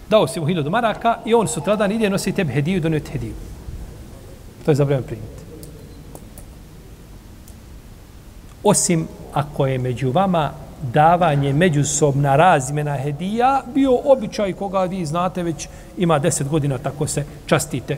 Dao 0.09 0.27
si 0.27 0.39
mu 0.39 0.45
hiljadu 0.45 0.69
maraka 0.69 1.17
i 1.25 1.33
on 1.33 1.47
sutradan 1.47 1.91
ide 1.91 2.09
nosi 2.09 2.31
tebi 2.31 2.53
hediju 2.53 2.77
i 2.77 2.79
donio 2.79 2.99
ti 2.99 3.11
hediju. 3.11 3.33
To 4.65 4.71
je 4.71 4.75
zabranjeno 4.75 5.07
primiti. 5.07 5.43
Osim 8.63 9.07
ako 9.33 9.67
je 9.67 9.77
među 9.77 10.11
vama 10.11 10.51
davanje 10.81 11.53
međusobna 11.53 12.35
razmjena 12.35 12.97
hedija 12.97 13.61
bio 13.73 13.95
običaj 14.05 14.53
koga 14.53 14.83
vi 14.83 15.05
znate 15.05 15.43
već 15.43 15.67
ima 15.97 16.19
deset 16.19 16.47
godina 16.47 16.77
tako 16.77 17.07
se 17.07 17.25
častite. 17.45 17.97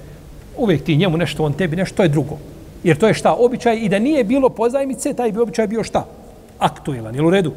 Uvijek 0.58 0.84
ti 0.84 0.98
njemu 0.98 1.18
nešto, 1.18 1.44
on 1.44 1.54
tebi 1.54 1.76
nešto, 1.76 1.98
to 1.98 2.04
je 2.04 2.10
drugo. 2.10 2.38
Jer 2.84 2.98
to 2.98 3.08
je 3.08 3.14
šta? 3.14 3.34
Običaj 3.34 3.78
i 3.78 3.90
da 3.90 4.00
nije 4.00 4.24
bilo 4.24 4.50
pozajmice, 4.50 5.14
taj 5.14 5.32
bi 5.32 5.40
običaj 5.40 5.68
bio 5.68 5.84
šta? 5.84 6.06
Aktuelan, 6.60 7.16
jel 7.16 7.28
u 7.28 7.30
redu? 7.30 7.54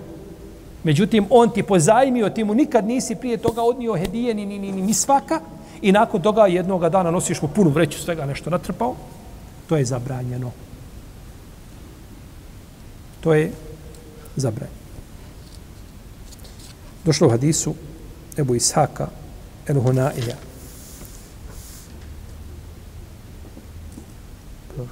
Međutim, 0.84 1.26
on 1.30 1.50
ti 1.50 1.62
pozajmio, 1.62 2.30
ti 2.30 2.44
mu 2.44 2.54
nikad 2.54 2.86
nisi 2.86 3.14
prije 3.14 3.36
toga 3.36 3.62
odnio 3.62 3.94
hedije 3.94 4.34
ni, 4.34 4.46
ni, 4.46 4.58
ni, 4.58 4.72
ni, 4.72 4.82
ni 4.82 4.94
svaka 4.94 5.40
i 5.82 5.92
nakon 5.92 6.22
toga 6.22 6.46
jednoga 6.46 6.88
dana 6.88 7.10
nosiš 7.10 7.42
mu 7.42 7.48
punu 7.48 7.70
vreću 7.70 7.98
svega 7.98 8.26
nešto 8.26 8.50
natrpao, 8.50 8.94
to 9.68 9.76
je 9.76 9.84
zabranjeno. 9.84 10.50
To 13.20 13.34
je 13.34 13.52
zabranjeno. 14.36 14.81
Došlo 17.04 17.26
u 17.26 17.30
hadisu 17.30 17.74
Ebu 18.38 18.54
Ishaka 18.54 19.08
El 19.66 19.80
Hunaija. 19.80 20.36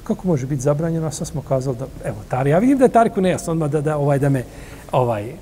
Kako 0.04 0.28
može 0.28 0.46
biti 0.46 0.62
zabranjeno? 0.62 1.06
A 1.06 1.10
sad 1.10 1.26
smo 1.26 1.42
kazali 1.42 1.76
da, 1.76 1.86
evo, 2.04 2.16
Tari, 2.28 2.50
ja 2.50 2.58
vidim 2.58 2.78
da 2.78 2.84
je 2.84 2.92
Tariku 2.92 3.20
nejasno, 3.20 3.52
odmah 3.52 3.70
da, 3.70 3.80
da, 3.80 3.96
ovaj, 3.96 4.18
da 4.18 4.28
me, 4.28 4.44
ovaj, 4.92 5.32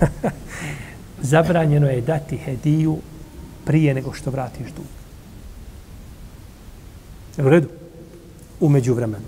zabranjeno 1.32 1.86
je 1.86 2.00
dati 2.00 2.36
hediju 2.36 2.96
prije 3.64 3.94
nego 3.94 4.12
što 4.12 4.30
vratiš 4.30 4.66
dug. 4.66 4.84
U 7.46 7.48
redu? 7.48 7.68
Umeđu 8.60 8.94
vremenu. 8.94 9.24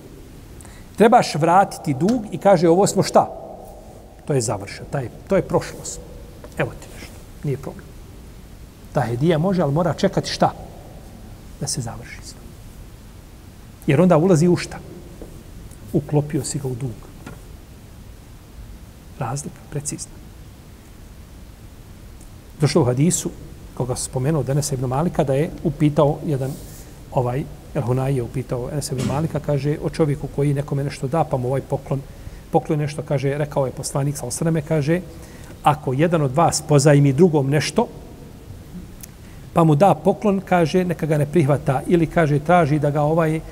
Trebaš 0.96 1.34
vratiti 1.34 1.94
dug 1.94 2.24
i 2.32 2.38
kaže 2.38 2.68
ovo 2.68 2.86
smo 2.86 3.02
šta? 3.02 3.39
To 4.30 4.34
je 4.34 4.40
završeno, 4.40 4.86
taj, 4.90 5.08
to 5.28 5.36
je 5.36 5.42
prošlost. 5.42 6.00
Evo 6.58 6.70
ti 6.70 6.86
nešto, 6.94 7.14
nije 7.44 7.56
problem. 7.56 7.84
Ta 8.92 9.00
hedija 9.00 9.38
može, 9.38 9.62
ali 9.62 9.72
mora 9.72 9.94
čekati 9.94 10.30
šta? 10.30 10.52
Da 11.60 11.66
se 11.66 11.80
završi 11.80 12.22
sve. 12.22 12.38
Jer 13.86 14.00
onda 14.00 14.16
ulazi 14.16 14.48
u 14.48 14.56
šta? 14.56 14.78
Uklopio 15.92 16.44
si 16.44 16.58
ga 16.58 16.68
u 16.68 16.74
dug. 16.74 16.94
Razlika, 19.18 19.58
precizna. 19.70 20.12
Došlo 22.60 22.82
u 22.82 22.84
hadisu, 22.84 23.30
koga 23.74 23.96
se 23.96 24.04
spomenuo 24.04 24.42
Denes 24.42 24.72
ibn 24.72 24.86
Malika, 24.86 25.24
da 25.24 25.34
je 25.34 25.50
upitao 25.64 26.18
jedan 26.26 26.52
ovaj, 27.12 27.44
El 27.74 27.82
Hunaj 27.82 28.14
je 28.14 28.22
upitao 28.22 28.70
Enes 28.72 28.92
ibn 28.92 29.08
Malika, 29.08 29.40
kaže 29.40 29.78
o 29.82 29.90
čovjeku 29.90 30.28
koji 30.36 30.54
nekome 30.54 30.84
nešto 30.84 31.08
da, 31.08 31.24
pa 31.24 31.36
mu 31.36 31.48
ovaj 31.48 31.60
poklon 31.60 32.00
poklon 32.52 32.78
nešto, 32.78 33.02
kaže, 33.02 33.38
rekao 33.38 33.66
je 33.66 33.72
poslanik 33.72 34.16
sa 34.16 34.26
osreme, 34.26 34.62
kaže, 34.62 35.00
ako 35.62 35.92
jedan 35.92 36.22
od 36.22 36.36
vas 36.36 36.62
pozajmi 36.68 37.12
drugom 37.12 37.50
nešto, 37.50 37.86
pa 39.52 39.64
mu 39.64 39.74
da 39.74 39.94
poklon, 39.94 40.40
kaže, 40.40 40.84
neka 40.84 41.06
ga 41.06 41.18
ne 41.18 41.26
prihvata, 41.26 41.82
ili 41.86 42.06
kaže, 42.06 42.38
traži 42.38 42.78
da 42.78 42.90
ga 42.90 43.02
ovaj, 43.02 43.36
uh, 43.36 43.42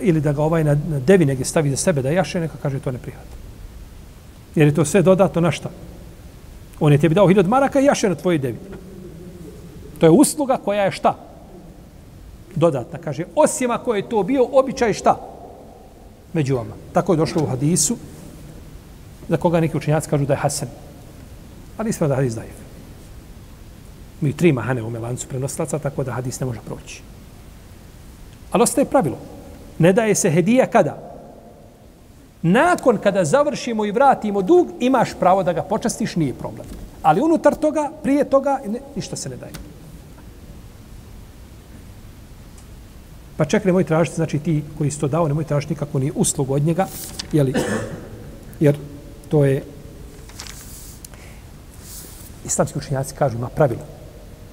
ili 0.00 0.20
da 0.20 0.32
ga 0.32 0.42
ovaj 0.42 0.64
na, 0.64 0.74
na 0.74 0.98
devi 0.98 1.26
negdje 1.26 1.44
stavi 1.46 1.70
za 1.70 1.76
sebe 1.76 2.02
da 2.02 2.10
jaše, 2.10 2.40
neka 2.40 2.58
kaže, 2.62 2.80
to 2.80 2.92
ne 2.92 2.98
prihvata. 2.98 3.36
Jer 4.54 4.68
je 4.68 4.74
to 4.74 4.84
sve 4.84 5.02
dodato 5.02 5.40
na 5.40 5.50
šta? 5.50 5.70
On 6.80 6.92
je 6.92 6.98
tebi 6.98 7.14
dao 7.14 7.28
hiljad 7.28 7.48
maraka 7.48 7.80
i 7.80 7.84
jaše 7.84 8.08
na 8.08 8.14
tvojoj 8.14 8.38
devi. 8.38 8.58
To 10.00 10.06
je 10.06 10.10
usluga 10.10 10.56
koja 10.64 10.84
je 10.84 10.92
šta? 10.92 11.14
Dodatna. 12.56 12.98
Kaže, 12.98 13.24
osim 13.34 13.70
ako 13.70 13.94
je 13.94 14.08
to 14.08 14.22
bio 14.22 14.44
običaj 14.52 14.92
šta? 14.92 15.16
Među 16.32 16.56
vama. 16.56 16.74
Tako 16.92 17.12
je 17.12 17.16
došlo 17.16 17.42
u 17.42 17.46
hadisu, 17.46 17.96
za 19.30 19.36
koga 19.36 19.60
neki 19.60 19.76
učenjaci 19.76 20.10
kažu 20.10 20.26
da 20.26 20.32
je 20.32 20.42
Hasan. 20.42 20.68
Ali 21.78 21.90
ispravno 21.90 22.14
da 22.14 22.16
hadis 22.16 22.34
daje. 22.34 22.50
Mi 24.20 24.32
tri 24.32 24.52
mahane 24.52 24.82
u 24.82 24.90
melancu 24.90 25.28
prenoslaca, 25.28 25.78
tako 25.78 26.04
da 26.04 26.12
hadis 26.12 26.40
ne 26.40 26.46
može 26.46 26.60
proći. 26.66 27.02
Ali 28.50 28.62
ostaje 28.62 28.84
pravilo. 28.84 29.18
Ne 29.78 29.92
daje 29.92 30.14
se 30.14 30.30
hedija 30.30 30.66
kada? 30.66 30.98
Nakon 32.42 32.98
kada 32.98 33.24
završimo 33.24 33.84
i 33.84 33.92
vratimo 33.92 34.42
dug, 34.42 34.68
imaš 34.80 35.14
pravo 35.20 35.42
da 35.42 35.52
ga 35.52 35.62
počastiš, 35.62 36.16
nije 36.16 36.34
problem. 36.34 36.66
Ali 37.02 37.22
unutar 37.22 37.54
toga, 37.54 37.90
prije 38.02 38.24
toga, 38.24 38.60
ne, 38.66 38.80
ništa 38.96 39.16
se 39.16 39.28
ne 39.28 39.36
daje. 39.36 39.52
Pa 43.36 43.44
čak 43.44 43.64
nemoj 43.64 43.84
tražiti, 43.84 44.16
znači 44.16 44.38
ti 44.38 44.62
koji 44.78 44.90
si 44.90 45.00
to 45.00 45.08
dao, 45.08 45.28
nemoj 45.28 45.44
tražiti 45.44 45.72
nikako 45.72 45.98
ni 45.98 46.12
uslugu 46.14 46.54
od 46.54 46.62
njega, 46.62 46.86
jeli, 47.32 47.54
jer 48.60 48.76
to 49.30 49.44
je 49.44 49.62
islamski 52.44 52.78
učenjaci 52.78 53.14
kažu, 53.14 53.36
ima 53.36 53.48
pravilo. 53.48 53.82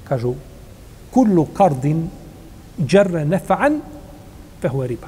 Kažu, 0.04 0.34
kullu 1.14 1.46
kardin 1.46 2.10
džerre 2.80 3.26
nefa'an 3.26 3.80
fehu 4.62 4.84
riba. 4.84 5.08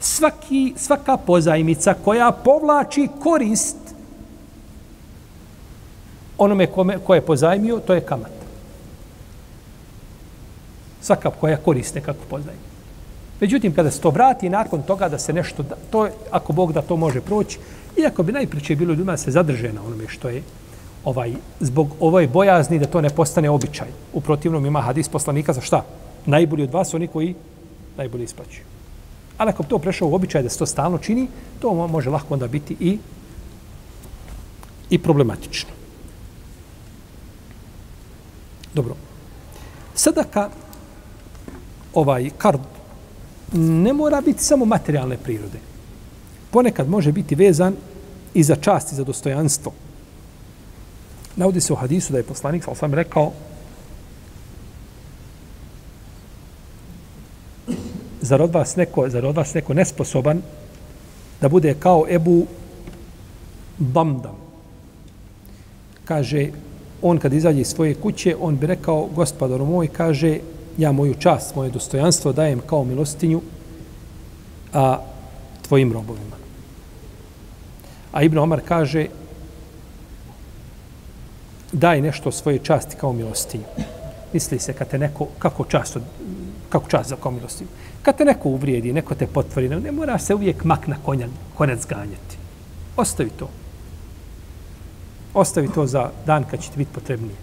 Svaki, 0.00 0.74
svaka 0.76 1.16
pozajmica 1.16 1.94
koja 2.04 2.32
povlači 2.32 3.08
korist 3.20 3.76
onome 6.38 6.66
kome, 6.66 6.98
ko 6.98 7.14
je 7.14 7.20
pozajmio, 7.20 7.80
to 7.80 7.94
je 7.94 8.00
kamat. 8.00 8.32
Svaka 11.00 11.30
koja 11.30 11.56
koriste 11.56 12.00
kako 12.00 12.24
pozajmio. 12.30 12.72
Međutim, 13.40 13.74
kada 13.74 13.90
se 13.90 14.00
to 14.00 14.10
vrati 14.10 14.50
nakon 14.50 14.82
toga 14.82 15.08
da 15.08 15.18
se 15.18 15.32
nešto, 15.32 15.62
da, 15.62 15.74
to 15.90 16.08
ako 16.30 16.52
Bog 16.52 16.72
da 16.72 16.82
to 16.82 16.96
može 16.96 17.20
proći, 17.20 17.58
iako 17.96 18.22
bi 18.22 18.32
najpriče 18.32 18.76
bilo 18.76 18.92
ljudima 18.92 19.16
se 19.16 19.30
zadrže 19.30 19.72
na 19.72 19.82
onome 19.82 20.04
što 20.08 20.28
je 20.28 20.42
ovaj, 21.04 21.34
zbog 21.60 21.88
ovoj 22.00 22.26
bojazni 22.26 22.78
da 22.78 22.86
to 22.86 23.00
ne 23.00 23.10
postane 23.10 23.50
običaj. 23.50 23.88
U 24.12 24.20
protivnom 24.20 24.66
ima 24.66 24.80
hadis 24.80 25.08
poslanika 25.08 25.52
za 25.52 25.60
šta? 25.60 25.84
Najbolji 26.26 26.62
od 26.62 26.72
vas 26.72 26.94
oni 26.94 27.06
koji 27.06 27.34
najbolje 27.96 28.24
isplaćuju. 28.24 28.64
Ali 29.38 29.50
ako 29.50 29.62
bi 29.62 29.68
to 29.68 29.78
prešao 29.78 30.08
u 30.08 30.14
običaj 30.14 30.42
da 30.42 30.48
se 30.48 30.58
to 30.58 30.66
stalno 30.66 30.98
čini, 30.98 31.28
to 31.60 31.74
može 31.74 32.10
lahko 32.10 32.34
onda 32.34 32.46
biti 32.46 32.76
i 32.80 32.98
i 34.90 34.98
problematično. 34.98 35.70
Dobro. 38.74 38.96
Sadaka, 39.94 40.50
ovaj 41.94 42.30
kard, 42.38 42.60
ne 43.52 43.92
mora 43.92 44.20
biti 44.20 44.44
samo 44.44 44.64
materijalne 44.64 45.16
prirode. 45.16 45.71
Ponekad 46.52 46.88
može 46.88 47.12
biti 47.12 47.34
vezan 47.34 47.76
i 48.34 48.42
za 48.42 48.56
čast 48.56 48.92
i 48.92 48.94
za 48.94 49.04
dostojanstvo. 49.04 49.72
Navodi 51.36 51.60
se 51.60 51.72
u 51.72 51.76
hadisu 51.76 52.12
da 52.12 52.18
je 52.18 52.28
poslanik, 52.28 52.64
sam 52.64 52.74
sam 52.74 52.94
rekao, 52.94 53.32
zar 58.20 58.42
od 58.42 58.52
vas 58.52 58.76
neko, 58.76 59.08
zar 59.08 59.26
od 59.26 59.36
vas 59.36 59.54
neko 59.54 59.74
nesposoban 59.74 60.42
da 61.40 61.48
bude 61.48 61.74
kao 61.74 62.04
Ebu 62.08 62.46
Bamdam. 63.78 64.36
Kaže, 66.04 66.48
on 67.02 67.18
kad 67.18 67.32
izađe 67.32 67.60
iz 67.60 67.68
svoje 67.68 67.94
kuće, 67.94 68.36
on 68.40 68.56
bi 68.56 68.66
rekao, 68.66 69.08
gospodaru 69.14 69.66
moj, 69.66 69.88
kaže, 69.88 70.38
ja 70.78 70.92
moju 70.92 71.14
čast, 71.14 71.54
moje 71.54 71.70
dostojanstvo 71.70 72.32
dajem 72.32 72.60
kao 72.66 72.84
milostinju 72.84 73.40
a 74.72 74.98
tvojim 75.62 75.92
robovima. 75.92 76.31
A 78.12 78.22
Ibn 78.22 78.38
Omar 78.38 78.60
kaže, 78.68 79.06
daj 81.72 82.00
nešto 82.00 82.32
svoje 82.32 82.58
časti 82.58 82.96
kao 82.96 83.12
milostinju. 83.12 83.64
Misli 84.32 84.58
se 84.58 84.72
kad 84.72 84.88
te 84.88 84.98
neko, 84.98 85.26
kako 85.38 85.64
čast, 85.64 85.96
kako 86.68 86.88
čast 86.88 87.08
za 87.08 87.16
kao 87.16 87.32
milostinju. 87.32 87.70
Kad 88.02 88.16
te 88.16 88.24
neko 88.24 88.48
uvrijedi, 88.48 88.92
neko 88.92 89.14
te 89.14 89.26
potvori, 89.26 89.68
ne 89.68 89.92
mora 89.92 90.18
se 90.18 90.34
uvijek 90.34 90.64
mak 90.64 90.86
na 90.86 90.96
konja, 91.04 91.28
konac 91.54 91.86
ganjati. 91.86 92.36
Ostavi 92.96 93.30
to. 93.30 93.48
Ostavi 95.34 95.68
to 95.74 95.86
za 95.86 96.10
dan 96.26 96.44
kad 96.50 96.60
će 96.60 96.70
ti 96.70 96.78
biti 96.78 96.92
potrebnije. 96.94 97.34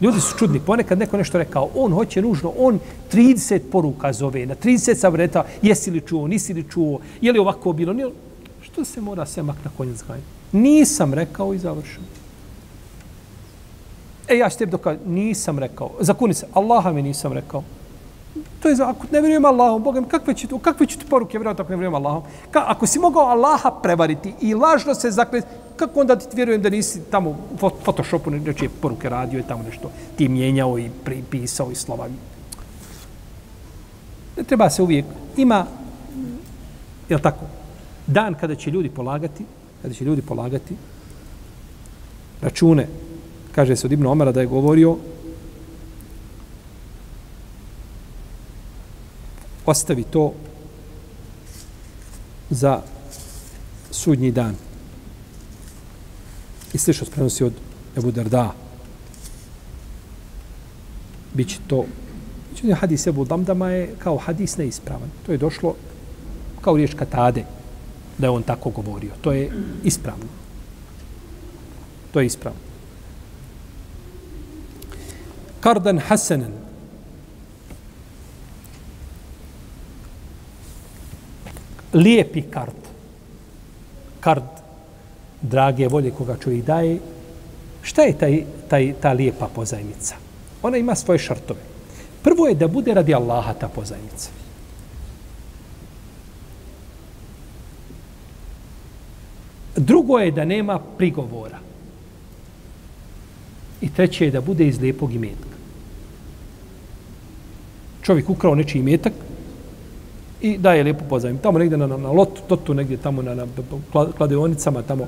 Ljudi 0.00 0.20
su 0.20 0.38
čudni. 0.38 0.60
Ponekad 0.60 0.98
neko 0.98 1.16
nešto 1.16 1.38
rekao, 1.38 1.68
on 1.74 1.92
hoće 1.92 2.22
nužno, 2.22 2.52
on 2.58 2.78
30 3.12 3.60
poruka 3.72 4.12
zove, 4.12 4.46
na 4.46 4.54
30 4.54 4.94
savreta, 4.94 5.44
jesi 5.62 5.90
li 5.90 6.00
čuo, 6.00 6.26
nisi 6.26 6.54
li 6.54 6.64
čuo, 6.70 7.00
je 7.20 7.32
li 7.32 7.38
ovako 7.38 7.72
bilo, 7.72 7.92
nije 7.92 8.08
Što 8.72 8.84
se 8.84 9.00
mora 9.00 9.26
semak 9.26 9.56
na 9.64 9.70
konjac 9.76 10.02
ganjati? 10.08 10.26
Nisam 10.52 11.14
rekao 11.14 11.54
i 11.54 11.58
završeno. 11.58 12.06
E, 14.28 14.38
ja 14.38 14.50
ću 14.50 14.58
tebi 14.58 14.70
dokazati, 14.70 15.08
nisam 15.08 15.58
rekao. 15.58 15.90
Zakuni 16.00 16.34
se, 16.34 16.46
Allaha 16.54 16.92
mi 16.92 17.02
nisam 17.02 17.32
rekao. 17.32 17.62
To 18.62 18.68
je 18.68 18.76
ako 18.82 19.06
ne 19.12 19.20
vjerujem 19.20 19.44
Allahom, 19.44 19.82
Bogam, 19.82 20.04
kakve 20.04 20.34
će, 20.34 20.46
kakve 20.62 20.86
će 20.86 20.98
ti 20.98 21.04
poruke 21.10 21.38
vjerovati 21.38 21.62
ako 21.62 21.70
ne 21.70 21.76
vjerujem 21.76 21.94
Allahom? 21.94 22.22
Ka, 22.50 22.64
ako 22.66 22.86
si 22.86 22.98
mogao 22.98 23.22
Allaha 23.22 23.70
prevariti 23.70 24.34
i 24.40 24.54
lažno 24.54 24.94
se 24.94 25.10
zakljeti, 25.10 25.46
kako 25.76 26.00
onda 26.00 26.16
ti 26.16 26.36
vjerujem 26.36 26.62
da 26.62 26.70
nisi 26.70 27.00
tamo 27.10 27.30
u 27.30 27.70
Photoshopu 27.84 28.30
neče 28.30 28.68
poruke 28.80 29.08
radio 29.08 29.40
i 29.40 29.42
tamo 29.42 29.62
nešto 29.62 29.90
ti 30.16 30.28
mijenjao 30.28 30.78
i 30.78 30.90
pripisao 31.04 31.70
i 31.70 31.74
slova. 31.74 32.08
Ne 34.36 34.44
treba 34.44 34.70
se 34.70 34.82
uvijek, 34.82 35.04
ima, 35.36 35.66
je 37.08 37.22
tako, 37.22 37.44
dan 38.10 38.34
kada 38.34 38.54
će 38.54 38.70
ljudi 38.70 38.90
polagati, 38.90 39.44
kada 39.82 39.94
će 39.94 40.04
ljudi 40.04 40.22
polagati 40.22 40.74
račune, 42.40 42.86
kaže 43.54 43.76
se 43.76 43.86
od 43.86 43.92
Ibn 43.92 44.06
Omara 44.06 44.32
da 44.32 44.40
je 44.40 44.46
govorio, 44.46 44.96
ostavi 49.66 50.04
to 50.04 50.32
za 52.50 52.82
sudnji 53.90 54.30
dan. 54.30 54.56
I 56.72 56.78
slično 56.78 57.06
se 57.06 57.12
prenosi 57.12 57.44
od 57.44 57.52
Ebu 57.96 58.10
Darda. 58.10 58.54
Biće 61.34 61.58
to... 61.66 61.84
Hadis 62.74 63.06
Ebu 63.06 63.24
Damdama 63.24 63.70
je 63.70 63.94
kao 63.98 64.18
hadis 64.18 64.56
neispravan. 64.56 65.08
To 65.26 65.32
je 65.32 65.38
došlo 65.38 65.74
kao 66.60 66.76
riječ 66.76 66.94
katade 66.94 67.44
da 68.20 68.26
je 68.26 68.30
on 68.30 68.42
tako 68.42 68.70
govorio. 68.70 69.10
To 69.20 69.32
je 69.32 69.50
ispravno. 69.84 70.26
To 72.12 72.20
je 72.20 72.26
ispravno. 72.26 72.60
Kardan 75.60 75.98
Hasanan. 75.98 76.52
Lijepi 81.92 82.42
kard. 82.42 82.80
Kard 84.20 84.60
drage 85.42 85.88
volje 85.88 86.10
koga 86.10 86.36
čovjek 86.36 86.64
daje, 86.64 86.98
šta 87.82 88.02
je 88.02 88.18
taj, 88.18 88.44
taj, 88.68 88.94
ta 89.00 89.12
lijepa 89.12 89.48
pozajmica? 89.54 90.14
Ona 90.62 90.76
ima 90.76 90.94
svoje 90.94 91.18
šartove. 91.18 91.60
Prvo 92.22 92.46
je 92.46 92.54
da 92.54 92.68
bude 92.68 92.94
radi 92.94 93.14
Allaha 93.14 93.52
ta 93.52 93.68
pozajmica. 93.68 94.28
Drugo 100.10 100.24
je 100.24 100.30
da 100.30 100.44
nema 100.44 100.78
prigovora. 100.98 101.58
I 103.80 103.88
treće 103.88 104.24
je 104.24 104.30
da 104.30 104.40
bude 104.40 104.66
iz 104.66 104.80
lijepog 104.80 105.12
imetka. 105.14 105.54
Čovjek 108.02 108.30
ukrao 108.30 108.54
nečiji 108.54 108.80
imetak 108.80 109.12
i 110.40 110.58
daje 110.58 110.82
lijepu 110.82 111.04
pozajmicu. 111.08 111.42
Tamo 111.42 111.58
negdje 111.58 111.78
na, 111.78 111.86
na, 111.86 111.96
na 111.96 112.10
lotu, 112.10 112.42
totu, 112.48 112.74
negdje 112.74 112.96
tamo 112.96 113.22
na, 113.22 113.34
na 113.34 113.46
kladionicama, 114.16 114.82
tamo 114.82 115.06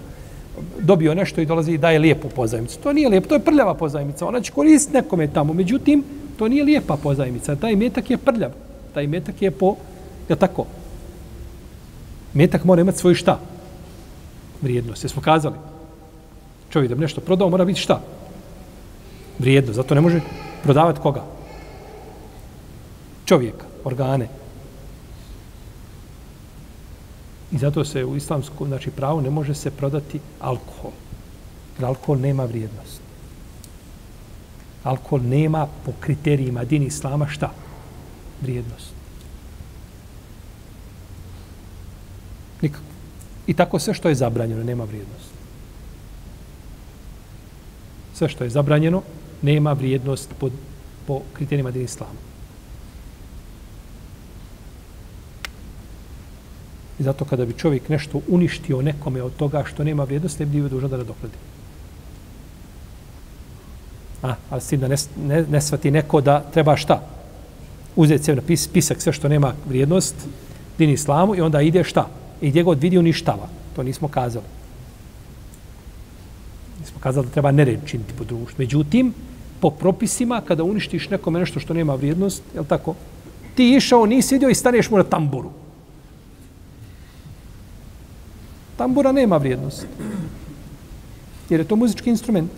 dobio 0.78 1.14
nešto 1.14 1.40
i 1.40 1.46
dolazi 1.46 1.72
i 1.72 1.78
daje 1.78 1.98
lijepu 1.98 2.28
pozajmicu. 2.28 2.78
To 2.78 2.92
nije 2.92 3.08
lijepo, 3.08 3.28
to 3.28 3.34
je 3.34 3.44
prljava 3.44 3.74
pozajmica. 3.74 4.26
Ona 4.26 4.40
će 4.40 4.52
koristiti 4.52 4.96
nekome 4.96 5.26
tamo. 5.26 5.52
Međutim, 5.52 6.04
to 6.38 6.48
nije 6.48 6.64
lijepa 6.64 6.96
pozajmica. 6.96 7.56
Taj 7.56 7.76
metak 7.76 8.10
je 8.10 8.18
prljav. 8.18 8.50
Taj 8.94 9.06
metak 9.06 9.42
je 9.42 9.50
po... 9.50 9.76
Je 10.28 10.36
tako? 10.36 10.66
Metak 12.34 12.64
mora 12.64 12.80
imati 12.80 12.98
svoj 12.98 13.14
šta? 13.14 13.51
Vrijednost. 14.62 15.04
Jesmo 15.04 15.22
kazali? 15.22 15.56
Čovjek 16.70 16.88
da 16.88 16.94
bi 16.94 17.00
nešto 17.00 17.20
prodao, 17.20 17.48
mora 17.48 17.64
biti 17.64 17.80
šta? 17.80 18.00
Vrijednost. 19.38 19.76
Zato 19.76 19.94
ne 19.94 20.00
može 20.00 20.20
prodavati 20.62 21.00
koga? 21.00 21.24
Čovjeka, 23.24 23.66
organe. 23.84 24.28
I 27.52 27.58
zato 27.58 27.84
se 27.84 28.04
u 28.04 28.16
islamskom 28.16 28.68
znači, 28.68 28.90
pravu 28.90 29.20
ne 29.20 29.30
može 29.30 29.54
se 29.54 29.70
prodati 29.70 30.20
alkohol. 30.40 30.92
Jer 31.78 31.86
alkohol 31.86 32.18
nema 32.18 32.44
vrijednost. 32.44 33.00
Alkohol 34.84 35.20
nema 35.20 35.66
po 35.84 35.92
kriterijima 36.00 36.64
din 36.64 36.82
islama 36.82 37.28
šta? 37.28 37.50
Vrijednost. 38.40 38.92
Nikako. 42.62 42.91
I 43.46 43.54
tako 43.54 43.78
sve 43.78 43.94
što 43.94 44.08
je 44.08 44.14
zabranjeno 44.14 44.64
nema 44.64 44.84
vrijednost. 44.84 45.30
Sve 48.14 48.28
što 48.28 48.44
je 48.44 48.50
zabranjeno 48.50 49.02
nema 49.42 49.72
vrijednost 49.72 50.30
po, 50.38 50.50
po 51.06 51.20
kriterijima 51.32 51.70
din 51.70 51.82
islama. 51.82 52.12
I 56.98 57.02
zato 57.02 57.24
kada 57.24 57.46
bi 57.46 57.58
čovjek 57.58 57.88
nešto 57.88 58.20
uništio 58.28 58.82
nekome 58.82 59.22
od 59.22 59.36
toga 59.36 59.64
što 59.66 59.84
nema 59.84 60.04
vrijednosti, 60.04 60.42
ne 60.42 60.46
bi 60.46 60.60
bio 60.60 60.68
dužan 60.68 60.90
da 60.90 60.96
nadokladi. 60.96 61.34
A, 64.22 64.34
ali 64.50 64.60
s 64.60 64.68
tim 64.68 64.80
da 64.80 64.88
ne, 64.88 64.96
ne, 65.16 65.42
ne 65.42 65.60
svati 65.60 65.90
neko 65.90 66.20
da 66.20 66.44
treba 66.52 66.76
šta? 66.76 67.02
Uzeti 67.96 68.24
se 68.24 68.34
na 68.34 68.42
pis, 68.42 68.68
pisak 68.68 69.02
sve 69.02 69.12
što 69.12 69.28
nema 69.28 69.54
vrijednost, 69.68 70.14
din 70.78 70.90
islamu 70.90 71.36
i 71.36 71.40
onda 71.40 71.60
ide 71.60 71.84
šta? 71.84 72.08
I 72.42 72.50
gdje 72.50 72.62
god 72.62 72.78
vidi 72.78 72.98
uništava. 72.98 73.48
To 73.76 73.82
nismo 73.82 74.08
kazali. 74.08 74.44
Nismo 76.80 77.00
kazali 77.00 77.26
da 77.26 77.32
treba 77.32 77.52
nered 77.52 77.80
činiti 77.86 78.12
po 78.18 78.24
društvu. 78.24 78.54
Međutim, 78.58 79.14
po 79.60 79.70
propisima, 79.70 80.40
kada 80.40 80.64
uništiš 80.64 81.10
nekome 81.10 81.40
nešto 81.40 81.60
što 81.60 81.74
nema 81.74 81.94
vrijednost, 81.94 82.42
je 82.54 82.64
tako? 82.64 82.94
Ti 83.54 83.74
išao, 83.76 84.06
nisi 84.06 84.34
vidio 84.34 84.48
i 84.48 84.54
staneš 84.54 84.90
mu 84.90 84.96
na 84.96 85.04
tamburu. 85.04 85.50
Tambura 88.76 89.12
nema 89.12 89.36
vrijednost. 89.36 89.86
Jer 91.50 91.60
je 91.60 91.68
to 91.68 91.76
muzički 91.76 92.10
instrument. 92.10 92.50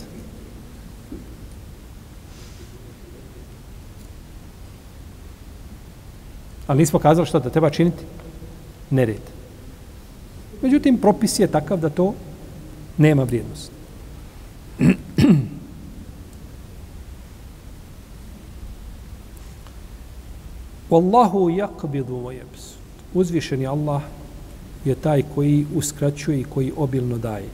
Ali 6.67 6.79
nismo 6.79 6.99
kazali 6.99 7.27
što 7.27 7.41
da 7.41 7.51
treba 7.51 7.71
činiti? 7.71 8.05
Nered. 8.91 9.44
Međutim, 10.65 10.97
propis 10.99 11.39
je 11.39 11.47
takav 11.47 11.79
da 11.79 11.89
to 11.91 12.15
nema 12.99 13.23
vrijednost. 13.23 13.71
Wallahu 20.91 21.53
yaqbidu 21.53 22.17
wa 22.25 22.33
yabsut. 22.33 22.81
Uzvišeni 23.15 23.67
Allah 23.67 24.03
je 24.85 24.95
taj 24.95 25.23
koji 25.35 25.67
uskraćuje 25.75 26.41
i 26.41 26.45
koji 26.45 26.73
obilno 26.77 27.19
daje. 27.19 27.49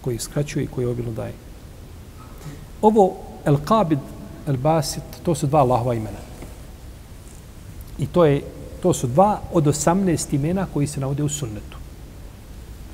Koji 0.00 0.16
uskraćuje 0.16 0.64
i 0.64 0.68
koji 0.68 0.86
obilno 0.86 1.12
daje. 1.12 1.32
Ovo 2.82 3.16
El 3.44 3.56
Qabid, 3.56 3.98
El 4.46 4.56
Basit, 4.56 5.02
to 5.22 5.34
su 5.34 5.46
dva 5.46 5.60
Allahova 5.60 5.94
imena. 5.94 6.20
I 7.98 8.06
to, 8.06 8.24
je, 8.24 8.42
to 8.82 8.92
su 8.92 9.06
dva 9.06 9.40
od 9.52 9.64
18 9.64 10.34
imena 10.34 10.66
koji 10.74 10.86
se 10.86 11.00
navode 11.00 11.22
u 11.22 11.28
sunnetu. 11.28 11.78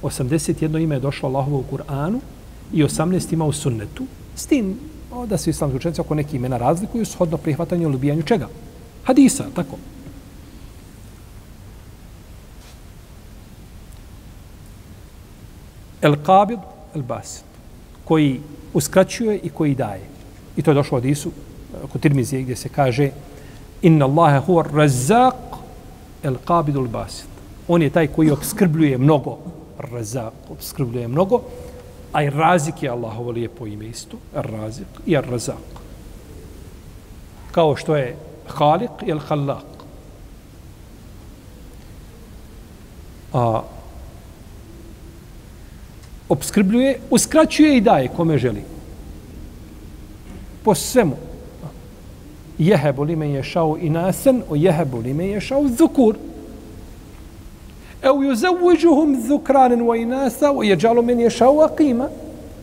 81 0.02 0.82
ime 0.82 0.96
je 0.96 1.00
došlo 1.00 1.28
Allahovu 1.28 1.58
u 1.58 1.76
Kur'anu 1.76 2.20
i 2.72 2.84
18 2.84 3.32
ima 3.32 3.44
u 3.44 3.52
sunnetu. 3.52 4.06
S 4.36 4.46
tim 4.46 4.76
da 5.26 5.38
se 5.38 5.50
islamski 5.50 5.76
učenci 5.76 6.00
oko 6.00 6.14
neki 6.14 6.36
imena 6.36 6.56
razlikuju 6.56 7.06
shodno 7.06 7.36
prihvatanju 7.36 7.82
ili 7.82 7.96
ubijanju 7.96 8.22
čega? 8.22 8.48
Hadisa, 9.04 9.44
tako. 9.54 9.76
El 16.02 16.16
Qabid, 16.26 16.60
El 16.94 17.02
Basit, 17.02 17.44
koji 18.04 18.40
uskraćuje 18.74 19.38
i 19.38 19.48
koji 19.48 19.74
daje. 19.74 20.04
I 20.56 20.62
to 20.62 20.70
je 20.70 20.74
došlo 20.74 20.98
od 20.98 21.04
Isu, 21.04 21.28
eh, 21.28 21.86
kod 21.92 22.00
Tirmizije, 22.00 22.42
gdje 22.42 22.56
se 22.56 22.68
kaže 22.68 23.10
Inna 23.82 24.04
Allahe 24.04 24.40
huwa 24.46 24.64
razzaq 24.72 25.57
El 26.28 26.36
qabidul 26.44 26.88
Basit. 26.88 27.28
On 27.68 27.82
je 27.82 27.90
taj 27.90 28.06
koji 28.12 28.30
obskrbljuje 28.30 28.98
mnogo. 28.98 29.38
Razak, 29.78 30.50
obskrbljuje 30.50 31.08
mnogo. 31.08 31.42
A 32.12 32.22
i 32.22 32.30
razik 32.30 32.82
je 32.82 32.90
Allahovo 32.90 33.30
lijepo 33.30 33.66
ime 33.66 33.86
isto. 33.86 34.16
Razik 34.34 34.86
i 35.06 35.14
razak. 35.14 35.80
Kao 37.52 37.76
što 37.76 37.96
je 37.96 38.16
Halik 38.46 39.02
i 39.06 39.10
El 39.10 39.18
Halak. 39.18 39.64
A 43.32 43.62
obskrbljuje, 46.28 47.00
uskraćuje 47.10 47.76
i 47.76 47.80
daje 47.80 48.08
kome 48.08 48.38
želi. 48.38 48.64
Po 50.64 50.74
svemu. 50.74 51.27
Jehebu 52.58 53.02
li 53.02 53.16
men 53.16 53.30
ješao 53.30 53.76
i 53.80 53.90
nasen, 53.90 54.42
o 54.50 54.56
jehebu 54.56 54.98
li 54.98 55.14
men 55.14 55.26
ješao 55.26 55.68
zukur. 55.68 56.16
Evo 58.02 58.22
ju 58.22 58.34
zavuđuhum 58.34 59.22
zukranen 59.28 59.82
o 59.88 59.94
inasa, 59.94 60.52
o 60.52 60.62
jeđalu 60.62 61.02
men 61.02 61.20
ješao 61.20 61.60
akima. 61.60 62.08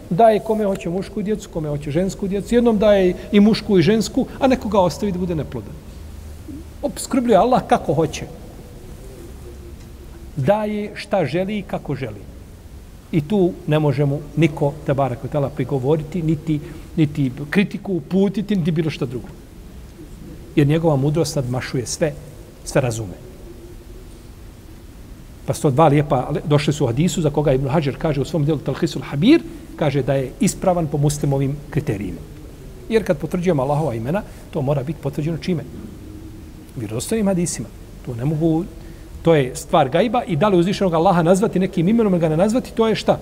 Daje 0.09 0.39
kome 0.39 0.65
hoće 0.65 0.89
mušku 0.89 1.21
djecu, 1.21 1.49
kome 1.49 1.69
hoće 1.69 1.91
žensku 1.91 2.27
djecu. 2.27 2.55
Jednom 2.55 2.77
daje 2.77 3.15
i 3.31 3.39
mušku 3.39 3.79
i 3.79 3.81
žensku, 3.81 4.25
a 4.39 4.47
nekoga 4.47 4.79
ostavi 4.79 5.11
da 5.11 5.19
bude 5.19 5.35
neplodan. 5.35 5.73
Obskrbljuje 6.81 7.37
Allah 7.37 7.61
kako 7.67 7.93
hoće. 7.93 8.25
Daje 10.35 10.91
šta 10.95 11.25
želi 11.25 11.57
i 11.57 11.61
kako 11.61 11.95
želi. 11.95 12.21
I 13.11 13.21
tu 13.21 13.51
ne 13.67 13.79
možemo 13.79 14.19
niko 14.35 14.73
te 14.85 14.93
barak 14.93 15.19
prigovoriti, 15.55 16.21
niti, 16.21 16.59
niti 16.95 17.31
kritiku 17.49 17.93
uputiti, 17.93 18.55
niti 18.55 18.71
bilo 18.71 18.89
šta 18.89 19.05
drugo. 19.05 19.27
Jer 20.55 20.67
njegova 20.67 20.95
mudrost 20.95 21.35
nadmašuje 21.35 21.85
sve, 21.85 22.13
sve 22.63 22.81
razume. 22.81 23.13
Pa 25.45 25.53
sto 25.53 25.71
dva 25.71 25.87
lijepa, 25.87 26.31
došli 26.45 26.73
su 26.73 26.83
u 26.83 26.87
hadisu 26.87 27.21
za 27.21 27.29
koga 27.29 27.53
Ibn 27.53 27.67
Hajar 27.67 27.95
kaže 27.97 28.21
u 28.21 28.25
svom 28.25 28.45
delu 28.45 28.59
Talhisul 28.59 29.01
Habir, 29.01 29.41
kaže 29.75 30.03
da 30.03 30.13
je 30.13 30.31
ispravan 30.39 30.87
po 30.87 30.97
muslimovim 30.97 31.57
kriterijima. 31.69 32.19
Jer 32.89 33.03
kad 33.03 33.17
potvrđujemo 33.17 33.61
Allahova 33.61 33.93
imena, 33.93 34.21
to 34.51 34.61
mora 34.61 34.83
biti 34.83 35.01
potvrđeno 35.01 35.37
čime? 35.37 35.63
Vjerodostojnim 36.75 37.27
hadisima. 37.27 37.67
To 38.05 38.15
ne 38.15 38.25
mogu 38.25 38.63
to 39.25 39.35
je 39.35 39.55
stvar 39.55 39.89
gajba 39.89 40.23
i 40.23 40.35
da 40.35 40.47
li 40.47 40.57
uzvišenog 40.57 40.93
Allaha 40.93 41.23
nazvati 41.23 41.59
nekim 41.59 41.87
imenom 41.89 42.13
ili 42.13 42.19
ga 42.21 42.29
ne 42.29 42.37
nazvati, 42.37 42.71
to 42.71 42.87
je 42.87 42.95
šta? 42.95 43.19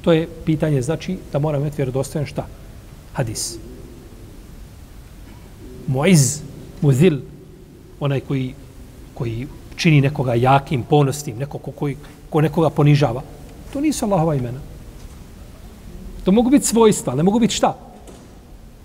To 0.00 0.12
je 0.12 0.28
pitanje, 0.44 0.82
znači 0.82 1.18
da 1.32 1.38
moramo 1.38 1.64
imati 1.64 1.76
vjerodostojan 1.76 2.26
šta? 2.26 2.46
Hadis. 3.12 3.58
Muiz, 5.86 6.40
muzil, 6.80 7.20
onaj 8.00 8.20
koji, 8.20 8.54
koji 9.14 9.46
čini 9.76 10.00
nekoga 10.00 10.34
jakim, 10.34 10.82
ponosnim, 10.82 11.38
neko 11.38 11.58
ko, 11.58 11.70
koji, 11.70 11.96
ko 12.30 12.40
nekoga 12.40 12.70
ponižava. 12.70 13.22
To 13.72 13.80
nisu 13.80 14.04
Allahova 14.04 14.34
imena. 14.34 14.60
To 16.24 16.32
mogu 16.32 16.50
biti 16.50 16.66
svojstva, 16.66 17.14
ne 17.14 17.22
mogu 17.22 17.38
biti 17.38 17.54
šta? 17.54 17.76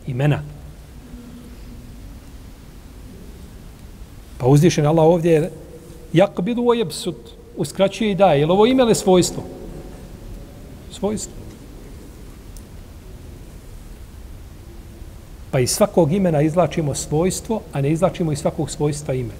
Imena. 0.07 0.43
Pa 4.37 4.47
uzdišen 4.47 4.85
Allah 4.85 5.05
ovdje 5.05 5.31
je 5.31 5.51
jakbidu 6.13 6.63
o 6.67 6.73
jebsut, 6.73 7.17
uskraćuje 7.57 8.11
i 8.11 8.15
daje. 8.15 8.39
Je 8.39 8.45
li 8.45 8.51
ovo 8.51 8.65
ime 8.65 8.83
ili 8.83 8.95
svojstvo? 8.95 9.43
Svojstvo. 10.91 11.33
Pa 15.51 15.59
iz 15.59 15.71
svakog 15.71 16.13
imena 16.13 16.41
izlačimo 16.41 16.95
svojstvo, 16.95 17.61
a 17.73 17.81
ne 17.81 17.91
izlačimo 17.91 18.31
iz 18.31 18.39
svakog 18.39 18.69
svojstva 18.69 19.13
ime. 19.13 19.33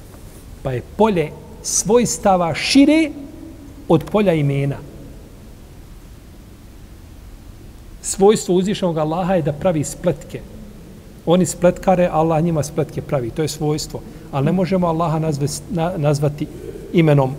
Pa 0.64 0.72
je 0.72 0.84
polje 0.98 1.32
svojstava 1.64 2.54
šire 2.54 3.12
od 3.88 4.04
polja 4.12 4.34
imena. 4.34 4.78
Svojstvo 8.02 8.56
uzvišenog 8.56 8.98
Allaha 8.98 9.36
je 9.36 9.42
da 9.42 9.54
pravi 9.54 9.84
spletke. 9.84 10.42
Oni 11.26 11.46
spletkare, 11.46 12.10
Allah 12.12 12.44
njima 12.44 12.64
spletke 12.64 13.02
pravi. 13.02 13.30
To 13.30 13.42
je 13.42 13.48
svojstvo 13.48 14.02
ali 14.32 14.46
ne 14.46 14.52
možemo 14.52 14.88
Allaha 14.88 15.20
nazve, 15.20 15.48
na, 15.70 15.94
nazvati 15.98 16.48
imenom 16.94 17.36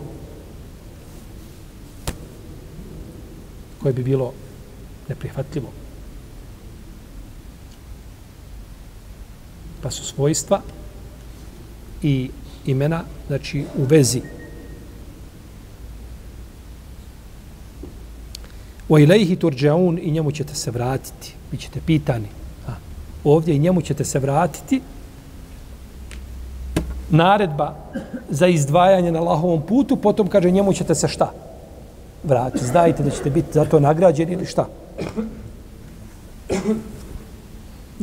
koje 3.82 3.92
bi 3.92 4.02
bilo 4.02 4.32
neprihvatljivo. 5.08 5.81
Pa 9.82 9.90
su 9.90 10.04
svojstva 10.04 10.60
i 12.02 12.30
imena, 12.66 13.04
znači 13.26 13.64
u 13.78 13.84
vezi. 13.84 14.20
Wa 18.88 19.02
ilaihi 19.02 19.36
turđaun 19.36 19.98
i 20.02 20.10
njemu 20.10 20.32
ćete 20.32 20.54
se 20.54 20.70
vratiti. 20.70 21.34
bit 21.50 21.60
ćete 21.60 21.80
pitani. 21.86 22.28
A, 22.68 22.70
ovdje 23.24 23.56
i 23.56 23.58
njemu 23.58 23.82
ćete 23.82 24.04
se 24.04 24.18
vratiti. 24.18 24.80
Naredba 27.10 27.74
za 28.30 28.46
izdvajanje 28.46 29.12
na 29.12 29.20
Allahovom 29.20 29.62
putu, 29.62 29.96
potom 29.96 30.28
kaže 30.28 30.50
njemu 30.50 30.72
ćete 30.72 30.94
se 30.94 31.08
šta? 31.08 31.32
Vratiti. 32.24 32.66
Znajte 32.66 33.02
da 33.02 33.10
ćete 33.10 33.30
biti 33.30 33.52
za 33.52 33.64
to 33.64 33.80
nagrađeni 33.80 34.32
ili 34.32 34.46
šta? 34.46 34.66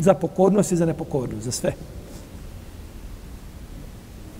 Za 0.02 0.14
pokornost 0.14 0.72
i 0.72 0.76
za 0.76 0.86
nepokornost, 0.86 1.46
za 1.46 1.52
sve. 1.52 1.74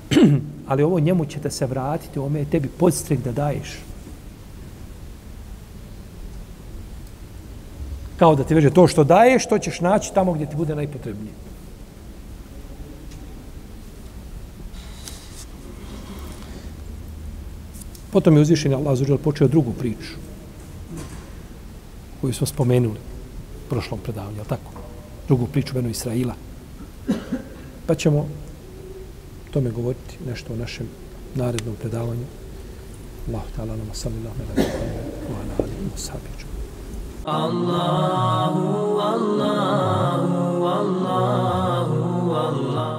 Ali 0.70 0.84
ovo 0.84 1.00
njemu 1.00 1.26
ćete 1.26 1.52
se 1.52 1.66
vratiti, 1.66 2.20
ome 2.20 2.40
je 2.40 2.50
tebi 2.50 2.68
podstrek 2.68 3.20
da 3.20 3.32
daješ. 3.32 3.80
Kao 8.18 8.36
da 8.36 8.44
ti 8.44 8.56
veže 8.56 8.70
to 8.70 8.88
što 8.88 9.04
daješ, 9.04 9.46
to 9.46 9.60
ćeš 9.60 9.82
naći 9.82 10.14
tamo 10.14 10.34
gdje 10.34 10.50
ti 10.50 10.56
bude 10.56 10.76
najpotrebnije. 10.76 11.34
Potom 18.12 18.36
je 18.36 18.42
uzvišen 18.42 18.74
Allah 18.74 18.98
zađer 18.98 19.18
počeo 19.18 19.48
drugu 19.48 19.74
priču 19.74 20.18
koju 22.22 22.34
smo 22.34 22.48
spomenuli 22.48 23.00
u 23.66 23.70
prošlom 23.70 24.00
predavanju, 24.00 24.44
tako? 24.48 24.79
drugu 25.30 25.48
priču 25.48 25.74
Beno 25.74 25.90
Israila. 25.90 26.34
Pa 27.88 27.96
ćemo 27.96 28.28
tome 29.52 29.72
govoriti 29.72 30.18
nešto 30.28 30.54
o 30.54 30.56
našem 30.56 30.88
narednom 31.36 31.76
predavanju. 31.76 32.26
Allah 33.28 33.42
ta'ala 33.58 33.76
nama 33.78 33.94
sami 33.94 34.16
lahme 34.24 34.44
da 34.56 34.62
Allahu, 37.26 37.70
Allahu, 38.76 39.00
Allahu, 39.00 39.86
Allahu, 40.20 40.66
Allahu, 40.66 41.94
Allahu, 41.94 42.34
Allahu. 42.34 42.99